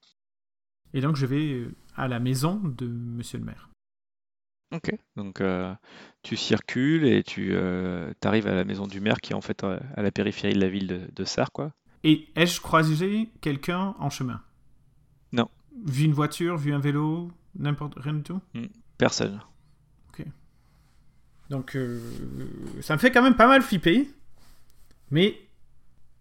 Et 0.93 1.01
donc 1.01 1.17
je 1.17 1.27
vais 1.27 1.53
euh, 1.53 1.75
à 1.97 2.09
la 2.09 2.21
maison 2.21 2.61
de 2.63 2.87
monsieur 2.87 3.39
le 3.39 3.45
maire. 3.45 3.71
Ok, 4.75 4.95
donc 5.17 5.41
euh, 5.41 5.73
tu 6.23 6.37
circules 6.37 7.05
et 7.05 7.23
tu 7.23 7.57
arrives 8.25 8.47
à 8.47 8.55
la 8.55 8.65
maison 8.65 8.87
du 8.87 9.01
maire 9.01 9.21
qui 9.21 9.33
est 9.33 9.37
en 9.37 9.41
fait 9.41 9.63
euh, 9.63 9.79
à 9.97 10.03
la 10.03 10.11
périphérie 10.11 10.55
de 10.55 10.61
la 10.61 10.69
ville 10.69 10.87
de, 10.87 11.01
de 11.15 11.25
Sarre, 11.25 11.53
quoi. 11.53 11.73
Et 12.03 12.29
ai-je 12.37 12.61
croisé 12.61 13.31
quelqu'un 13.41 13.95
en 13.99 14.11
chemin? 14.11 14.43
Non. 15.33 15.49
Vu 15.87 16.05
une 16.05 16.13
voiture, 16.13 16.57
vu 16.57 16.73
un 16.73 16.79
vélo, 16.79 17.31
n'importe 17.57 17.95
rien 17.97 18.15
du 18.15 18.23
tout? 18.23 18.41
Personne. 18.99 19.41
Donc 21.51 21.77
euh, 21.77 22.01
ça 22.81 22.95
me 22.95 22.99
fait 22.99 23.11
quand 23.11 23.23
même 23.23 23.37
pas 23.37 23.47
mal 23.47 23.63
flipper. 23.63 24.09
Mais 25.11 25.39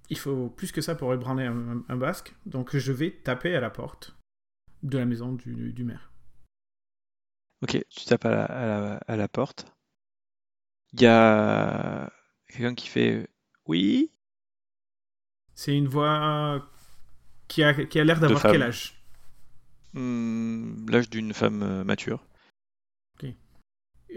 il 0.10 0.18
faut 0.18 0.50
plus 0.50 0.72
que 0.72 0.82
ça 0.82 0.96
pour 0.96 1.14
ébranler 1.14 1.46
un, 1.46 1.96
basque. 1.96 2.36
Donc 2.46 2.76
je 2.76 2.92
vais 2.92 3.12
taper 3.12 3.56
à 3.56 3.62
la 3.62 3.70
porte 3.70 4.16
de 4.84 4.98
la 4.98 5.06
maison 5.06 5.34
du, 5.34 5.84
maire. 5.84 6.12
Ok, 7.62 7.82
tu 7.90 8.06
tapes 8.06 8.26
à 8.26 8.30
la, 8.30 8.44
à 8.44 8.66
la, 8.66 8.98
à 9.08 9.16
la 9.16 9.28
porte. 9.28 9.66
Il 10.92 11.02
y 11.02 11.08
a 11.08 12.12
quelqu'un 12.50 12.76
qui 12.76 12.88
fait 12.88 13.30
oui? 13.66 14.12
C'est 15.56 15.76
une 15.76 15.88
voix 15.88 16.70
qui 17.48 17.64
a, 17.64 17.74
qui 17.74 18.00
a 18.00 18.04
l'air 18.04 18.20
d'avoir 18.20 18.42
quel 18.42 18.64
âge? 18.64 19.02
Hmm, 19.94 20.90
L'âge 20.90 21.10
d'une 21.10 21.34
femme 21.34 21.64
euh, 21.64 21.84
mature. 21.84 22.26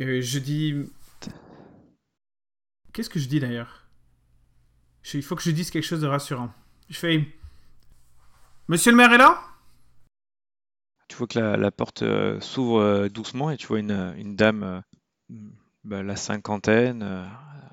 Euh, 0.00 0.20
Je 0.20 0.38
dis... 0.38 0.74
Qu'est-ce 2.92 3.10
que 3.10 3.18
je 3.18 3.28
dis 3.28 3.40
d'ailleurs? 3.40 3.86
Il 5.14 5.22
faut 5.22 5.36
que 5.36 5.42
je 5.42 5.50
dise 5.50 5.70
quelque 5.70 5.84
chose 5.84 6.00
de 6.00 6.06
rassurant. 6.06 6.52
Je 6.88 6.98
fais... 6.98 7.26
Monsieur 8.68 8.90
le 8.90 8.96
maire 8.96 9.12
est 9.12 9.18
là? 9.18 9.40
Tu 11.08 11.16
vois 11.16 11.26
que 11.28 11.38
la, 11.38 11.56
la 11.56 11.70
porte 11.70 12.02
euh, 12.02 12.40
s'ouvre 12.40 12.80
euh, 12.80 13.08
doucement 13.08 13.50
et 13.50 13.56
tu 13.56 13.66
vois 13.68 13.78
une, 13.78 13.92
euh, 13.92 14.14
une 14.16 14.34
dame, 14.34 14.62
euh, 15.30 15.36
bah, 15.84 16.02
la 16.02 16.16
cinquantaine, 16.16 17.02
euh, 17.02 17.24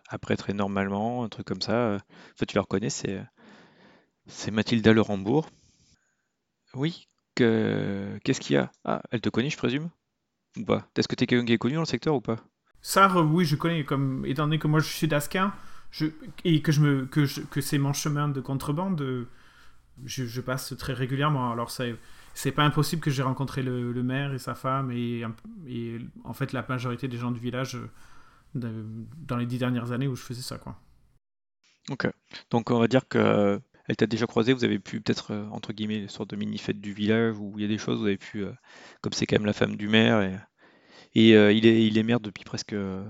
après 0.09 0.37
très 0.37 0.53
normalement, 0.53 1.23
un 1.23 1.29
truc 1.29 1.47
comme 1.47 1.61
ça. 1.61 1.73
euh. 1.73 1.97
En 1.97 2.37
fait, 2.37 2.45
tu 2.45 2.55
la 2.55 2.61
reconnais, 2.61 2.91
c'est 2.91 3.23
c'est 4.27 4.51
Mathilda 4.51 4.93
Lerambourg. 4.93 5.49
Oui, 6.75 7.07
que- 7.35 8.19
qu'est-ce 8.23 8.41
qu'il 8.41 8.55
y 8.55 8.57
a? 8.57 8.71
Ah, 8.83 9.01
elle 9.11 9.21
te 9.21 9.29
connaît, 9.29 9.49
je 9.49 9.57
présume? 9.57 9.89
Ou 10.57 10.65
pas? 10.65 10.87
Est-ce 10.95 11.07
que 11.07 11.15
t'es 11.15 11.25
quelqu'un 11.27 11.45
qui 11.45 11.53
est 11.53 11.57
connu 11.57 11.75
dans 11.75 11.81
le 11.81 11.85
secteur 11.87 12.15
ou 12.15 12.21
pas? 12.21 12.37
Ça, 12.83 13.07
re- 13.07 13.25
oui, 13.25 13.45
je 13.45 13.55
connais, 13.55 13.85
comme 13.85 14.25
étant 14.25 14.43
donné 14.43 14.59
que 14.59 14.67
moi 14.67 14.81
je 14.81 14.87
suis 14.87 15.09
je, 15.91 16.07
et 16.43 16.61
que, 16.61 16.71
je 16.71 16.81
me, 16.81 17.05
que, 17.05 17.61
c'est 17.61 17.77
mon 17.77 17.93
chemin 17.93 18.27
de 18.27 18.41
contrebande, 18.41 19.01
euh, 19.01 19.27
je, 20.05 20.41
passe 20.41 20.75
très 20.77 20.91
régulièrement. 20.91 21.51
Alors, 21.51 21.71
c'est, 21.71 22.51
pas 22.51 22.63
impossible 22.63 23.01
que 23.01 23.09
j'ai 23.09 23.23
rencontré 23.23 23.63
le, 23.63 24.03
maire 24.03 24.33
et 24.33 24.39
sa 24.39 24.53
femme, 24.53 24.91
et, 24.91 25.23
en 26.25 26.33
fait 26.33 26.51
la 26.51 26.65
majorité 26.67 27.07
des 27.07 27.17
gens 27.17 27.31
du 27.31 27.39
village 27.39 27.77
euh, 28.55 28.83
dans 29.17 29.37
les 29.37 29.45
dix 29.45 29.59
dernières 29.59 29.93
années 29.93 30.07
où 30.07 30.15
je 30.15 30.23
faisais 30.23 30.41
ça, 30.41 30.57
quoi. 30.57 30.77
Ok. 31.89 32.07
Donc 32.51 32.69
on 32.69 32.79
va 32.79 32.87
dire 32.87 33.07
que 33.07 33.17
euh, 33.17 33.59
elle 33.87 33.95
t'a 33.95 34.07
déjà 34.07 34.25
croisé, 34.25 34.51
vous 34.51 34.65
avez 34.65 34.79
pu 34.79 34.99
peut-être 34.99 35.33
entre 35.51 35.71
guillemets 35.73 35.99
une 35.99 36.09
sorte 36.09 36.29
de 36.31 36.35
mini-fête 36.35 36.81
du 36.81 36.93
village 36.93 37.37
où 37.37 37.53
il 37.57 37.61
y 37.61 37.65
a 37.65 37.67
des 37.67 37.77
choses, 37.77 37.99
vous 37.99 38.05
avez 38.07 38.17
pu, 38.17 38.45
comme 39.01 39.13
c'est 39.13 39.25
quand 39.25 39.35
même 39.35 39.45
la 39.45 39.53
femme 39.53 39.75
du 39.75 39.87
maire 39.87 40.39
et, 41.15 41.35
euh, 41.35 41.51
il 41.53 41.65
est 41.65 41.85
il 41.87 41.97
est 41.97 42.03
maire 42.03 42.19
depuis 42.19 42.43
presque 42.43 42.73
euh, 42.73 43.03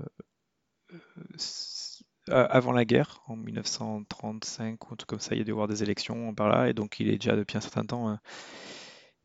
a- 2.29 2.43
avant 2.43 2.71
la 2.71 2.85
guerre, 2.85 3.21
en 3.27 3.35
1935 3.35 4.89
ou 4.89 4.93
un 4.93 4.95
truc 4.97 5.09
comme 5.09 5.19
ça, 5.19 5.35
il 5.35 5.39
y 5.39 5.41
a 5.41 5.43
dû 5.43 5.51
y 5.51 5.53
avoir 5.53 5.67
des 5.67 5.83
élections 5.83 6.33
par 6.33 6.49
là 6.49 6.69
et 6.69 6.73
donc 6.73 6.99
il 6.99 7.07
est 7.09 7.17
déjà 7.17 7.35
depuis 7.35 7.57
un 7.57 7.61
certain 7.61 7.85
temps 7.85 8.09
euh, 8.09 8.15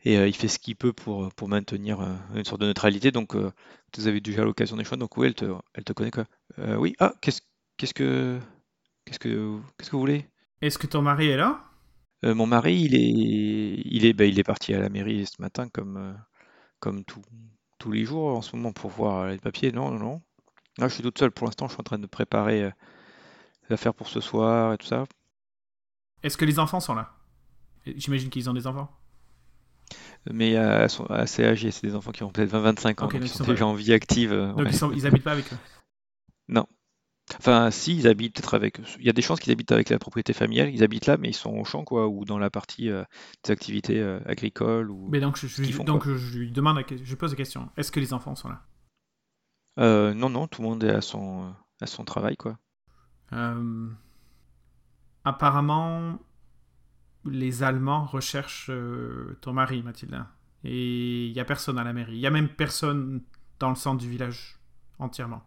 et 0.04 0.16
euh, 0.18 0.28
il 0.28 0.34
fait 0.34 0.48
ce 0.48 0.58
qu'il 0.58 0.76
peut 0.76 0.92
pour 0.92 1.32
pour 1.34 1.48
maintenir 1.48 2.00
euh, 2.00 2.14
une 2.34 2.44
sorte 2.44 2.60
de 2.60 2.66
neutralité. 2.66 3.10
Donc 3.10 3.34
euh, 3.34 3.50
vous 3.96 4.06
avez 4.08 4.20
déjà 4.20 4.44
l'occasion 4.44 4.76
d'échanger. 4.76 4.96
Donc 4.98 5.16
oui, 5.16 5.26
elle 5.28 5.34
te 5.34 5.52
elle 5.74 5.84
te 5.84 5.92
connaît 5.92 6.10
quoi. 6.10 6.26
Euh, 6.58 6.76
oui, 6.76 6.94
ah 6.98 7.14
qu'est-ce 7.20 7.40
qu'est-ce 7.76 7.94
que 7.94 8.38
qu'est-ce 9.04 9.18
que 9.18 9.58
qu'est-ce 9.78 9.90
que 9.90 9.96
vous 9.96 10.00
voulez? 10.00 10.26
Est-ce 10.60 10.78
que 10.78 10.86
ton 10.86 11.02
mari 11.02 11.28
est 11.28 11.36
là? 11.36 11.60
Euh, 12.24 12.34
mon 12.34 12.46
mari, 12.46 12.80
il 12.80 12.94
est, 12.96 13.80
il 13.84 14.04
est, 14.04 14.12
bah, 14.12 14.24
il 14.24 14.38
est 14.38 14.44
parti 14.44 14.74
à 14.74 14.80
la 14.80 14.88
mairie 14.88 15.24
ce 15.26 15.40
matin 15.40 15.68
comme, 15.68 15.96
euh, 15.96 16.12
comme 16.80 17.04
tout- 17.04 17.22
tous 17.88 17.92
les 17.92 18.04
jours 18.04 18.36
en 18.36 18.42
ce 18.42 18.54
moment 18.54 18.70
pour 18.72 18.90
voir 18.90 19.20
euh, 19.22 19.30
les 19.30 19.38
papiers. 19.38 19.72
Non, 19.72 19.90
non, 19.90 19.98
non. 19.98 20.22
Là, 20.76 20.88
je 20.88 20.94
suis 20.94 21.02
toute 21.02 21.18
seule 21.18 21.30
pour 21.30 21.46
l'instant. 21.46 21.68
Je 21.68 21.72
suis 21.72 21.80
en 21.80 21.84
train 21.84 21.98
de 21.98 22.06
préparer 22.06 22.64
euh, 22.64 22.70
l'affaire 23.70 23.94
pour 23.94 24.08
ce 24.08 24.20
soir 24.20 24.74
et 24.74 24.76
tout 24.76 24.86
ça. 24.86 25.04
Est-ce 26.22 26.36
que 26.36 26.44
les 26.44 26.58
enfants 26.58 26.80
sont 26.80 26.94
là? 26.94 27.14
J'imagine 27.86 28.28
qu'ils 28.28 28.50
ont 28.50 28.52
des 28.52 28.66
enfants. 28.66 28.90
Mais 30.30 30.54
euh, 30.56 30.82
elles 30.82 30.90
sont 30.90 31.06
assez 31.06 31.44
âgées. 31.46 31.70
C'est 31.70 31.86
des 31.86 31.94
enfants 31.94 32.12
qui 32.12 32.22
ont 32.24 32.30
peut-être 32.30 32.52
20-25 32.52 33.02
ans, 33.02 33.06
Ok, 33.06 33.12
donc 33.12 33.12
donc 33.12 33.22
ils 33.22 33.24
ils 33.24 33.28
sont 33.30 33.44
déjà 33.44 33.66
en 33.66 33.72
vie 33.72 33.94
active. 33.94 34.32
euh, 34.34 34.48
Donc 34.48 34.58
ouais. 34.58 34.64
ils, 34.68 34.76
sont, 34.76 34.92
ils 34.92 35.06
habitent 35.06 35.24
pas 35.24 35.32
avec 35.32 35.50
eux? 35.50 35.56
Non. 36.48 36.66
Enfin, 37.36 37.70
si, 37.70 37.96
ils 37.96 38.08
habitent 38.08 38.34
peut-être 38.34 38.54
avec. 38.54 38.80
Il 38.98 39.04
y 39.04 39.10
a 39.10 39.12
des 39.12 39.22
chances 39.22 39.40
qu'ils 39.40 39.52
habitent 39.52 39.72
avec 39.72 39.90
la 39.90 39.98
propriété 39.98 40.32
familiale. 40.32 40.70
Ils 40.72 40.82
habitent 40.82 41.06
là, 41.06 41.16
mais 41.18 41.28
ils 41.28 41.34
sont 41.34 41.50
au 41.50 41.64
champ, 41.64 41.84
quoi, 41.84 42.08
ou 42.08 42.24
dans 42.24 42.38
la 42.38 42.50
partie 42.50 42.90
euh, 42.90 43.04
des 43.44 43.50
activités 43.50 44.00
euh, 44.00 44.20
agricoles. 44.26 44.90
Ou... 44.90 45.08
Mais 45.10 45.20
donc 45.20 45.36
je, 45.36 45.46
je, 45.46 45.62
qu'ils 45.62 45.74
font, 45.74 45.84
donc 45.84 46.08
je 46.08 46.38
lui 46.38 46.50
demande, 46.50 46.82
je 47.02 47.14
pose 47.14 47.30
la 47.30 47.36
question. 47.36 47.68
Est-ce 47.76 47.92
que 47.92 48.00
les 48.00 48.12
enfants 48.14 48.34
sont 48.34 48.48
là? 48.48 48.64
Euh, 49.78 50.14
non, 50.14 50.30
non, 50.30 50.46
tout 50.46 50.62
le 50.62 50.68
monde 50.68 50.82
est 50.84 50.90
à 50.90 51.00
son, 51.00 51.52
à 51.80 51.86
son 51.86 52.04
travail, 52.04 52.36
quoi. 52.36 52.58
Euh, 53.32 53.88
apparemment, 55.24 56.18
les 57.24 57.62
Allemands 57.62 58.06
recherchent 58.06 58.70
ton 59.42 59.52
mari, 59.52 59.82
Mathilda. 59.82 60.28
Et 60.64 61.26
il 61.26 61.32
n'y 61.32 61.40
a 61.40 61.44
personne 61.44 61.78
à 61.78 61.84
la 61.84 61.92
mairie. 61.92 62.14
Il 62.14 62.20
n'y 62.20 62.26
a 62.26 62.30
même 62.30 62.48
personne 62.48 63.22
dans 63.60 63.68
le 63.68 63.76
centre 63.76 63.98
du 63.98 64.08
village 64.08 64.58
entièrement. 64.98 65.42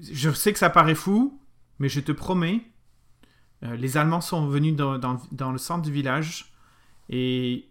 Je 0.00 0.30
sais 0.30 0.52
que 0.52 0.58
ça 0.58 0.70
paraît 0.70 0.94
fou, 0.94 1.40
mais 1.78 1.88
je 1.88 2.00
te 2.00 2.12
promets, 2.12 2.62
euh, 3.64 3.76
les 3.76 3.96
Allemands 3.96 4.20
sont 4.20 4.46
venus 4.46 4.74
dans, 4.74 4.98
dans- 4.98 5.20
dans 5.32 5.52
le 5.52 5.58
centre 5.58 5.82
du 5.82 5.92
village 5.92 6.52
et 7.08 7.68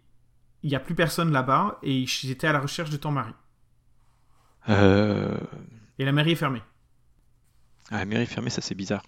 il 0.64 0.70
n'y 0.70 0.76
a 0.76 0.80
plus 0.80 0.96
personne 0.96 1.32
là-bas 1.32 1.80
et 1.84 2.00
ils 2.02 2.32
étaient 2.32 2.48
à 2.48 2.54
la 2.54 2.60
recherche 2.60 2.90
de 2.90 2.98
ton 2.98 3.12
mari. 3.12 3.34
Euh... 4.68 5.38
Et 5.98 6.06
la 6.06 6.12
mairie 6.12 6.32
est 6.34 6.36
fermée. 6.36 6.62
Ah, 7.90 8.00
la 8.00 8.06
mairie 8.06 8.26
fermée, 8.28 8.50
ça 8.52 8.62
c'est 8.62 8.76
bizarre. 8.76 9.04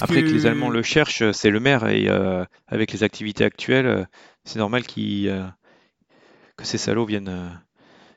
Après 0.00 0.22
que... 0.22 0.28
que 0.28 0.32
les 0.32 0.46
Allemands 0.46 0.68
le 0.70 0.82
cherchent, 0.82 1.30
c'est 1.32 1.50
le 1.50 1.58
maire 1.60 1.88
et 1.88 2.08
euh, 2.08 2.44
avec 2.66 2.92
les 2.92 3.02
activités 3.02 3.44
actuelles, 3.44 4.06
c'est 4.44 4.58
normal 4.58 4.86
que 4.86 6.64
ces 6.64 6.78
salauds 6.78 7.06
viennent, 7.06 7.60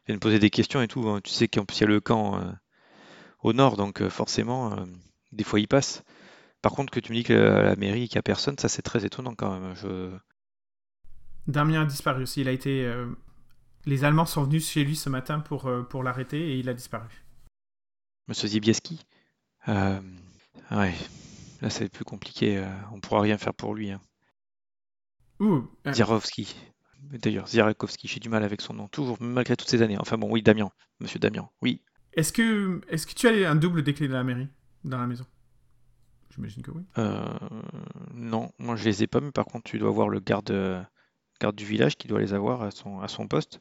viennent 0.08 0.20
poser 0.20 0.40
des 0.40 0.50
questions 0.50 0.82
et 0.82 0.88
tout. 0.88 1.08
hein. 1.10 1.22
Tu 1.24 1.32
sais 1.32 1.48
qu'en 1.48 1.66
plus 1.66 1.78
il 1.78 1.82
y 1.82 1.84
a 1.86 1.88
le 1.88 2.02
camp 2.02 2.40
au 3.44 3.54
nord, 3.54 3.78
donc 3.78 4.02
euh, 4.02 4.10
forcément, 4.10 4.74
euh, 4.78 4.86
des 5.32 5.44
fois 5.44 5.60
ils 5.60 5.68
passent. 5.68 6.04
Par 6.62 6.74
contre, 6.74 6.94
que 6.94 7.00
tu 7.02 7.12
me 7.14 7.18
dis 7.18 7.24
que 7.24 7.34
la, 7.34 7.64
la 7.64 7.76
mairie, 7.78 8.08
qu'il 8.10 8.18
n'y 8.18 8.22
a 8.22 8.24
personne, 8.24 8.58
ça 8.60 8.70
c'est 8.70 8.82
très 8.84 9.06
étonnant 9.06 9.36
quand 9.36 9.60
même. 9.60 9.76
Je... 9.76 10.12
Damien 11.48 11.82
a 11.84 11.86
disparu 11.86 12.24
aussi. 12.24 12.42
Il 12.42 12.48
a 12.48 12.52
été. 12.52 12.86
euh, 12.86 13.08
Les 13.86 14.04
Allemands 14.06 14.26
sont 14.28 14.44
venus 14.46 14.70
chez 14.70 14.84
lui 14.86 14.96
ce 14.98 15.10
matin 15.10 15.40
pour, 15.42 15.68
euh, 15.68 15.84
pour 15.84 16.04
l'arrêter 16.04 16.54
et 16.54 16.60
il 16.60 16.70
a 16.70 16.74
disparu. 16.76 17.24
Monsieur 18.28 18.50
Zibieski, 18.50 19.00
euh, 19.70 20.02
ouais, 20.72 20.96
là 21.62 21.70
c'est 21.70 21.90
plus 21.90 22.06
compliqué. 22.06 22.58
euh, 22.58 22.68
on 22.94 23.00
pourra 23.02 23.22
rien 23.22 23.38
faire 23.38 23.54
pour 23.54 23.76
lui. 23.76 23.92
Hein. 23.92 24.02
Ouh, 25.40 25.70
euh, 25.86 25.94
Ziarovski. 25.94 26.56
D'ailleurs, 27.00 27.48
Ziarakowski, 27.48 28.08
j'ai 28.08 28.20
du 28.20 28.28
mal 28.30 28.44
avec 28.44 28.60
son 28.62 28.74
nom, 28.74 28.88
toujours, 28.90 29.18
malgré 29.22 29.56
toutes 29.56 29.70
ces 29.70 29.82
années. 29.82 29.98
Enfin 30.00 30.18
bon, 30.18 30.30
oui, 30.30 30.42
Damien, 30.42 30.72
monsieur 31.00 31.20
Damien, 31.20 31.50
oui. 31.62 31.82
Est-ce 32.16 32.32
que, 32.32 32.82
tu 33.16 33.28
as 33.28 33.50
un 33.50 33.56
double 33.56 33.84
des 33.84 33.94
clés 33.94 34.08
de 34.08 34.14
la 34.14 34.24
mairie 34.24 34.48
dans 34.84 35.00
la 35.00 35.08
maison? 35.08 35.26
J'imagine 36.34 36.64
que 36.64 36.72
oui. 36.72 36.84
Euh, 36.98 37.26
non, 38.14 38.52
moi 38.58 38.76
je 38.76 38.86
les 38.86 39.04
ai 39.04 39.08
pas, 39.08 39.20
mais 39.20 39.32
par 39.32 39.46
contre, 39.46 39.70
tu 39.70 39.78
dois 39.78 39.92
voir 39.92 40.10
le 40.10 40.20
garde, 40.20 40.52
du 41.56 41.66
village 41.66 41.98
qui 41.98 42.08
doit 42.08 42.20
les 42.20 42.34
avoir 42.34 42.64
à 42.64 42.72
son, 42.72 43.28
poste. 43.28 43.60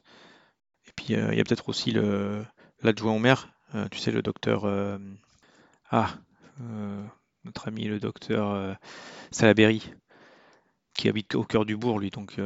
Et 0.87 0.91
puis, 0.95 1.15
euh, 1.15 1.33
il 1.33 1.37
y 1.37 1.41
a 1.41 1.43
peut-être 1.43 1.67
aussi 1.69 1.91
l'adjoint 2.81 3.13
au 3.13 3.19
maire, 3.19 3.49
euh, 3.75 3.87
tu 3.89 3.99
sais, 3.99 4.11
le 4.11 4.21
docteur. 4.21 4.65
ah, 5.89 6.15
notre 7.43 7.67
ami 7.67 7.85
le 7.85 7.99
docteur 7.99 8.77
Salaberry, 9.31 9.93
qui 10.93 11.09
habite 11.09 11.35
au 11.35 11.43
cœur 11.43 11.65
du 11.65 11.75
bourg, 11.75 11.99
lui. 11.99 12.09
Donc, 12.09 12.39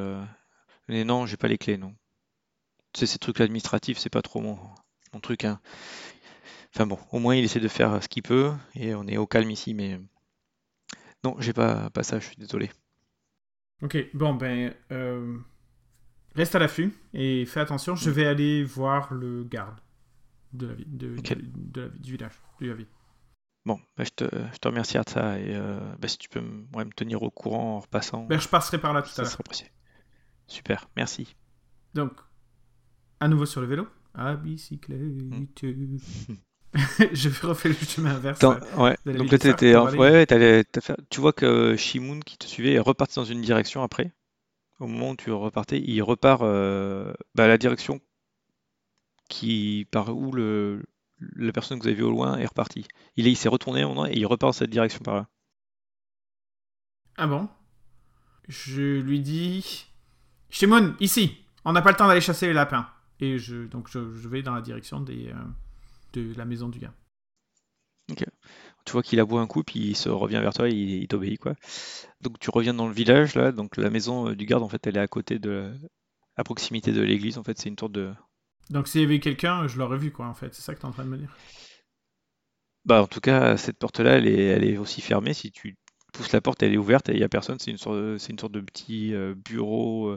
mais 0.88 1.04
non, 1.04 1.26
j'ai 1.26 1.38
pas 1.38 1.48
les 1.48 1.58
clés, 1.58 1.78
non. 1.78 1.94
Tu 2.94 3.02
sais, 3.02 3.06
ces 3.06 3.20
trucs 3.20 3.42
administratifs, 3.42 4.00
c'est 4.00 4.10
pas 4.10 4.22
trop 4.22 4.42
mon, 4.42 4.58
mon 5.14 5.20
truc, 5.20 5.46
hein. 5.46 5.60
Enfin 6.74 6.86
bon, 6.88 6.98
au 7.12 7.20
moins 7.20 7.36
il 7.36 7.44
essaie 7.44 7.60
de 7.60 7.68
faire 7.68 8.02
ce 8.02 8.08
qu'il 8.08 8.24
peut, 8.24 8.54
et 8.76 8.96
on 8.96 9.06
est 9.08 9.18
au 9.18 9.28
calme 9.28 9.52
ici, 9.52 9.74
mais 9.74 10.00
Non, 11.24 11.36
j'ai 11.40 11.54
pas, 11.54 11.90
pas 11.92 12.04
ça, 12.04 12.20
je 12.20 12.26
suis 12.28 12.36
désolé. 12.38 12.72
Ok, 13.82 13.98
bon, 14.14 14.34
ben. 14.34 14.74
euh, 14.92 15.38
reste 16.36 16.56
à 16.56 16.60
l'affût 16.60 16.94
et 17.14 17.46
fais 17.46 17.60
attention. 17.60 17.96
Je 17.96 18.10
vais 18.10 18.26
aller 18.26 18.64
voir 18.64 19.14
le 19.14 19.44
garde 19.44 19.80
de 20.54 20.68
la 20.68 20.74
ville, 20.76 20.98
de, 20.98 21.16
Ok. 21.18 21.30
de- 21.36 21.42
de 21.74 21.82
la 21.82 21.88
ville- 21.90 22.02
du 22.02 22.12
village, 22.14 22.34
de 22.62 22.68
la 22.68 22.74
ville. 22.76 22.88
Bon, 23.66 23.80
bah, 23.98 24.04
je 24.04 24.10
te, 24.12 24.26
je 24.54 24.58
te 24.58 24.68
remercie 24.68 24.98
Arta 24.98 25.38
et 25.40 25.54
euh, 25.56 25.80
bah, 26.00 26.08
si 26.08 26.18
tu 26.18 26.30
peux 26.30 26.40
me, 26.42 26.66
ouais, 26.76 26.86
me 26.86 26.92
tenir 26.92 27.22
au 27.22 27.30
courant 27.30 27.76
en 27.78 27.80
repassant, 27.82 28.24
Ben, 28.28 28.40
je 28.40 28.48
passerai 28.48 28.80
par 28.80 28.94
là 28.94 29.02
tout 29.02 29.10
à 29.10 29.12
ça 29.16 29.24
l'heure. 29.24 29.38
Super, 30.48 30.88
merci. 30.96 31.36
Donc, 31.94 32.14
à 33.20 33.28
nouveau 33.28 33.46
sur 33.46 33.62
le 33.62 33.68
vélo. 33.68 33.88
À 34.18 34.36
bicyclette. 34.36 35.00
Mm. 35.00 35.46
je 37.14 37.30
vais 37.30 37.48
refaire 37.48 37.72
le 37.72 37.86
chemin 37.86 38.16
inverse. 38.16 38.44
Attends, 38.44 38.84
ouais. 38.84 38.98
de 39.06 39.12
la 39.12 39.18
Donc 39.20 39.32
là, 39.32 39.38
t'étais 39.38 39.76
ouais, 39.76 39.98
ouais, 39.98 40.66
fait- 40.82 40.98
tu 41.10 41.22
vois 41.22 41.34
que 41.34 41.76
Shimoun 41.78 42.24
qui 42.24 42.38
te 42.38 42.46
suivait 42.46 42.74
est 42.74 42.80
reparti 42.80 43.16
dans 43.16 43.26
une 43.26 43.42
direction 43.42 43.84
après. 43.84 44.12
Au 44.80 44.88
moment 44.88 45.12
où 45.12 45.16
tu 45.16 45.32
repartais, 45.32 45.80
il 45.80 46.02
repart 46.02 46.42
euh, 46.42 47.14
bah, 47.36 47.48
la 47.48 47.58
direction 47.58 48.00
qui 49.30 49.88
par 49.92 50.16
où 50.16 50.32
le, 50.32 50.84
la 51.36 51.52
personne 51.52 51.78
que 51.78 51.84
vous 51.84 51.90
avez 51.90 51.98
vue 51.98 52.04
au 52.04 52.12
loin 52.12 52.38
est 52.38 52.46
repartie. 52.46 52.88
Il 53.16 53.28
est, 53.28 53.32
il 53.32 53.36
s'est 53.36 53.50
retourné 53.50 53.84
au 53.84 53.90
moment 53.90 54.08
et 54.08 54.14
il 54.14 54.26
repart 54.26 54.50
dans 54.50 54.58
cette 54.58 54.70
direction 54.70 55.00
par 55.00 55.16
là. 55.16 55.28
Ah 57.18 57.28
bon? 57.28 57.50
Je 58.48 59.00
lui 59.00 59.20
dis 59.20 59.88
Shimon, 60.50 60.96
ici 61.00 61.38
On 61.66 61.74
n'a 61.74 61.82
pas 61.82 61.92
le 61.92 61.98
temps 61.98 62.08
d'aller 62.08 62.22
chasser 62.22 62.48
les 62.48 62.54
lapins. 62.54 62.88
Et 63.20 63.38
je, 63.40 63.66
donc 63.68 63.90
je, 63.90 64.14
je 64.16 64.28
vais 64.30 64.42
dans 64.42 64.56
la 64.56 64.62
direction 64.62 65.02
des, 65.02 65.30
euh, 65.30 65.36
de 66.14 66.34
la 66.38 66.46
maison 66.46 66.70
du 66.70 66.80
gars. 66.80 66.94
Tu 68.86 68.94
vois 68.94 69.04
qu'il 69.04 69.20
aboie 69.20 69.42
un 69.42 69.48
coup, 69.48 69.64
puis 69.64 69.80
il 69.80 69.96
se 69.96 70.10
revient 70.10 70.40
vers 70.42 70.54
toi, 70.54 70.70
il, 70.70 70.78
il 71.04 71.08
t'obéit 71.08 71.40
quoi. 71.40 71.56
Donc 72.22 72.40
tu 72.40 72.50
reviens 72.50 72.74
dans 72.74 72.88
le 72.88 72.94
village 72.94 73.36
là, 73.36 73.52
donc 73.52 73.78
la 73.78 73.90
maison 73.90 74.30
euh, 74.30 74.36
du 74.36 74.46
garde 74.46 74.64
en 74.64 74.70
fait 74.70 74.86
elle 74.88 74.98
est 74.98 75.02
à 75.02 75.08
côté 75.08 75.40
de, 75.40 75.74
à 76.38 76.44
proximité 76.44 76.92
de 76.94 77.02
l'église 77.02 77.38
en 77.38 77.44
fait, 77.44 77.58
c'est 77.60 77.70
une 77.70 77.78
sorte 77.78 77.94
de, 77.94 78.14
Donc 78.70 78.88
s'il 78.88 79.02
y 79.02 79.04
avait 79.04 79.20
quelqu'un, 79.20 79.68
je 79.68 79.78
l'aurais 79.78 79.98
vu, 79.98 80.12
quoi, 80.12 80.28
en 80.28 80.34
fait. 80.34 80.54
C'est 80.54 80.62
ça 80.62 80.74
que 80.74 80.80
tu 80.80 80.86
es 80.86 80.90
en 80.90 80.92
train 80.94 81.04
de 81.06 81.10
me 81.10 81.18
dire 81.18 81.36
Bah, 82.86 83.02
en 83.02 83.08
tout 83.08 83.20
cas, 83.20 83.58
cette 83.58 83.78
porte-là, 83.78 84.14
elle 84.18 84.28
est, 84.28 84.46
elle 84.46 84.64
est 84.64 84.78
aussi 84.78 85.02
fermée. 85.02 85.34
Si 85.34 85.52
tu 85.52 85.78
pousses 86.14 86.32
la 86.32 86.42
porte, 86.42 86.64
elle 86.64 86.74
est 86.74 86.78
ouverte 86.78 87.10
et 87.10 87.14
il 87.14 87.18
n'y 87.18 87.24
a 87.24 87.30
personne. 87.30 87.60
C'est 87.60 87.72
une 87.72 87.78
sorte, 87.78 87.98
de- 87.98 88.18
c'est 88.18 88.32
une 88.32 88.40
sorte 88.40 88.54
de 88.54 88.62
petit 88.62 89.14
euh, 89.14 89.36
bureau 89.36 90.16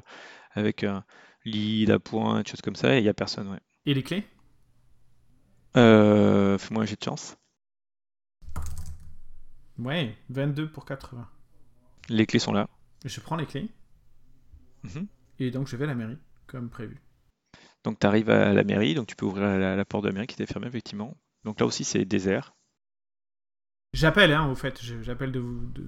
avec 0.53 0.84
un 0.84 1.05
lit 1.45 1.84
d'appoint, 1.86 2.43
des 2.43 2.49
choses 2.51 2.61
comme 2.62 2.76
ça, 2.76 2.95
et 2.95 2.99
il 2.99 3.03
n'y 3.03 3.09
a 3.09 3.14
personne, 3.14 3.49
ouais. 3.49 3.61
Et 3.86 3.95
les 3.95 4.03
clés? 4.03 4.26
Euh, 5.76 6.59
fais-moi 6.59 6.82
un 6.82 6.86
jet 6.86 6.99
de 6.99 7.05
chance. 7.05 7.36
Ouais, 9.78 10.16
22 10.28 10.70
pour 10.70 10.84
80. 10.84 11.26
Les 12.09 12.26
clés 12.26 12.38
sont 12.38 12.53
là. 12.53 12.68
Je 13.05 13.20
prends 13.20 13.36
les 13.36 13.47
clés, 13.47 13.68
Mhm. 14.84 15.07
et 15.38 15.51
donc 15.51 15.68
je 15.68 15.76
vais 15.76 15.84
à 15.84 15.88
la 15.88 15.95
mairie, 15.95 16.18
comme 16.47 16.68
prévu. 16.68 17.01
Donc 17.84 17.99
tu 17.99 18.07
arrives 18.07 18.28
à 18.28 18.53
la 18.53 18.64
mairie, 18.64 18.95
donc 18.95 19.07
tu 19.07 19.16
peux 19.16 19.24
ouvrir 19.26 19.47
la, 19.59 19.76
la 19.76 19.84
porte 19.86 20.05
de 20.05 20.09
la 20.09 20.14
mairie 20.14 20.26
qui 20.26 20.34
était 20.34 20.51
fermée, 20.53 20.66
effectivement. 20.66 21.16
Donc 21.45 21.61
là 21.61 21.66
aussi, 21.66 21.84
c'est 21.84 22.05
désert. 22.05 22.53
J'appelle, 23.95 24.32
hein, 24.32 24.49
au 24.51 24.55
fait. 24.55 24.78
J'appelle 25.03 25.32
de, 25.32 25.41
de, 25.41 25.86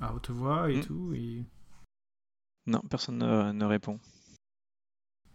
à 0.00 0.14
haute 0.14 0.30
voix 0.30 0.70
et 0.70 0.78
Mm. 0.78 0.84
tout, 0.84 1.12
et... 1.14 1.44
Non, 2.66 2.80
personne 2.90 3.18
ne, 3.18 3.52
ne 3.52 3.64
répond. 3.66 3.98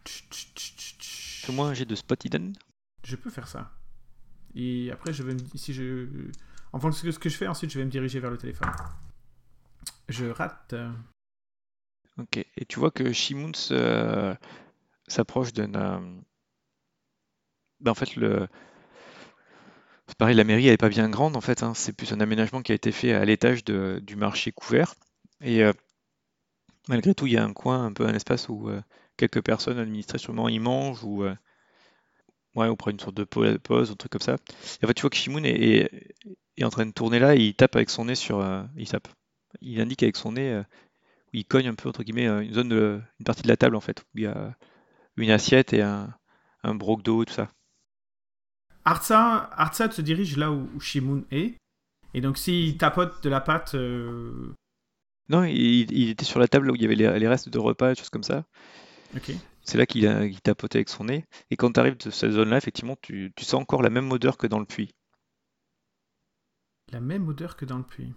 Fais-moi 0.05 1.67
un 1.67 1.73
jet 1.73 1.85
de 1.85 1.95
spot 1.95 2.23
hidden. 2.25 2.53
Je 3.03 3.15
peux 3.15 3.29
faire 3.29 3.47
ça. 3.47 3.71
Et 4.55 4.91
après, 4.91 5.13
je 5.13 5.23
vais 5.23 5.33
me... 5.33 5.39
si 5.55 5.73
je... 5.73 6.07
En 6.71 6.79
fonction 6.79 7.05
de 7.05 7.11
ce 7.11 7.19
que 7.19 7.29
je 7.29 7.37
fais, 7.37 7.47
ensuite, 7.47 7.71
je 7.71 7.79
vais 7.79 7.85
me 7.85 7.91
diriger 7.91 8.19
vers 8.19 8.31
le 8.31 8.37
téléphone. 8.37 8.69
Je 10.09 10.25
rate. 10.25 10.75
Ok. 12.17 12.37
Et 12.37 12.65
tu 12.67 12.79
vois 12.79 12.91
que 12.91 13.11
Shimoun 13.11 13.53
se- 13.55 14.35
s'approche 15.07 15.53
d'un. 15.53 15.73
euh, 15.75 15.99
ben, 17.79 17.91
en 17.91 17.95
fait, 17.95 18.15
le. 18.15 18.47
C'est 20.07 20.17
pareil, 20.17 20.35
la 20.35 20.43
mairie, 20.43 20.67
elle 20.67 20.73
est 20.73 20.77
pas 20.77 20.89
bien 20.89 21.09
grande 21.09 21.35
en 21.35 21.41
fait. 21.41 21.63
hein. 21.63 21.73
C'est 21.73 21.93
plus 21.93 22.11
un 22.11 22.19
aménagement 22.19 22.61
qui 22.61 22.71
a 22.71 22.75
été 22.75 22.91
fait 22.91 23.13
à 23.13 23.23
l'étage 23.25 23.63
de- 23.63 23.99
du 24.03 24.15
marché 24.15 24.51
couvert. 24.51 24.95
Et 25.41 25.63
euh, 25.63 25.73
malgré 26.87 27.15
tout, 27.15 27.25
il 27.25 27.33
y 27.33 27.37
a 27.37 27.43
un 27.43 27.53
coin, 27.53 27.85
un 27.85 27.93
peu 27.93 28.05
un 28.05 28.13
espace 28.13 28.49
où 28.49 28.69
euh, 28.69 28.81
quelques 29.27 29.43
personnes 29.45 29.79
administrativement 29.79 30.49
y 30.49 30.59
mangent 30.59 31.03
ou. 31.03 31.23
euh, 31.23 31.35
ouais, 32.55 32.67
ou 32.67 32.75
prennent 32.75 32.95
une 32.95 32.99
sorte 32.99 33.15
de 33.15 33.23
pa- 33.23 33.57
pause, 33.59 33.91
un 33.91 33.95
truc 33.95 34.11
comme 34.11 34.21
ça. 34.21 34.35
Et 34.81 34.85
en 34.85 34.87
fait, 34.87 34.93
tu 34.93 35.01
vois 35.01 35.09
que 35.09 35.15
Shimoun 35.17 35.45
est, 35.45 35.51
est- 35.51 36.15
est 36.57 36.63
en 36.63 36.69
train 36.69 36.85
de 36.85 36.91
tourner 36.91 37.19
là 37.19 37.35
et 37.35 37.39
il 37.39 37.55
tape 37.55 37.75
avec 37.75 37.89
son 37.89 38.05
nez 38.05 38.15
sur. 38.15 38.39
euh, 38.39 38.63
il 38.77 38.87
tape. 38.87 39.07
Il 39.61 39.79
indique 39.81 40.03
avec 40.03 40.15
son 40.17 40.33
nez. 40.33 40.51
euh, 40.51 40.61
où 41.33 41.37
il 41.37 41.45
cogne 41.45 41.67
un 41.67 41.75
peu 41.75 41.89
entre 41.89 42.03
guillemets 42.03 42.27
euh, 42.27 42.41
une 42.41 42.53
zone 42.53 42.69
de, 42.69 43.01
une 43.19 43.25
partie 43.25 43.43
de 43.43 43.47
la 43.47 43.57
table 43.57 43.75
en 43.75 43.81
fait 43.81 44.01
où 44.01 44.19
il 44.19 44.23
y 44.23 44.27
a 44.27 44.55
une 45.17 45.31
assiette 45.31 45.73
et 45.73 45.81
un, 45.81 46.13
un 46.63 46.75
broc 46.75 47.03
d'eau 47.03 47.25
tout 47.25 47.33
ça. 47.33 47.49
Artsa, 48.85 49.49
Artsa 49.57 49.89
se 49.91 50.01
dirige 50.01 50.37
là 50.37 50.51
où, 50.51 50.69
où 50.75 50.79
Shimoun 50.79 51.25
est. 51.31 51.55
Et 52.13 52.21
donc, 52.21 52.37
s'il 52.37 52.77
tapote 52.77 53.23
de 53.23 53.29
la 53.29 53.41
pâte... 53.41 53.75
euh, 53.75 54.53
Non, 55.29 55.43
il, 55.45 55.91
il 55.91 56.09
était 56.09 56.25
sur 56.25 56.39
la 56.39 56.47
table 56.47 56.69
où 56.69 56.75
il 56.75 56.81
y 56.81 56.85
avait 56.85 56.95
les, 56.95 57.19
les 57.19 57.27
restes 57.27 57.49
de 57.49 57.59
repas, 57.59 57.89
des 57.93 57.99
choses 57.99 58.09
comme 58.11 58.23
ça. 58.23 58.45
Ok. 59.15 59.31
C'est 59.63 59.77
là 59.77 59.85
qu'il 59.85 60.07
a- 60.07 60.27
qu'il 60.27 60.41
tapotait 60.41 60.79
avec 60.79 60.89
son 60.89 61.05
nez. 61.05 61.25
Et 61.49 61.55
quand 61.55 61.71
tu 61.71 61.79
arrives 61.79 61.97
de 61.97 62.09
cette 62.09 62.31
zone-là, 62.31 62.57
effectivement, 62.57 62.97
tu, 63.01 63.31
tu 63.35 63.45
sens 63.45 63.61
encore 63.61 63.81
la 63.81 63.89
même 63.89 64.11
odeur 64.11 64.37
que 64.37 64.47
dans 64.47 64.59
le 64.59 64.65
puits. 64.65 64.93
La 66.91 66.99
même 66.99 67.27
odeur 67.27 67.55
que 67.55 67.65
dans 67.65 67.77
le 67.77 67.83
puits. 67.83 68.13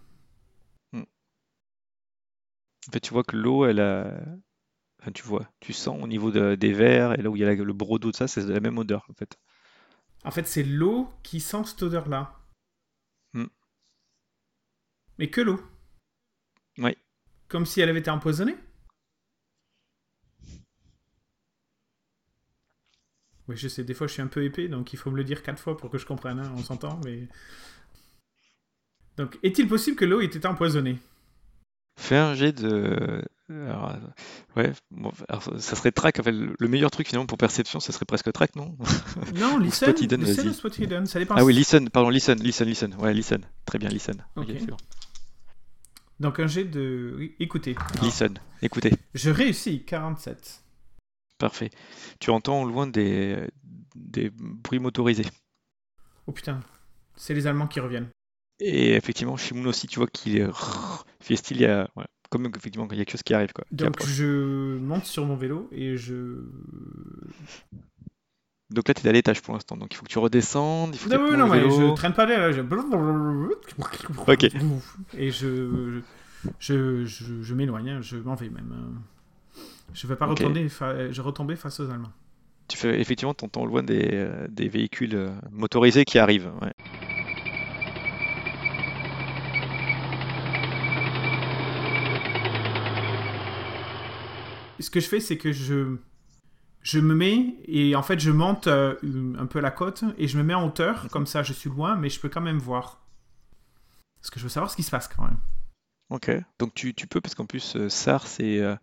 En 2.88 2.92
fait, 2.92 3.01
tu 3.01 3.12
vois 3.12 3.24
que 3.24 3.36
l'eau, 3.36 3.64
elle 3.66 3.80
a. 3.80 4.16
Enfin, 5.01 5.11
tu 5.12 5.22
vois, 5.24 5.51
tu 5.61 5.72
sens 5.72 6.01
au 6.03 6.07
niveau 6.07 6.30
de- 6.30 6.55
des 6.55 6.72
verres 6.72 7.12
et 7.18 7.22
là 7.22 7.30
où 7.30 7.36
il 7.36 7.40
y 7.40 7.44
a 7.44 7.47
la- 7.47 7.55
le 7.55 7.72
broc 7.72 7.99
d'eau 8.01 8.11
de 8.12 8.16
ça, 8.16 8.28
c'est 8.28 8.42
la 8.47 8.61
même 8.61 8.78
odeur 8.78 9.05
en 9.11 9.14
fait. 9.14 9.36
En 10.24 10.30
fait, 10.30 10.47
c'est 10.47 10.62
l'eau 10.62 11.12
qui 11.22 11.40
sent 11.40 11.64
cette 11.64 11.82
odeur-là. 11.82 12.38
Hmm. 13.34 13.47
Mais 15.18 15.30
que 15.30 15.40
l'eau. 15.40 15.61
Oui. 16.78 16.97
Comme 17.49 17.66
si 17.66 17.80
elle 17.80 17.88
avait 17.88 18.01
été 18.01 18.11
empoisonnée 18.11 18.57
Oui, 23.49 23.57
je 23.57 23.68
sais, 23.68 23.84
des 23.84 23.94
fois 23.94 24.07
je 24.07 24.12
suis 24.14 24.22
un 24.22 24.26
peu 24.26 24.42
épais, 24.44 24.68
donc 24.68 24.92
il 24.92 24.97
faut 24.97 25.11
me 25.11 25.16
le 25.16 25.24
dire 25.24 25.42
quatre 25.42 25.61
fois 25.61 25.76
pour 25.76 25.90
que 25.90 25.99
je 25.99 26.07
comprenne, 26.07 26.38
hein, 26.40 26.53
on 26.57 26.62
s'entend, 26.62 27.01
mais... 27.05 27.28
Donc, 29.16 29.38
est-il 29.42 29.66
possible 29.66 29.97
que 29.97 30.05
l'eau 30.05 30.20
ait 30.20 30.26
été 30.26 30.47
empoisonnée? 30.47 30.99
Fais 31.99 32.16
un 32.18 32.34
jet 32.34 32.53
de. 32.53 33.22
alors, 33.49 33.90
euh, 33.90 34.61
ouais, 34.61 34.72
bon, 34.90 35.11
alors, 35.30 35.42
ça 35.59 35.74
serait 35.74 35.90
track. 35.92 36.20
En 36.20 36.22
fait, 36.22 36.32
le 36.32 36.55
le 36.59 36.68
meilleur 36.68 36.90
truc 36.90 37.09
finalement 37.09 37.24
pour 37.26 37.38
perception, 37.38 37.80
ça 37.80 37.92
serait 37.92 38.05
presque 38.05 38.30
track, 38.32 38.55
non? 38.57 38.76
Non, 39.36 39.57
listen, 39.59 39.88
spot 39.88 40.03
hidden, 40.03 40.20
listen 40.22 40.53
spot 40.53 40.78
hidden, 40.78 41.07
ça 41.07 41.18
dépend. 41.18 41.34
Ah 41.38 41.44
oui, 41.44 41.55
listen, 41.55 41.88
pardon, 41.88 42.11
listen, 42.11 42.38
listen, 42.38 42.68
listen. 42.68 42.94
Ouais, 42.99 43.14
listen. 43.14 43.40
Très 43.64 43.78
bien, 43.78 43.88
listen. 43.88 44.22
Ok, 44.36 44.49
Ok. 44.51 44.57
c'est 44.61 44.66
bon. 44.66 44.76
Donc 46.20 46.38
un 46.40 46.47
jet 46.47 46.64
de... 46.64 47.14
oui, 47.16 47.34
Écoutez, 47.40 47.74
Alors, 47.94 48.05
Listen, 48.05 48.38
écoutez. 48.62 48.92
je 49.14 49.30
réussis, 49.30 49.82
47. 49.84 50.61
Parfait. 51.39 51.70
Tu 52.20 52.30
entends 52.30 52.62
au 52.62 52.68
loin 52.68 52.87
des, 52.87 53.47
des 53.95 54.30
bruits 54.30 54.78
motorisés. 54.78 55.26
Oh 56.26 56.32
putain, 56.32 56.61
c'est 57.14 57.34
les 57.34 57.47
Allemands 57.47 57.66
qui 57.66 57.80
reviennent. 57.80 58.09
Et 58.59 58.95
effectivement, 58.95 59.37
Shimoun 59.37 59.66
aussi, 59.66 59.87
tu 59.87 59.99
vois 59.99 60.09
qu'il 60.09 60.37
est. 60.39 60.47
Il 60.47 61.24
fait 61.26 61.37
style, 61.37 61.59
il 61.59 61.62
y 61.62 61.66
a. 61.66 61.89
voilà, 61.95 62.09
comme 62.30 62.47
effectivement, 62.47 62.89
il 62.91 62.97
y 62.97 63.01
a 63.01 63.05
quelque 63.05 63.12
chose 63.12 63.22
qui 63.22 63.34
arrive, 63.34 63.53
quoi. 63.53 63.64
Donc 63.70 64.05
je 64.05 64.78
monte 64.78 65.05
sur 65.05 65.26
mon 65.26 65.37
vélo 65.37 65.68
et 65.72 65.97
je... 65.97 66.43
Donc 68.70 68.89
là, 68.89 68.95
tu 68.95 69.03
es 69.03 69.09
à 69.09 69.12
l'étage 69.12 69.43
pour 69.43 69.55
l'instant. 69.55 69.76
Donc 69.76 69.93
il 69.93 69.97
faut 69.97 70.05
que 70.05 70.11
tu 70.11 70.18
redescendes. 70.18 70.95
Il 70.95 70.99
faut 70.99 71.09
que 71.09 71.14
Non, 71.14 71.26
tu 71.26 71.32
oui, 71.32 71.39
non, 71.39 71.47
mais 71.49 71.61
je 71.61 71.95
traîne 71.95 72.14
pas 72.14 72.26
là. 72.26 72.51
Je... 72.51 72.62
Ok. 74.26 74.45
Et 75.18 75.30
je, 75.30 76.01
je, 76.59 77.05
je, 77.05 77.43
je 77.43 77.55
m'éloigne, 77.55 77.91
hein, 77.91 78.01
je 78.01 78.16
m'en 78.16 78.34
vais 78.34 78.49
même. 78.49 79.03
Je 79.93 80.07
vais 80.07 80.16
pas 80.16 80.26
Ok. 80.26 80.41
retourner, 80.41 80.68
fa- 80.68 81.11
je 81.11 81.22
retomber 81.22 81.57
face 81.57 81.80
aux 81.80 81.91
Allemands. 81.91 82.12
Tu 82.68 82.76
fais 82.76 83.01
effectivement, 83.01 83.32
tu 83.34 83.45
entends 83.45 83.62
au 83.62 83.66
loin 83.66 83.82
des, 83.82 84.28
des 84.49 84.68
véhicules 84.68 85.14
euh, 85.14 85.30
motorisés 85.53 86.05
qui 86.05 86.18
arrivent. 86.18 86.51
ouais. 86.62 86.72
Ce 94.78 94.91
que 94.91 95.01
je 95.01 95.09
fais, 95.09 95.20
c'est 95.20 95.39
que 95.39 95.53
je, 95.53 95.97
je 96.82 97.01
me 97.01 97.14
mets 97.14 97.55
et 97.64 97.97
en 97.97 98.03
fait 98.03 98.20
je 98.20 98.30
monte 98.30 98.66
euh, 98.66 98.95
un 99.39 99.47
peu 99.47 99.61
la 99.61 99.70
côte 99.70 100.05
et 100.18 100.28
je 100.28 100.37
me 100.37 100.43
mets 100.43 100.55
en 100.55 100.66
hauteur, 100.66 101.09
comme 101.11 101.26
ça 101.26 101.43
je 101.43 101.53
suis 101.53 101.70
loin, 101.70 101.97
mais 101.97 102.11
je 102.11 102.20
peux 102.20 102.28
quand 102.28 102.43
même 102.43 102.59
voir. 102.59 103.01
Parce 104.20 104.30
que 104.30 104.39
je 104.39 104.45
veux 104.45 104.51
savoir 104.51 104.70
ce 104.70 104.76
qui 104.76 104.82
se 104.82 104.91
passe 104.91 105.09
quand 105.09 105.22
même. 105.24 105.39
Ok. 106.11 106.30
Donc 106.59 106.74
tu, 106.74 106.95
tu 106.95 107.07
peux, 107.07 107.20
parce 107.20 107.34
qu'en 107.34 107.47
plus, 107.47 107.74
euh, 107.76 107.89
Sar, 107.89 108.26
c'est 108.26 108.59
euh, 108.61 108.76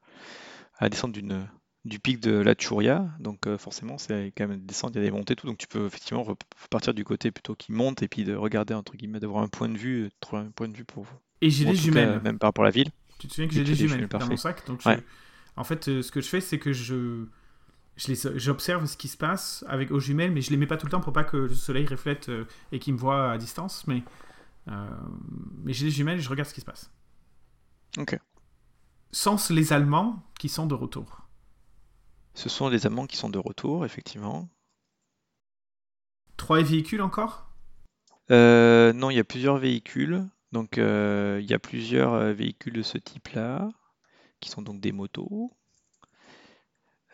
à 0.84 0.90
descendre 0.90 1.14
d'une, 1.14 1.48
du 1.86 2.00
pic 2.00 2.20
de 2.20 2.32
la 2.32 2.54
Tchouria. 2.56 3.10
Donc 3.20 3.48
euh, 3.48 3.58
forcément, 3.58 3.98
c'est 3.98 4.34
quand 4.36 4.48
même 4.48 4.60
une 4.60 4.66
descente, 4.66 4.92
il 4.94 4.98
y 4.98 5.02
a 5.02 5.06
des 5.06 5.12
montées 5.12 5.36
tout. 5.36 5.48
Donc 5.48 5.58
tu 5.58 5.68
peux 5.68 5.86
effectivement 5.86 6.24
repartir 6.24 6.94
du 6.94 7.04
côté 7.04 7.32
plutôt 7.32 7.56
qui 7.56 7.72
monte 7.72 8.04
et 8.04 8.08
puis 8.08 8.24
de 8.24 8.36
regarder, 8.36 8.74
entre 8.74 8.96
guillemets, 8.96 9.20
d'avoir 9.20 9.44
un 9.44 9.48
point 9.48 9.70
de 9.70 9.78
vue, 9.78 10.06
euh, 10.06 10.10
trouver 10.20 10.44
un 10.44 10.52
point 10.52 10.68
de 10.68 10.76
vue 10.76 10.86
pour 10.86 11.04
vous. 11.04 11.16
Et 11.42 11.50
j'ai 11.50 11.66
des 11.66 11.76
jumelles. 11.76 12.16
cas, 12.16 12.20
même 12.20 12.40
par 12.40 12.50
rapport 12.50 12.64
à 12.64 12.68
la 12.68 12.72
ville. 12.72 12.90
Tu 13.20 13.28
te 13.28 13.34
souviens 13.34 13.48
que 13.48 13.54
j'ai 13.54 13.64
des 13.64 13.76
jumelles 13.76 14.08
dans 14.08 14.28
mon 14.28 14.38
sac. 14.38 14.66
Donc 14.68 14.82
je-. 14.82 14.90
En 15.56 15.64
fait, 15.64 15.88
euh, 15.88 16.02
ce 16.02 16.12
que 16.12 16.22
je 16.22 16.28
fais, 16.28 16.42
c'est 16.42 16.60
que 16.60 16.74
je 16.74 17.26
j'observe 17.96 18.88
ce 18.88 18.98
qui 18.98 19.08
se 19.08 19.18
passe 19.18 19.64
avec 19.68 19.92
aux 19.92 20.00
jumelles, 20.00 20.32
mais 20.32 20.42
je 20.42 20.50
les 20.50 20.58
mets 20.58 20.66
pas 20.66 20.78
tout 20.78 20.88
le 20.88 20.92
temps 20.92 21.00
pour 21.00 21.14
pas 21.14 21.24
que 21.24 21.38
le 21.38 21.54
soleil 21.54 21.86
reflète 21.86 22.28
euh, 22.28 22.46
et 22.72 22.80
qu'ils 22.80 22.96
me 22.96 22.98
voient 22.98 23.32
à 23.32 23.38
distance. 23.38 23.86
Mais, 23.86 24.02
mais 25.64 25.74
j'ai 25.74 25.86
des 25.86 25.92
jumelles 25.92 26.18
et 26.18 26.22
je 26.22 26.30
regarde 26.30 26.50
ce 26.50 26.56
qui 26.56 26.62
se 26.62 26.66
passe. 26.66 26.90
Ok. 28.00 28.18
Sans 29.14 29.52
les 29.52 29.72
Allemands 29.72 30.22
qui 30.40 30.50
sont 30.50 30.66
de 30.66 30.74
retour. 30.74 31.22
Ce 32.34 32.50
sont 32.50 32.68
les 32.68 32.88
Allemands 32.88 33.06
qui 33.06 33.16
sont 33.16 33.30
de 33.30 33.38
retour, 33.38 33.86
effectivement. 33.86 34.50
Trois 36.36 36.62
véhicules 36.64 37.02
encore? 37.02 37.48
Euh, 38.32 38.92
non, 38.92 39.12
il 39.12 39.16
y 39.16 39.20
a 39.20 39.24
plusieurs 39.24 39.58
véhicules. 39.58 40.28
Donc, 40.52 40.78
euh, 40.78 41.40
il 41.42 41.50
y 41.50 41.54
a 41.54 41.60
plusieurs 41.60 42.14
euh, 42.14 42.34
véhicules 42.34 42.74
de 42.74 42.82
ce 42.82 42.98
type-là, 42.98 43.70
qui 44.40 44.50
sont 44.50 44.64
donc 44.64 44.82
des 44.82 44.92
motos, 44.92 45.56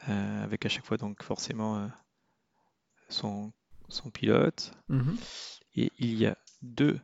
euh, 0.07 0.43
avec 0.43 0.65
à 0.65 0.69
chaque 0.69 0.85
fois 0.85 0.97
donc 0.97 1.21
forcément 1.21 1.89
son, 3.09 3.51
son 3.89 4.09
pilote. 4.09 4.71
Mhm. 4.87 5.17
Et 5.75 5.91
il 5.99 6.15
y 6.15 6.25
a 6.25 6.37
deux 6.61 6.99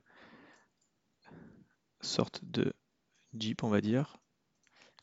sortes 1.99 2.45
de 2.45 2.73
Jeep, 3.33 3.63
on 3.63 3.69
va 3.69 3.81
dire, 3.81 4.17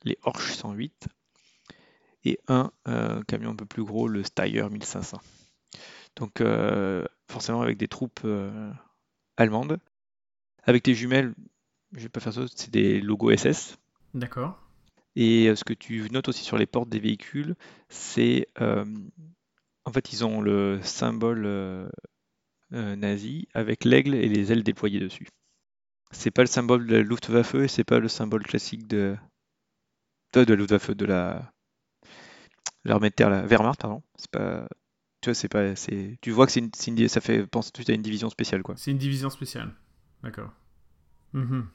les 0.04 0.16
Porsche 0.16 0.52
108, 0.54 1.08
et 2.24 2.38
un 2.48 2.70
euh, 2.88 3.22
camion 3.24 3.50
un 3.50 3.56
peu 3.56 3.66
plus 3.66 3.84
gros, 3.84 4.08
le 4.08 4.22
Steyr 4.22 4.70
1500. 4.70 5.20
Donc 6.16 6.40
euh, 6.40 7.04
forcément 7.28 7.62
avec 7.62 7.78
des 7.78 7.88
troupes 7.88 8.20
euh, 8.24 8.70
allemandes. 9.36 9.78
Avec 10.64 10.84
tes 10.84 10.94
jumelles, 10.94 11.34
je 11.92 12.00
vais 12.00 12.08
pas 12.08 12.20
faire 12.20 12.32
ça, 12.32 12.44
c'est 12.54 12.70
des 12.70 13.00
logos 13.00 13.36
SS. 13.36 13.78
D'accord. 14.14 14.58
Et 15.16 15.54
ce 15.54 15.64
que 15.64 15.74
tu 15.74 16.08
notes 16.10 16.28
aussi 16.28 16.44
sur 16.44 16.56
les 16.56 16.66
portes 16.66 16.88
des 16.88 17.00
véhicules, 17.00 17.54
c'est 17.88 18.46
en 18.58 19.92
fait 19.92 20.12
ils 20.12 20.24
ont 20.24 20.40
le 20.40 20.80
symbole 20.82 21.90
nazi 22.70 23.48
avec 23.52 23.84
l'aigle 23.84 24.14
et 24.14 24.28
les 24.28 24.52
ailes 24.52 24.62
déployées 24.62 25.00
dessus. 25.00 25.26
C'est 26.12 26.30
pas 26.30 26.42
le 26.42 26.46
symbole 26.46 26.86
de 26.86 26.96
la 26.96 27.02
Luftwaffe 27.02 27.56
et 27.56 27.68
c'est 27.68 27.84
pas 27.84 27.98
le 27.98 28.08
symbole 28.08 28.44
classique 28.44 28.86
de 28.86 29.16
de, 30.32 30.44
de 30.44 30.54
la 30.54 30.58
Luftwaffe 30.58 30.90
de 30.90 31.04
la 31.04 31.52
l'armée 32.84 33.10
de 33.10 33.14
terre, 33.14 33.30
la 33.30 33.42
Wehrmacht, 33.42 33.80
pardon. 33.80 34.02
C'est 34.16 34.30
pas 34.30 34.68
tu 35.20 35.30
vois, 35.30 35.34
c'est 35.34 35.48
pas 35.48 35.76
c'est 35.76 36.18
tu 36.20 36.30
vois 36.30 36.46
que 36.46 36.52
c'est 36.52 36.60
une, 36.60 37.08
ça 37.08 37.20
fait 37.20 37.46
penser 37.46 37.70
tout 37.72 37.82
de 37.82 37.92
à 37.92 37.94
une 37.94 38.02
division 38.02 38.28
spéciale 38.30 38.62
quoi. 38.62 38.74
C'est 38.76 38.90
une 38.90 38.98
division 38.98 39.30
spéciale. 39.30 39.72
D'accord. 40.22 40.50
Mhm. 41.32 41.68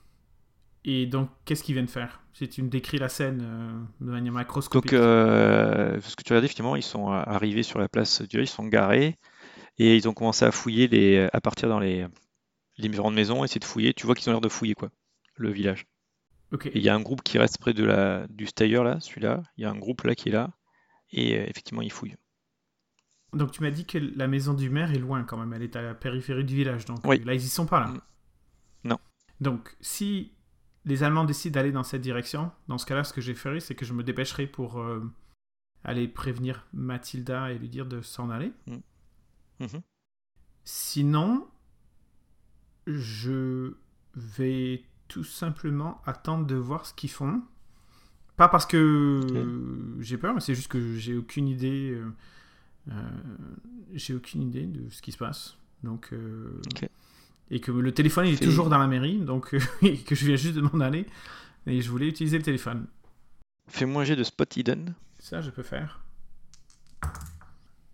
Et 0.85 1.05
donc, 1.05 1.29
qu'est-ce 1.43 1.63
qu'ils 1.63 1.73
viennent 1.73 1.87
faire? 1.87 2.21
Si 2.33 2.47
tu 2.47 2.61
me 2.61 2.69
décris 2.69 2.97
la 2.97 3.09
scène 3.09 3.41
euh, 3.43 4.05
de 4.05 4.11
manière 4.11 4.31
macroscopique. 4.31 4.91
Donc, 4.91 4.99
euh, 4.99 5.99
ce 5.99 6.15
que 6.15 6.23
tu 6.23 6.31
regardes, 6.31 6.45
effectivement, 6.45 6.77
ils 6.77 6.83
sont 6.83 7.09
arrivés 7.09 7.63
sur 7.63 7.79
la 7.79 7.89
place 7.89 8.21
Dieu, 8.21 8.41
ils 8.41 8.47
sont 8.47 8.65
garés 8.65 9.17
et 9.79 9.97
ils 9.97 10.07
ont 10.07 10.13
commencé 10.13 10.45
à 10.45 10.51
fouiller 10.51 10.87
les, 10.87 11.27
à 11.33 11.41
partir 11.41 11.67
dans 11.67 11.79
les, 11.79 12.07
les 12.77 12.89
différentes 12.89 13.15
maisons, 13.15 13.43
essayer 13.43 13.59
de 13.59 13.65
fouiller. 13.65 13.93
Tu 13.93 14.05
vois 14.05 14.15
qu'ils 14.15 14.29
ont 14.29 14.33
l'air 14.33 14.41
de 14.41 14.49
fouiller 14.49 14.75
quoi, 14.75 14.89
le 15.35 15.51
village. 15.51 15.85
Et 16.65 16.77
il 16.77 16.81
y 16.81 16.89
a 16.89 16.95
un 16.95 17.01
groupe 17.01 17.23
qui 17.23 17.37
reste 17.37 17.57
près 17.59 17.73
de 17.73 17.83
la, 17.83 18.25
du 18.27 18.45
Steyr 18.47 18.83
là, 18.83 18.99
celui-là. 19.01 19.43
Il 19.57 19.63
y 19.63 19.65
a 19.65 19.69
un 19.69 19.77
groupe 19.77 20.03
là 20.03 20.15
qui 20.15 20.29
est 20.29 20.31
là 20.31 20.51
et 21.11 21.37
euh, 21.37 21.43
effectivement 21.47 21.81
ils 21.81 21.91
fouillent. 21.91 22.15
Donc, 23.33 23.51
tu 23.51 23.61
m'as 23.61 23.71
dit 23.71 23.85
que 23.85 23.97
la 23.97 24.27
maison 24.27 24.53
du 24.53 24.69
maire 24.69 24.91
est 24.91 24.99
loin 24.99 25.23
quand 25.23 25.37
même. 25.37 25.51
Elle 25.53 25.63
est 25.63 25.75
à 25.75 25.81
la 25.81 25.93
périphérie 25.93 26.45
du 26.45 26.55
village. 26.55 26.85
Donc, 26.85 26.99
Oui. 27.05 27.21
là, 27.25 27.33
ils 27.33 27.43
y 27.43 27.49
sont 27.49 27.65
pas 27.65 27.81
là. 27.81 27.87
Mm. 27.87 28.01
Non. 28.85 28.97
Donc, 29.41 29.75
si 29.81 30.31
les 30.85 31.03
Allemands 31.03 31.25
décident 31.25 31.53
d'aller 31.55 31.73
dans 31.73 31.83
cette 31.83 32.01
direction, 32.01 32.51
dans 32.69 32.77
ce 32.77 32.85
cas-là, 32.85 33.03
ce 33.03 33.11
que 33.11 33.19
je 33.19 33.33
ferai, 33.33 33.59
c'est 33.59 33.75
que 33.75 33.85
je 33.85 33.91
me 33.91 34.01
dépêcherai 34.03 34.47
pour 34.47 34.79
euh, 34.79 35.03
aller 35.83 36.07
prévenir 36.07 36.65
Mathilda 36.71 37.51
et 37.51 37.57
lui 37.59 37.67
dire 37.67 37.85
de 37.85 38.01
s'en 38.01 38.29
aller. 38.29 38.53
Mhm. 39.59 39.81
Sinon, 40.63 41.47
je 42.87 43.73
vais 44.15 44.83
tout 45.07 45.23
simplement 45.23 46.01
attendre 46.05 46.45
de 46.45 46.55
voir 46.55 46.85
ce 46.85 46.93
qu'ils 46.93 47.09
font. 47.09 47.41
Pas 48.35 48.47
parce 48.47 48.65
que 48.65 49.21
j'ai 49.99 50.17
peur, 50.17 50.33
mais 50.35 50.41
c'est 50.41 50.53
juste 50.55 50.67
que 50.67 50.95
j'ai 50.95 51.15
aucune 51.17 51.47
idée. 51.47 51.91
euh, 51.91 52.11
euh, 52.89 52.93
j'ai 53.93 54.13
aucune 54.13 54.43
idée 54.43 54.65
de 54.65 54.89
ce 54.89 55.01
qui 55.01 55.11
se 55.11 55.17
passe. 55.17 55.57
Donc, 55.83 56.09
euh, 56.13 56.61
et 57.49 57.59
que 57.59 57.71
le 57.71 57.91
téléphone 57.93 58.27
il 58.27 58.33
est 58.33 58.43
toujours 58.43 58.69
dans 58.69 58.77
la 58.77 58.87
mairie, 58.87 59.19
donc 59.19 59.55
et 59.81 59.97
que 59.97 60.15
je 60.15 60.25
viens 60.25 60.35
juste 60.35 60.55
de 60.55 60.61
m'en 60.61 60.79
aller. 60.79 61.05
Et 61.65 61.81
je 61.81 61.89
voulais 61.89 62.07
utiliser 62.07 62.37
le 62.37 62.43
téléphone. 62.43 62.87
Fais-moi 63.67 64.05
jet 64.05 64.15
de 64.15 64.23
spot 64.23 64.55
hidden. 64.55 64.95
Ça, 65.19 65.41
je 65.41 65.49
peux 65.49 65.63
faire. 65.63 66.01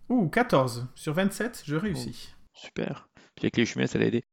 Ouh, 0.08 0.28
14 0.28 0.86
sur 0.94 1.14
27, 1.14 1.64
je 1.66 1.76
réussis. 1.76 2.34
Super. 2.52 3.08
Puis 3.34 3.46
avec 3.46 3.56
les 3.56 3.64
jumelles, 3.64 3.88
ça 3.88 3.98
l'a 3.98 4.06
aidé. 4.06 4.24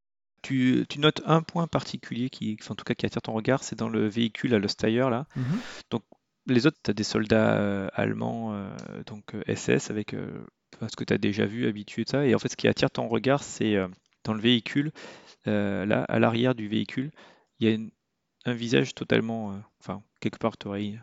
Tu, 0.41 0.85
tu 0.89 0.99
notes 0.99 1.21
un 1.25 1.41
point 1.43 1.67
particulier 1.67 2.29
qui, 2.29 2.57
en 2.69 2.75
tout 2.75 2.83
cas, 2.83 2.95
qui 2.95 3.05
attire 3.05 3.21
ton 3.21 3.33
regard, 3.33 3.63
c'est 3.63 3.77
dans 3.77 3.89
le 3.89 4.07
véhicule 4.07 4.53
à 4.55 4.59
le 4.59 4.67
Steyr 4.67 5.09
là. 5.09 5.27
Mhm. 5.35 5.99
Les 6.47 6.65
autres, 6.65 6.79
tu 6.83 6.89
as 6.89 6.93
des 6.95 7.03
soldats 7.03 7.53
euh, 7.59 7.87
allemands, 7.93 8.53
euh, 8.55 8.69
donc 9.05 9.35
euh, 9.35 9.43
SS, 9.47 9.91
avec 9.91 10.15
euh, 10.15 10.43
ce 10.89 10.95
que 10.95 11.03
tu 11.03 11.13
as 11.13 11.19
déjà 11.19 11.45
vu, 11.45 11.67
habitué 11.67 12.03
de 12.03 12.09
ça. 12.09 12.25
Et 12.25 12.33
en 12.33 12.39
fait, 12.39 12.49
ce 12.49 12.55
qui 12.57 12.67
attire 12.67 12.89
ton 12.89 13.07
regard, 13.07 13.43
c'est 13.43 13.75
euh, 13.75 13.87
dans 14.23 14.33
le 14.33 14.41
véhicule, 14.41 14.91
euh, 15.47 15.85
là, 15.85 16.03
à 16.05 16.17
l'arrière 16.17 16.55
du 16.55 16.67
véhicule, 16.67 17.11
il 17.59 17.67
y 17.67 17.71
a 17.71 17.75
une- 17.75 17.91
un 18.45 18.53
visage 18.53 18.95
totalement, 18.95 19.51
euh, 19.51 19.55
enfin, 19.81 20.01
quelque 20.19 20.39
part, 20.39 20.57
tu 20.57 20.67
aurais, 20.67 20.99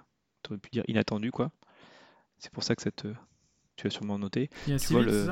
pu 0.61 0.71
dire 0.73 0.83
inattendu, 0.89 1.31
quoi. 1.31 1.53
C'est 2.39 2.51
pour 2.51 2.65
ça 2.65 2.75
que 2.75 2.83
ça 2.83 2.91
te, 2.91 3.07
tu 3.77 3.87
as 3.87 3.91
sûrement 3.91 4.19
noté. 4.19 4.51
Il 4.67 4.71
y 4.71 4.73
a 4.73 4.75
un 4.75 4.79
Tu 4.79 4.93
vois 4.93 5.03
le- 5.03 5.25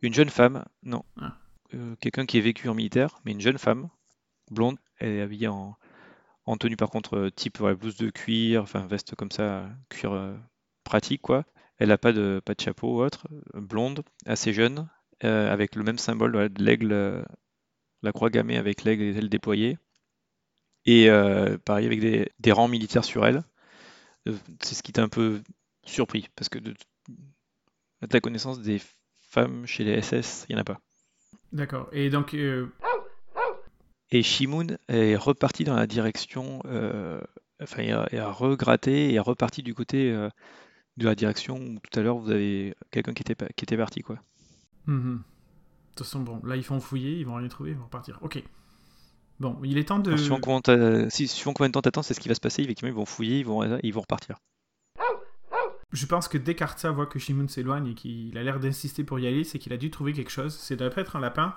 Une 0.00 0.14
jeune 0.14 0.30
femme, 0.30 0.64
non, 0.84 1.04
Ah. 1.20 1.36
Euh, 1.74 1.94
quelqu'un 2.00 2.26
qui 2.26 2.38
est 2.38 2.42
vécu 2.42 2.68
en 2.68 2.74
militaire, 2.74 3.20
mais 3.24 3.32
une 3.32 3.40
jeune 3.40 3.58
femme, 3.58 3.88
blonde, 4.50 4.78
elle 4.98 5.10
est 5.10 5.22
habillée 5.22 5.48
en, 5.48 5.76
en 6.46 6.56
tenue 6.56 6.76
par 6.76 6.90
contre 6.90 7.16
euh, 7.16 7.30
type 7.30 7.62
blouse 7.62 7.96
de 7.96 8.10
cuir, 8.10 8.62
enfin 8.62 8.86
veste 8.86 9.14
comme 9.14 9.30
ça, 9.30 9.68
cuir 9.88 10.12
euh, 10.12 10.36
pratique 10.84 11.22
quoi. 11.22 11.44
Elle 11.78 11.88
n'a 11.88 11.98
pas 11.98 12.12
de, 12.12 12.40
pas 12.44 12.54
de 12.54 12.60
chapeau 12.60 12.98
ou 12.98 13.02
autre, 13.02 13.26
blonde, 13.54 14.02
assez 14.26 14.52
jeune, 14.52 14.88
avec 15.22 15.76
le 15.76 15.82
même 15.82 15.98
symbole 15.98 16.50
de 16.50 16.62
l'aigle, 16.62 17.24
la 18.02 18.12
croix 18.12 18.30
gammée 18.30 18.58
avec 18.58 18.84
l'aigle 18.84 19.02
et 19.02 19.12
les 19.12 19.18
ailes 19.18 19.30
déployées. 19.30 19.78
Et 20.84 21.08
pareil 21.64 21.86
avec 21.86 22.00
des, 22.00 22.52
rangs 22.52 22.68
militaires 22.68 23.04
sur 23.04 23.24
elle. 23.24 23.42
C'est 24.60 24.74
ce 24.74 24.82
qui 24.82 24.92
t'a 24.92 25.02
un 25.02 25.08
peu 25.08 25.42
surpris, 25.86 26.28
parce 26.36 26.50
que 26.50 26.58
de, 26.58 26.74
à 28.02 28.08
ta 28.08 28.20
connaissance 28.20 28.60
des 28.60 28.80
femmes 29.20 29.66
chez 29.66 29.84
les 29.84 30.02
SS, 30.02 30.44
il 30.50 30.54
n'y 30.54 30.58
en 30.58 30.62
a 30.62 30.64
pas. 30.64 30.80
D'accord. 31.52 31.88
Et 31.92 32.10
donc, 32.10 32.34
euh, 32.34 32.66
Et 34.10 34.22
Shimoun 34.22 34.78
est 34.88 35.16
reparti 35.16 35.64
dans 35.64 35.74
la 35.74 35.86
direction, 35.86 36.62
euh, 36.66 37.20
enfin, 37.62 37.82
il 37.82 37.92
a, 37.92 38.08
il 38.12 38.18
a 38.18 38.30
regratté 38.30 39.10
et 39.10 39.14
est 39.14 39.20
reparti 39.20 39.62
du 39.62 39.74
côté 39.74 40.12
euh, 40.12 40.28
de 40.96 41.06
la 41.06 41.14
direction 41.14 41.56
où 41.56 41.78
tout 41.80 41.98
à 41.98 42.02
l'heure 42.02 42.18
vous 42.18 42.30
avez 42.30 42.74
quelqu'un 42.90 43.12
qui 43.12 43.22
était, 43.22 43.36
qui 43.56 43.64
était 43.64 43.76
parti, 43.76 44.02
quoi. 44.02 44.16
mhm. 44.86 45.16
de 45.16 45.22
toute 45.96 46.06
façon, 46.06 46.20
bon, 46.20 46.40
là, 46.44 46.56
ils 46.56 46.62
vont 46.62 46.80
fouiller, 46.80 47.18
ils 47.18 47.26
vont 47.26 47.34
rien 47.34 47.48
trouver, 47.48 47.70
ils 47.70 47.76
vont 47.76 47.84
repartir. 47.84 48.18
Ok. 48.22 48.42
Bon, 49.40 49.58
il 49.64 49.78
est 49.78 49.84
temps 49.84 49.98
de. 49.98 50.10
Alors, 50.10 50.18
suivant, 50.20 50.38
combien 50.40 51.08
si, 51.08 51.26
suivant 51.26 51.54
combien 51.54 51.70
de 51.70 51.72
temps 51.72 51.80
t'attends, 51.80 52.02
c'est 52.02 52.12
ce 52.12 52.20
qui 52.20 52.28
va 52.28 52.34
se 52.34 52.40
passer. 52.40 52.62
Effectivement, 52.62 52.90
ils 52.90 52.96
vont 52.96 53.06
fouiller, 53.06 53.38
ils 53.38 53.46
vont, 53.46 53.78
ils 53.82 53.92
vont 53.92 54.02
repartir. 54.02 54.36
Je 55.92 56.06
pense 56.06 56.28
que 56.28 56.38
dès 56.38 56.54
qu'Artsa 56.54 56.90
voit 56.92 57.06
que 57.06 57.18
Shimon 57.18 57.48
s'éloigne 57.48 57.88
et 57.88 57.94
qu'il 57.94 58.36
a 58.38 58.42
l'air 58.42 58.60
d'insister 58.60 59.02
pour 59.02 59.18
y 59.18 59.26
aller, 59.26 59.42
c'est 59.42 59.58
qu'il 59.58 59.72
a 59.72 59.76
dû 59.76 59.90
trouver 59.90 60.12
quelque 60.12 60.30
chose. 60.30 60.54
C'est 60.54 60.76
doit 60.76 60.90
pas 60.90 61.00
être 61.00 61.16
un 61.16 61.20
lapin. 61.20 61.56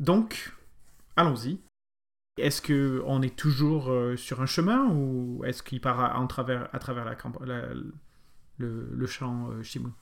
Donc, 0.00 0.54
allons-y. 1.16 1.60
Est-ce 2.38 2.62
que 2.62 3.02
on 3.04 3.20
est 3.20 3.36
toujours 3.36 3.90
euh, 3.90 4.16
sur 4.16 4.40
un 4.40 4.46
chemin 4.46 4.88
ou 4.90 5.42
est-ce 5.44 5.62
qu'il 5.62 5.80
part 5.80 6.00
à, 6.00 6.18
en 6.18 6.26
travers, 6.26 6.68
à 6.72 6.78
travers 6.78 7.04
la, 7.04 7.60
le, 8.58 9.06
champ 9.06 9.50
euh, 9.50 9.62
Shimon? 9.62 9.92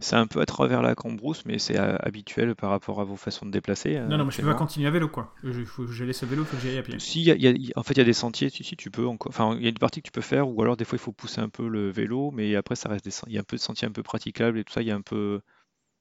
C'est 0.00 0.16
un 0.16 0.26
peu 0.26 0.40
à 0.40 0.46
travers 0.46 0.82
la 0.82 0.94
cambrousse, 0.94 1.44
mais 1.46 1.58
c'est 1.58 1.78
euh, 1.78 1.96
habituel 2.00 2.54
par 2.56 2.70
rapport 2.70 3.00
à 3.00 3.04
vos 3.04 3.16
façons 3.16 3.46
de 3.46 3.50
déplacer. 3.50 3.96
euh, 3.96 4.08
Non, 4.08 4.16
non, 4.18 4.24
mais 4.24 4.32
je 4.32 4.40
peux 4.40 4.46
pas 4.46 4.54
continuer 4.54 4.88
à 4.88 4.90
vélo, 4.90 5.08
quoi. 5.08 5.34
Je, 5.44 5.64
faut- 5.64 5.86
je 5.86 6.04
laisse 6.04 6.22
le 6.22 6.28
vélo, 6.28 6.44
faut 6.44 6.56
que 6.56 6.62
j'y 6.62 6.68
aille 6.68 6.78
à 6.78 6.82
pied. 6.82 6.98
Si, 6.98 7.22
y 7.22 7.30
a- 7.30 7.34
y 7.36 7.72
en 7.76 7.82
fait, 7.82 7.94
il 7.94 7.98
y 7.98 8.00
a 8.00 8.04
des 8.04 8.12
sentiers, 8.12 8.48
si, 8.50 8.64
si, 8.64 8.76
tu 8.76 8.90
peux 8.90 9.06
encore. 9.06 9.30
Enfin, 9.30 9.54
il 9.56 9.62
y 9.62 9.66
a 9.66 9.68
une 9.68 9.78
partie 9.78 10.00
que 10.02 10.06
tu 10.08 10.12
peux 10.12 10.20
faire, 10.22 10.48
ou 10.48 10.60
alors 10.62 10.76
des 10.76 10.84
fois, 10.84 10.96
il 10.96 11.00
faut 11.00 11.12
pousser 11.12 11.40
un 11.40 11.48
peu 11.48 11.68
le 11.68 11.90
vélo, 11.90 12.30
mais 12.30 12.56
après, 12.56 12.76
ça 12.76 12.88
reste 12.88 13.04
des, 13.04 13.10
il 13.26 13.32
y 13.34 13.38
a 13.38 13.40
un 13.40 13.44
peu 13.44 13.56
de 13.56 13.60
sentiers 13.60 13.86
un 13.88 13.92
peu 13.92 14.02
praticables 14.02 14.58
et 14.58 14.64
tout 14.64 14.72
ça. 14.72 14.80
Il 14.82 14.88
y 14.88 14.90
a 14.90 14.94
un 14.96 15.02
peu. 15.02 15.40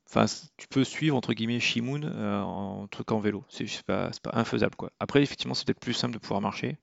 Enfin, 0.10 0.26
tu 0.58 0.68
peux 0.70 0.84
suivre, 0.86 1.18
entre 1.18 1.34
guillemets, 1.34 1.60
Shimoun 1.62 2.06
euh, 2.06 2.42
en 2.42 2.88
truc 2.88 3.12
en 3.12 3.20
vélo. 3.20 3.46
C'est 3.50 3.66
pas, 3.86 4.12
pas 4.24 4.32
infaisable, 4.34 4.76
quoi. 4.76 4.92
Après, 5.00 5.24
effectivement, 5.24 5.54
c'est 5.56 5.66
peut-être 5.68 5.80
plus 5.82 5.94
simple 5.94 6.14
de 6.16 6.20
pouvoir 6.20 6.42
marcher. 6.42 6.78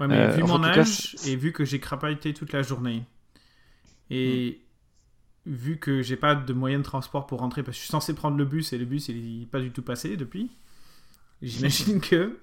Ouais, 0.00 0.08
mais 0.08 0.26
Euh, 0.26 0.26
vu 0.26 0.42
enfin, 0.42 0.58
mon 0.58 0.64
cas, 0.70 0.84
âge 0.84 1.16
et 1.24 1.36
vu 1.36 1.52
que 1.52 1.64
j'ai 1.64 1.80
crapahuté 1.80 2.32
toute 2.32 2.52
la 2.52 2.62
journée 2.62 3.04
et 4.10 4.60
vu 5.48 5.78
que 5.78 6.02
j'ai 6.02 6.16
pas 6.16 6.34
de 6.34 6.52
moyen 6.52 6.78
de 6.78 6.84
transport 6.84 7.26
pour 7.26 7.40
rentrer 7.40 7.62
parce 7.62 7.76
que 7.76 7.80
je 7.80 7.84
suis 7.86 7.90
censé 7.90 8.14
prendre 8.14 8.36
le 8.36 8.44
bus 8.44 8.72
et 8.72 8.78
le 8.78 8.84
bus 8.84 9.08
il 9.08 9.42
est 9.42 9.46
pas 9.46 9.60
du 9.60 9.70
tout 9.72 9.82
passé 9.82 10.16
depuis, 10.16 10.50
j'imagine 11.42 12.00
que 12.00 12.38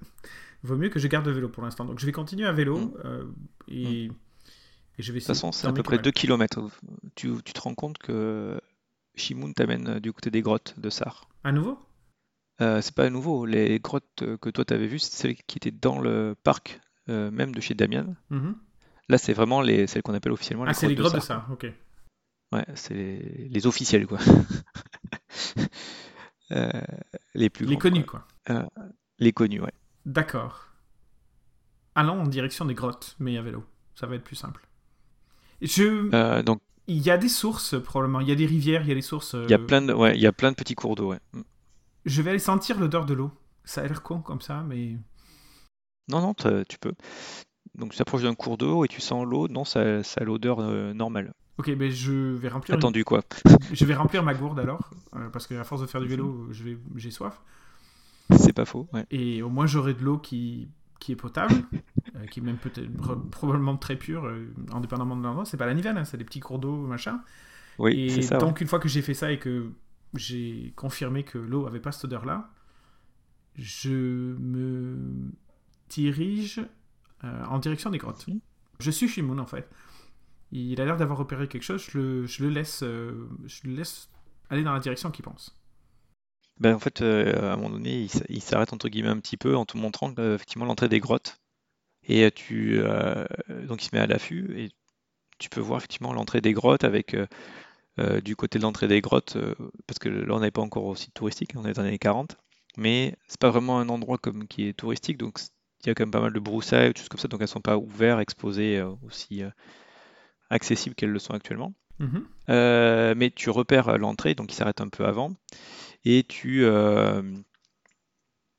vaut 0.62 0.76
mieux 0.76 0.88
que 0.88 0.98
je 0.98 1.06
garde 1.08 1.26
le 1.26 1.32
vélo 1.32 1.48
pour 1.48 1.62
l'instant. 1.62 1.84
Donc 1.84 1.98
je 2.00 2.06
vais 2.06 2.12
continuer 2.12 2.46
à 2.46 2.52
vélo 2.52 2.78
Mm. 2.78 2.92
euh, 3.04 3.24
et, 3.68 4.04
et 4.04 4.10
je 4.98 5.12
vais 5.12 5.18
De 5.20 5.24
toute 5.24 5.28
façon, 5.28 5.52
c'est 5.52 5.66
à 5.66 5.72
peu 5.72 5.82
près 5.82 5.96
quand 5.96 6.02
2 6.04 6.10
km. 6.10 6.68
Tu, 7.14 7.30
tu 7.44 7.52
te 7.52 7.60
rends 7.60 7.74
compte 7.74 7.98
que 7.98 8.60
Shimoun 9.14 9.54
t'amène 9.54 9.88
euh, 9.88 10.00
du 10.00 10.12
côté 10.12 10.30
des 10.30 10.42
grottes 10.42 10.74
de 10.78 10.90
Sar. 10.90 11.28
À 11.44 11.52
nouveau? 11.52 11.78
Euh, 12.62 12.80
c'est 12.80 12.94
pas 12.94 13.08
nouveau. 13.10 13.44
Les 13.46 13.78
grottes 13.80 14.22
euh, 14.22 14.36
que 14.38 14.48
toi 14.50 14.64
t'avais 14.64 14.86
vues, 14.86 14.98
c'est 14.98 15.12
celles 15.14 15.36
qui 15.36 15.58
étaient 15.58 15.70
dans 15.70 16.00
le 16.00 16.34
parc 16.42 16.80
euh, 17.08 17.30
même 17.30 17.54
de 17.54 17.60
chez 17.60 17.74
Damian. 17.74 18.14
Mhm. 18.30 18.56
Là, 19.08 19.18
c'est 19.18 19.34
vraiment 19.34 19.60
les, 19.60 19.86
celles 19.86 20.02
qu'on 20.02 20.14
appelle 20.14 20.32
officiellement 20.32 20.64
les 20.64 20.70
Ah, 20.70 20.74
c'est 20.74 20.88
les 20.88 20.94
grottes 20.96 21.14
de 21.14 21.20
Sar. 21.20 21.46
ok. 21.52 21.70
Ouais, 22.52 22.64
c'est 22.74 22.94
les, 22.94 23.48
les 23.48 23.66
officiels, 23.66 24.06
quoi. 24.06 24.18
Euh, 26.52 26.70
les 27.34 27.50
plus 27.50 27.66
Les 27.66 27.76
connus, 27.76 28.04
quoi. 28.06 28.24
quoi. 28.46 28.68
Les 29.18 29.32
connus, 29.32 29.60
ouais. 29.60 29.72
D'accord. 30.04 30.68
Allons 31.96 32.20
en 32.20 32.26
direction 32.28 32.64
des 32.64 32.74
grottes, 32.74 33.16
mais 33.18 33.36
à 33.36 33.42
vélo. 33.42 33.64
Ça 33.96 34.06
va 34.06 34.14
être 34.14 34.22
plus 34.22 34.36
simple. 34.36 34.68
Je... 35.60 36.14
Euh, 36.14 36.42
donc, 36.44 36.60
Il 36.86 36.98
y 36.98 37.10
a 37.10 37.18
des 37.18 37.28
sources, 37.28 37.80
probablement. 37.82 38.20
Il 38.20 38.28
y 38.28 38.32
a 38.32 38.36
des 38.36 38.46
rivières, 38.46 38.82
il 38.82 38.88
y 38.88 38.92
a 38.92 38.94
des 38.94 39.02
sources. 39.02 39.34
il 39.34 39.50
y 39.50 39.54
a 39.54 39.58
euh, 39.58 39.66
plein 39.66 39.82
de, 39.82 39.92
ouais, 39.92 40.14
il 40.14 40.20
y 40.20 40.26
a 40.26 40.32
plein 40.32 40.52
de 40.52 40.56
petits 40.56 40.76
cours 40.76 40.94
d'eau, 40.94 41.10
ouais. 41.10 41.20
Mm. 41.32 41.40
Je 42.04 42.22
vais 42.22 42.30
aller 42.30 42.38
sentir 42.38 42.78
l'odeur 42.78 43.06
de 43.06 43.14
l'eau. 43.14 43.32
Ça 43.64 43.80
a 43.80 43.86
l'air 43.88 44.02
con 44.02 44.20
comme 44.20 44.40
ça, 44.40 44.62
mais... 44.62 44.96
Non, 46.08 46.20
non, 46.20 46.34
tu 46.34 46.78
peux. 46.78 46.94
Donc, 47.74 47.90
tu 47.90 47.98
t'approches 47.98 48.22
d'un 48.22 48.36
cours 48.36 48.56
d'eau 48.56 48.84
et 48.84 48.88
tu 48.88 49.00
sens 49.00 49.26
l'eau. 49.26 49.48
Non, 49.48 49.64
ça, 49.64 50.04
ça 50.04 50.20
a 50.20 50.24
l'odeur 50.24 50.60
euh, 50.60 50.92
normale. 50.92 51.34
Ok, 51.58 51.74
ben 51.74 51.90
je 51.90 52.12
vais 52.12 52.48
remplir, 52.48 52.74
une- 52.74 52.80
Attendu, 52.80 53.04
quoi. 53.04 53.22
je 53.72 53.84
vais 53.84 53.94
remplir 53.94 54.22
ma 54.22 54.34
gourde 54.34 54.58
alors, 54.58 54.90
euh, 55.14 55.28
parce 55.30 55.46
qu'à 55.46 55.64
force 55.64 55.80
de 55.80 55.86
faire 55.86 56.00
du 56.02 56.08
vélo, 56.08 56.48
je 56.52 56.64
vais... 56.64 56.78
j'ai 56.96 57.10
soif. 57.10 57.40
C'est 58.38 58.52
pas 58.52 58.64
faux, 58.64 58.88
ouais. 58.92 59.06
Et 59.10 59.42
au 59.42 59.48
moins 59.48 59.66
j'aurai 59.66 59.94
de 59.94 60.02
l'eau 60.02 60.18
qui... 60.18 60.68
qui 61.00 61.12
est 61.12 61.16
potable, 61.16 61.54
euh, 62.16 62.26
qui 62.26 62.40
est 62.40 62.42
même 62.42 62.58
peut-être 62.58 62.90
probablement 63.30 63.76
très 63.76 63.96
pure, 63.96 64.26
euh, 64.26 64.52
indépendamment 64.72 65.16
de 65.16 65.22
l'endroit. 65.22 65.44
C'est 65.46 65.56
pas 65.56 65.66
la 65.66 65.74
nivelle, 65.74 65.96
hein, 65.96 66.04
c'est 66.04 66.16
des 66.18 66.24
petits 66.24 66.40
cours 66.40 66.58
d'eau, 66.58 66.76
machin. 66.86 67.20
Oui, 67.78 67.98
Et 68.00 68.10
c'est 68.10 68.22
ça. 68.22 68.34
ouais. 68.34 68.40
donc, 68.40 68.60
une 68.60 68.66
fois 68.66 68.78
que 68.78 68.88
j'ai 68.88 69.02
fait 69.02 69.14
ça 69.14 69.30
et 69.32 69.38
que 69.38 69.70
j'ai 70.14 70.72
confirmé 70.76 71.22
que 71.24 71.38
l'eau 71.38 71.66
avait 71.66 71.80
pas 71.80 71.92
cette 71.92 72.04
odeur-là, 72.06 72.50
je 73.56 73.90
me 74.38 74.96
dirige 75.88 76.60
euh, 77.24 77.44
en 77.46 77.58
direction 77.58 77.90
des 77.90 77.98
grottes. 77.98 78.26
Je 78.78 78.90
suis 78.90 79.08
Shimon, 79.08 79.38
en 79.38 79.46
fait. 79.46 79.68
Il 80.52 80.80
a 80.80 80.84
l'air 80.84 80.96
d'avoir 80.96 81.18
repéré 81.18 81.48
quelque 81.48 81.62
chose, 81.62 81.84
je 81.90 81.98
le, 81.98 82.26
je 82.26 82.42
le 82.44 82.50
laisse, 82.50 82.82
euh, 82.82 83.28
aller 84.48 84.62
dans 84.62 84.72
la 84.72 84.80
direction 84.80 85.10
qu'il 85.10 85.24
pense. 85.24 85.56
Ben, 86.58 86.74
en 86.74 86.78
fait, 86.78 87.02
euh, 87.02 87.50
à 87.50 87.54
un 87.54 87.56
moment 87.56 87.70
donné, 87.70 88.06
il 88.28 88.42
s'arrête 88.42 88.72
entre 88.72 88.88
guillemets 88.88 89.10
un 89.10 89.18
petit 89.18 89.36
peu 89.36 89.56
en 89.56 89.66
te 89.66 89.76
montrant 89.76 90.14
euh, 90.18 90.36
effectivement 90.36 90.64
l'entrée 90.64 90.88
des 90.88 91.00
grottes. 91.00 91.38
Et 92.08 92.30
tu, 92.30 92.80
donc 93.66 93.82
il 93.82 93.86
se 93.86 93.90
met 93.92 94.00
à 94.00 94.06
l'affût 94.06 94.56
et 94.56 94.70
tu 95.38 95.48
peux 95.48 95.60
voir 95.60 95.78
effectivement 95.78 96.12
l'entrée 96.12 96.40
des 96.40 96.52
grottes 96.52 96.84
avec 96.84 97.16
du 98.22 98.36
côté 98.36 98.58
de 98.60 98.62
l'entrée 98.62 98.86
des 98.86 99.00
grottes, 99.00 99.36
parce 99.88 99.98
que 99.98 100.08
là 100.08 100.32
on 100.36 100.38
n'est 100.38 100.52
pas 100.52 100.62
encore 100.62 100.84
au 100.84 100.94
site 100.94 101.14
touristique, 101.14 101.54
on 101.56 101.64
est 101.66 101.72
dans 101.72 101.82
les 101.82 101.88
années 101.88 101.98
40, 101.98 102.36
mais 102.76 103.16
c'est 103.26 103.40
pas 103.40 103.50
vraiment 103.50 103.80
un 103.80 103.88
endroit 103.88 104.18
comme 104.18 104.46
qui 104.46 104.68
est 104.68 104.72
touristique, 104.72 105.18
donc 105.18 105.40
il 105.82 105.88
y 105.88 105.90
a 105.90 105.94
quand 105.96 106.04
même 106.04 106.12
pas 106.12 106.20
mal 106.20 106.32
de 106.32 106.38
broussailles, 106.38 106.92
choses 106.96 107.08
comme 107.08 107.18
ça, 107.18 107.26
donc 107.26 107.40
elles 107.40 107.48
sont 107.48 107.60
pas 107.60 107.76
ouvertes, 107.76 108.20
exposées 108.20 108.80
aussi 109.02 109.42
accessibles 110.50 110.94
qu'elles 110.94 111.10
le 111.10 111.18
sont 111.18 111.34
actuellement. 111.34 111.74
Mhm. 111.98 112.26
Euh, 112.50 113.14
mais 113.16 113.30
tu 113.30 113.50
repères 113.50 113.96
l'entrée, 113.98 114.34
donc 114.34 114.52
il 114.52 114.54
s'arrête 114.54 114.80
un 114.80 114.88
peu 114.88 115.06
avant, 115.06 115.32
et 116.04 116.24
tu, 116.24 116.64
euh, 116.64 117.22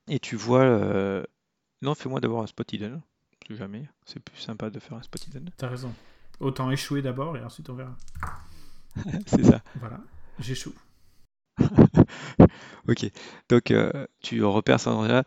et 0.08 0.20
tu 0.20 0.36
vois. 0.36 0.64
euh, 0.64 1.24
Non, 1.82 1.94
fais-moi 1.96 2.20
d'abord 2.20 2.42
un 2.42 2.48
spot 2.48 2.74
hidden, 2.74 3.02
jamais. 3.52 3.88
C'est 4.06 4.20
plus 4.20 4.40
sympa 4.40 4.70
de 4.70 4.80
faire 4.80 4.98
un 4.98 5.02
spot 5.04 5.28
hidden. 5.28 5.50
T'as 5.58 5.68
raison. 5.70 5.94
Autant 6.40 6.70
échouer 6.72 7.02
d'abord 7.02 7.38
et 7.38 7.44
ensuite 7.44 7.70
on 7.70 7.76
verra. 7.76 7.96
C'est 9.28 9.44
ça. 9.44 9.62
Voilà, 9.80 10.00
j'échoue. 10.40 10.74
Ok. 12.88 13.06
Donc 13.50 13.74
tu 14.22 14.44
repères 14.44 14.80
ça 14.80 14.92
là. 15.08 15.24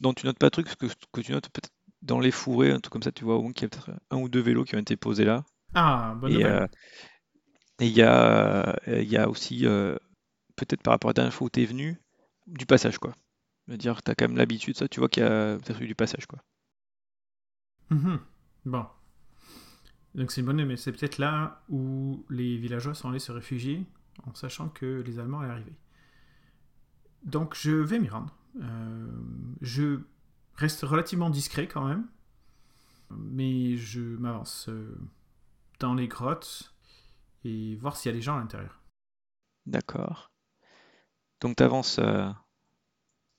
Donc, 0.00 0.16
tu 0.16 0.26
notes 0.26 0.38
pas 0.38 0.46
de 0.46 0.50
truc, 0.50 0.68
ce 0.68 0.74
que, 0.74 1.20
tu 1.20 1.32
notes 1.32 1.48
peut-être 1.50 1.70
dans 2.02 2.18
les 2.18 2.30
fourrés, 2.32 2.72
un 2.72 2.80
truc 2.80 2.92
comme 2.92 3.02
ça, 3.02 3.12
tu 3.12 3.24
vois 3.24 3.36
au 3.36 3.42
moins 3.42 3.52
qu'il 3.52 3.62
y 3.62 3.66
a 3.66 3.68
peut-être 3.68 3.90
un 4.10 4.18
ou 4.18 4.28
deux 4.28 4.40
vélos 4.40 4.64
qui 4.64 4.74
ont 4.74 4.80
été 4.80 4.96
posés 4.96 5.24
là. 5.24 5.44
Ah, 5.74 6.14
bonne 6.20 6.32
Et 6.32 6.34
nouvelle. 6.34 6.60
euh, 6.60 6.66
et 7.80 7.86
il 7.86 7.92
y 7.96 8.02
a, 8.02 8.76
euh, 8.88 9.02
y 9.02 9.16
a 9.16 9.28
aussi, 9.28 9.66
euh, 9.66 9.96
peut-être 10.56 10.82
par 10.82 10.92
rapport 10.94 11.10
à 11.10 11.12
la 11.12 11.14
dernière 11.14 11.34
fois 11.34 11.46
où 11.46 11.50
tu 11.50 11.62
es 11.62 11.66
venu, 11.66 12.00
du 12.46 12.66
passage, 12.66 12.98
quoi. 12.98 13.14
Je 13.68 13.72
veux 13.74 13.78
dire, 13.78 14.02
tu 14.02 14.10
as 14.10 14.14
quand 14.16 14.28
même 14.28 14.38
l'habitude, 14.38 14.76
ça, 14.76 14.88
tu 14.88 15.00
vois 15.00 15.08
qu'il 15.10 15.22
y 15.24 15.26
a 15.26 15.58
peut-être 15.58 15.82
eu 15.82 15.88
du 15.88 15.94
passage, 15.96 16.26
quoi. 16.26 16.40
Mhm. 17.90 18.20
Bon. 18.64 18.86
Donc 20.16 20.30
c'est 20.32 20.40
une 20.40 20.46
bonne 20.46 20.64
mais 20.64 20.76
c'est 20.76 20.92
peut-être 20.92 21.18
là 21.18 21.62
où 21.68 22.24
les 22.30 22.56
villageois 22.56 22.94
sont 22.94 23.10
allés 23.10 23.18
se 23.18 23.32
réfugier 23.32 23.86
en 24.24 24.34
sachant 24.34 24.68
que 24.68 25.02
les 25.06 25.18
Allemands 25.18 25.40
allaient 25.40 25.52
arriver. 25.52 25.72
Donc 27.24 27.54
je 27.56 27.70
vais 27.72 27.98
m'y 27.98 28.08
rendre. 28.08 28.34
Euh, 28.60 29.06
je 29.60 30.00
reste 30.54 30.82
relativement 30.82 31.30
discret 31.30 31.66
quand 31.68 31.86
même, 31.86 32.06
mais 33.10 33.76
je 33.76 34.00
m'avance 34.00 34.68
euh, 34.68 34.96
dans 35.78 35.94
les 35.94 36.08
grottes 36.08 36.74
et 37.44 37.76
voir 37.76 37.96
s'il 37.96 38.10
y 38.10 38.14
a 38.14 38.16
des 38.16 38.22
gens 38.22 38.36
à 38.36 38.40
l'intérieur. 38.40 38.82
D'accord. 39.66 40.30
Donc 41.40 41.56
tu 41.56 41.62
avances 41.62 42.00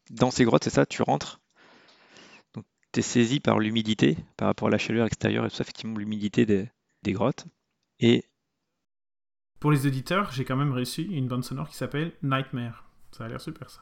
dans 0.10 0.32
ces 0.32 0.46
grottes, 0.46 0.64
c'est 0.64 0.70
ça, 0.70 0.86
tu 0.86 1.02
rentres. 1.02 1.40
Donc 2.54 2.66
tu 2.94 3.00
es 3.00 3.04
saisi 3.04 3.40
par 3.40 3.60
l'humidité, 3.60 4.18
par 4.38 4.48
rapport 4.48 4.68
à 4.68 4.72
la 4.72 4.78
chaleur 4.78 5.08
extérieure 5.08 5.46
et 5.46 5.50
tout 5.50 5.56
ça, 5.56 5.64
effectivement, 5.64 5.98
l'humidité 5.98 6.46
des, 6.46 6.70
des 7.04 7.14
grottes. 7.14 7.46
Et 8.00 8.26
Pour 9.60 9.72
les 9.72 9.86
auditeurs, 9.88 10.32
j'ai 10.32 10.46
quand 10.46 10.56
même 10.56 10.72
réussi 10.72 11.04
une 11.04 11.28
bande 11.28 11.44
sonore 11.44 11.70
qui 11.70 11.76
s'appelle 11.76 12.14
Nightmare. 12.22 12.86
Ça 13.12 13.26
a 13.26 13.28
l'air 13.28 13.42
super 13.42 13.70
ça. 13.70 13.82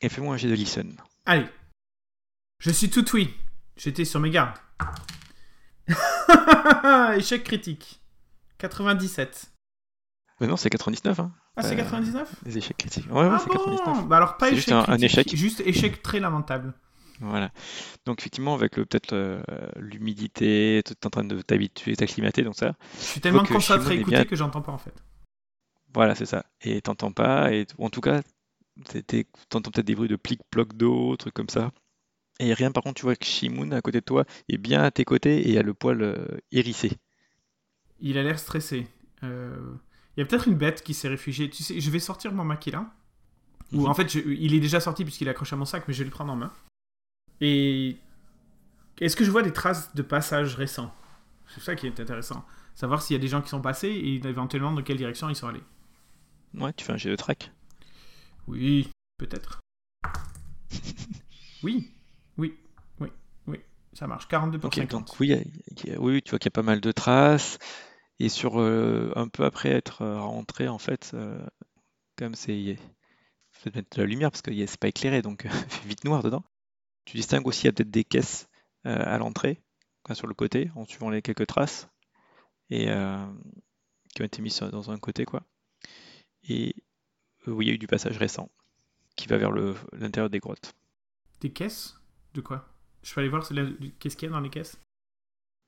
Et 0.00 0.08
fais-moi 0.08 0.34
un 0.34 0.36
jet 0.36 0.48
de 0.48 0.54
listen. 0.54 0.96
Allez. 1.26 1.46
Je 2.58 2.70
suis 2.70 2.90
tout 2.90 3.04
oui. 3.14 3.34
J'étais 3.76 4.04
sur 4.04 4.20
mes 4.20 4.30
gardes. 4.30 4.58
Échec 7.16 7.44
critique. 7.44 8.00
97. 8.58 9.50
Mais 10.40 10.46
non, 10.46 10.56
c'est 10.56 10.70
99, 10.70 11.20
hein, 11.20 11.32
Ah, 11.56 11.62
c'est 11.62 11.74
Euh, 11.74 11.76
99 11.76 12.34
les 12.44 12.58
échecs 12.58 12.76
critiques. 12.76 13.06
Ouais, 13.10 13.22
ouais, 13.22 13.28
Ah 13.32 13.38
c'est 13.38 13.46
bon 13.48 13.52
99. 13.76 14.08
Bah 14.08 14.16
alors 14.16 14.36
pas 14.36 14.46
échec 14.48 14.56
juste 14.58 14.72
un- 14.72 14.84
un 14.88 14.98
échec. 14.98 15.34
Juste 15.36 15.60
échec 15.60 16.02
très 16.02 16.18
lamentable. 16.20 16.74
Voilà. 17.20 17.50
Donc 18.06 18.20
effectivement, 18.20 18.54
avec 18.54 18.72
peut-être 18.72 19.12
euh, 19.12 19.40
l'humidité, 19.76 20.82
tu 20.84 20.92
es 20.92 21.06
en 21.06 21.10
train 21.10 21.24
de 21.24 21.40
t'habituer, 21.42 21.94
t'acclimater, 21.94 22.42
donc 22.42 22.56
ça. 22.56 22.74
Je 22.98 23.04
suis 23.04 23.20
tellement 23.20 23.44
concentré 23.44 23.92
à 23.92 23.94
écouter 24.00 24.16
bien- 24.16 24.24
que 24.24 24.34
j'entends 24.34 24.62
pas 24.62 24.72
en 24.72 24.78
fait. 24.78 24.94
Voilà, 25.94 26.14
c'est 26.14 26.26
ça. 26.26 26.44
Et 26.62 26.80
t'entends 26.80 27.12
pas, 27.12 27.52
et 27.52 27.66
ou 27.78 27.84
en 27.86 27.90
tout 27.90 28.00
cas, 28.00 28.22
t'entends 29.50 29.70
peut-être 29.70 29.86
des 29.86 29.94
bruits 29.94 30.08
de 30.08 30.16
plic-ploc 30.16 30.72
d'eau, 30.74 31.16
trucs 31.16 31.34
comme 31.34 31.50
ça. 31.50 31.70
Et 32.40 32.54
rien, 32.54 32.72
par 32.72 32.82
contre, 32.82 32.96
tu 33.00 33.02
vois 33.06 33.14
que 33.16 33.24
Shimoun 33.24 33.72
à 33.72 33.80
côté 33.82 34.00
de 34.00 34.04
toi 34.04 34.24
est 34.48 34.58
bien 34.58 34.82
à 34.82 34.90
tes 34.90 35.04
côtés 35.04 35.50
et 35.50 35.58
a 35.58 35.62
le 35.62 35.74
poil 35.74 36.02
euh, 36.02 36.26
hérissé. 36.50 36.92
Il 38.00 38.18
a 38.18 38.22
l'air 38.22 38.38
stressé. 38.38 38.86
Euh, 39.22 39.74
Il 40.16 40.20
y 40.20 40.22
a 40.22 40.26
peut-être 40.26 40.46
une 40.48 40.56
bête 40.56 40.82
qui 40.82 40.92
s'est 40.92 41.08
réfugiée. 41.08 41.48
Tu 41.48 41.62
sais, 41.62 41.80
je 41.80 41.90
vais 41.90 41.98
sortir 42.00 42.32
mon 42.32 42.44
maquila. 42.44 42.92
Ou 43.72 43.82
Mhm. 43.82 43.86
en 43.86 43.94
fait, 43.94 44.10
je- 44.12 44.18
il 44.28 44.52
est 44.54 44.60
déjà 44.60 44.80
sorti 44.80 45.04
puisqu'il 45.04 45.26
est 45.26 45.30
accroché 45.30 45.54
à 45.54 45.56
mon 45.56 45.64
sac, 45.64 45.84
mais 45.88 45.94
je 45.94 46.00
vais 46.00 46.04
le 46.04 46.10
prendre 46.10 46.32
en 46.32 46.36
main. 46.36 46.52
Et 47.40 47.96
est-ce 49.00 49.16
que 49.16 49.24
je 49.24 49.30
vois 49.30 49.42
des 49.42 49.52
traces 49.52 49.94
de 49.94 50.02
passage 50.02 50.54
récents 50.56 50.94
C'est 51.54 51.60
ça 51.62 51.74
qui 51.76 51.86
est 51.86 52.00
intéressant. 52.00 52.44
Savoir 52.74 53.00
s'il 53.02 53.14
y 53.14 53.18
a 53.18 53.22
des 53.22 53.28
gens 53.28 53.40
qui 53.42 53.48
sont 53.48 53.60
passés 53.62 53.88
et 53.88 54.14
éventuellement 54.16 54.72
dans 54.72 54.82
quelle 54.82 54.96
direction 54.98 55.28
ils 55.30 55.36
sont 55.36 55.48
allés. 55.48 55.62
Ouais, 56.54 56.72
tu 56.74 56.84
fais 56.84 56.92
un 56.92 56.96
jet 56.98 57.10
de 57.10 57.16
track. 57.16 57.50
Oui, 58.48 58.88
peut-être. 59.18 59.60
Oui, 61.62 61.90
oui, 62.38 62.56
oui, 63.00 63.08
oui. 63.46 63.58
Ça 63.92 64.06
marche. 64.06 64.28
42 64.28 64.58
pour 64.58 64.68
Ok, 64.68 64.74
50. 64.76 64.90
donc 64.90 65.20
oui, 65.20 65.34
oui, 65.86 65.94
oui, 65.98 66.22
tu 66.22 66.30
vois 66.30 66.38
qu'il 66.38 66.46
y 66.46 66.52
a 66.52 66.58
pas 66.58 66.62
mal 66.62 66.80
de 66.80 66.92
traces. 66.92 67.58
Et 68.18 68.28
sur 68.28 68.60
euh, 68.60 69.12
un 69.16 69.28
peu 69.28 69.44
après 69.44 69.70
être 69.70 70.02
euh, 70.02 70.20
rentré, 70.20 70.68
en 70.68 70.78
fait, 70.78 71.10
euh, 71.14 71.44
comme 72.16 72.34
c'est. 72.34 72.76
peut-être 73.62 73.76
mettre 73.76 73.96
de 73.96 74.02
la 74.02 74.06
lumière 74.06 74.30
parce 74.30 74.42
que 74.42 74.66
c'est 74.66 74.80
pas 74.80 74.88
éclairé, 74.88 75.22
donc 75.22 75.44
il 75.44 75.50
fait 75.50 75.88
vite 75.88 76.04
noir 76.04 76.22
dedans. 76.22 76.44
Tu 77.04 77.16
distingues 77.16 77.46
aussi, 77.46 77.62
il 77.62 77.66
y 77.66 77.68
a 77.68 77.72
peut-être 77.72 77.90
des 77.90 78.04
caisses 78.04 78.48
euh, 78.86 79.02
à 79.04 79.18
l'entrée, 79.18 79.60
enfin, 80.04 80.14
sur 80.14 80.26
le 80.26 80.34
côté, 80.34 80.70
en 80.76 80.84
suivant 80.84 81.10
les 81.10 81.20
quelques 81.22 81.46
traces, 81.46 81.88
et 82.70 82.88
euh, 82.90 83.26
qui 84.14 84.22
ont 84.22 84.24
été 84.24 84.40
mises 84.40 84.58
dans 84.60 84.90
un 84.90 84.98
côté, 84.98 85.24
quoi. 85.24 85.42
Et 86.44 86.76
euh, 87.48 87.52
oui, 87.52 87.66
il 87.66 87.68
y 87.68 87.72
a 87.72 87.74
eu 87.74 87.78
du 87.78 87.86
passage 87.88 88.18
récent 88.18 88.50
qui 89.16 89.26
va 89.26 89.36
vers 89.36 89.50
l'intérieur 89.92 90.30
des 90.30 90.38
grottes. 90.38 90.74
Des 91.40 91.50
caisses? 91.52 91.98
De 92.34 92.40
quoi? 92.40 92.68
Je 93.02 93.12
peux 93.12 93.20
aller 93.20 93.28
voir 93.28 93.46
qu'est-ce 93.98 94.16
qu'il 94.16 94.28
y 94.28 94.30
a 94.30 94.34
dans 94.34 94.40
les 94.40 94.50
caisses 94.50 94.78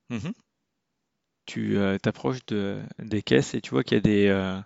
Mhm. 0.09 0.33
Tu 1.45 1.77
euh, 1.77 1.97
t'approches 1.97 2.45
de, 2.47 2.81
des 2.99 3.21
caisses 3.21 3.53
et 3.55 3.61
tu 3.61 3.71
vois 3.71 3.83
qu'il 3.83 3.95
y 3.95 3.97
a 3.97 4.01
des, 4.01 4.27
euh, 4.27 4.59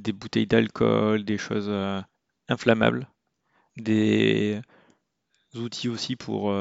des 0.00 0.12
bouteilles 0.12 0.46
d'alcool, 0.46 1.24
des 1.24 1.38
choses 1.38 1.68
euh, 1.68 2.00
inflammables, 2.48 3.08
des 3.76 4.60
outils 5.54 5.88
aussi 5.88 6.16
pour 6.16 6.52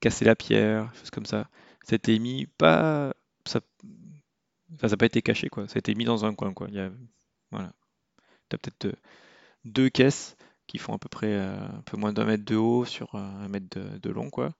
casser 0.00 0.24
la 0.24 0.36
pierre, 0.36 0.94
choses 0.94 1.10
comme 1.10 1.26
ça. 1.26 1.48
C'était 1.82 2.18
mis 2.18 2.46
pas. 2.46 3.14
Ça 3.44 3.60
n'a 4.88 4.96
pas 4.96 5.06
été 5.06 5.22
caché, 5.22 5.48
quoi. 5.48 5.68
Ça 5.68 5.76
a 5.76 5.78
été 5.78 5.94
mis 5.94 6.04
dans 6.04 6.24
un 6.24 6.34
coin, 6.34 6.52
quoi. 6.52 6.68
Il 6.68 6.74
y 6.74 6.80
a, 6.80 6.90
voilà. 7.50 7.72
T'as 8.48 8.58
peut-être 8.58 8.86
euh, 8.86 8.96
deux 9.64 9.88
caisses 9.90 10.35
qui 10.66 10.78
font 10.78 10.94
à 10.94 10.98
peu 10.98 11.08
près 11.08 11.32
euh, 11.32 11.56
un 11.58 11.82
peu 11.82 11.96
moins 11.96 12.12
d'un 12.12 12.24
mètre 12.24 12.44
de 12.44 12.56
haut 12.56 12.84
sur 12.84 13.14
un 13.14 13.48
mètre 13.48 13.78
de, 13.78 14.10
long, 14.10 14.30
quoi. 14.30 14.52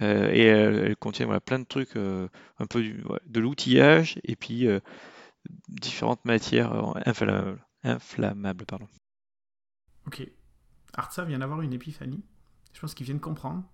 et 0.00 0.44
elles, 0.44 0.96
contiennent 0.96 1.38
plein 1.40 1.58
de 1.58 1.64
trucs, 1.64 1.96
un 1.96 2.66
peu 2.68 2.82
de 2.82 3.40
l'outillage 3.40 4.18
et 4.24 4.36
puis 4.36 4.66
différentes 5.68 6.24
matières 6.24 6.94
inflammables. 7.84 8.66
pardon. 8.66 8.88
Ok. 10.06 10.26
Artsa 10.94 11.24
vient 11.24 11.38
d'avoir 11.38 11.62
une 11.62 11.72
épiphanie. 11.72 12.22
Je 12.72 12.80
pense 12.80 12.94
qu'il 12.94 13.06
vient 13.06 13.14
de 13.14 13.20
comprendre. 13.20 13.64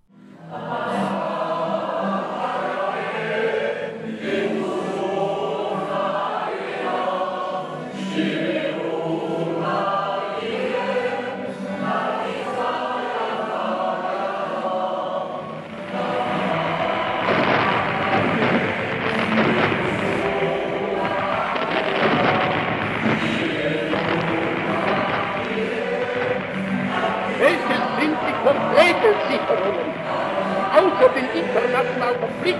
international 31.39 32.14
conflikt 32.20 32.59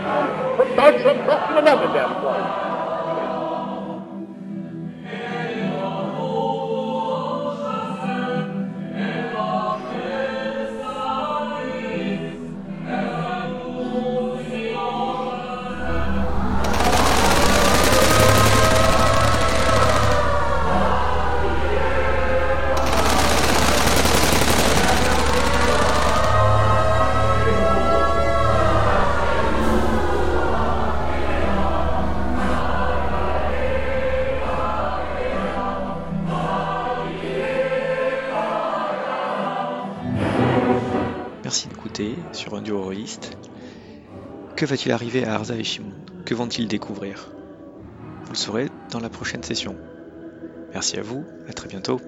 von 0.57 0.67
Deutschland 0.77 1.27
noch 1.27 1.63
mal 1.63 1.95
werden 1.95 2.17
wollen. 2.23 2.76
Un 42.57 42.63
duo 42.63 42.91
Que 44.57 44.65
va-t-il 44.65 44.93
arriver 44.93 45.25
à 45.25 45.35
Arza 45.35 45.57
et 45.57 45.65
Shimon? 45.65 45.93
Que 46.25 46.35
vont-ils 46.35 46.69
découvrir? 46.69 47.31
Vous 48.25 48.33
le 48.33 48.37
saurez 48.37 48.69
dans 48.91 49.01
la 49.01 49.11
prochaine 49.11 49.43
session. 49.43 49.77
Merci 50.73 50.99
à 50.99 51.03
vous, 51.03 51.25
à 51.49 51.53
très 51.53 51.69
bientôt. 51.69 52.01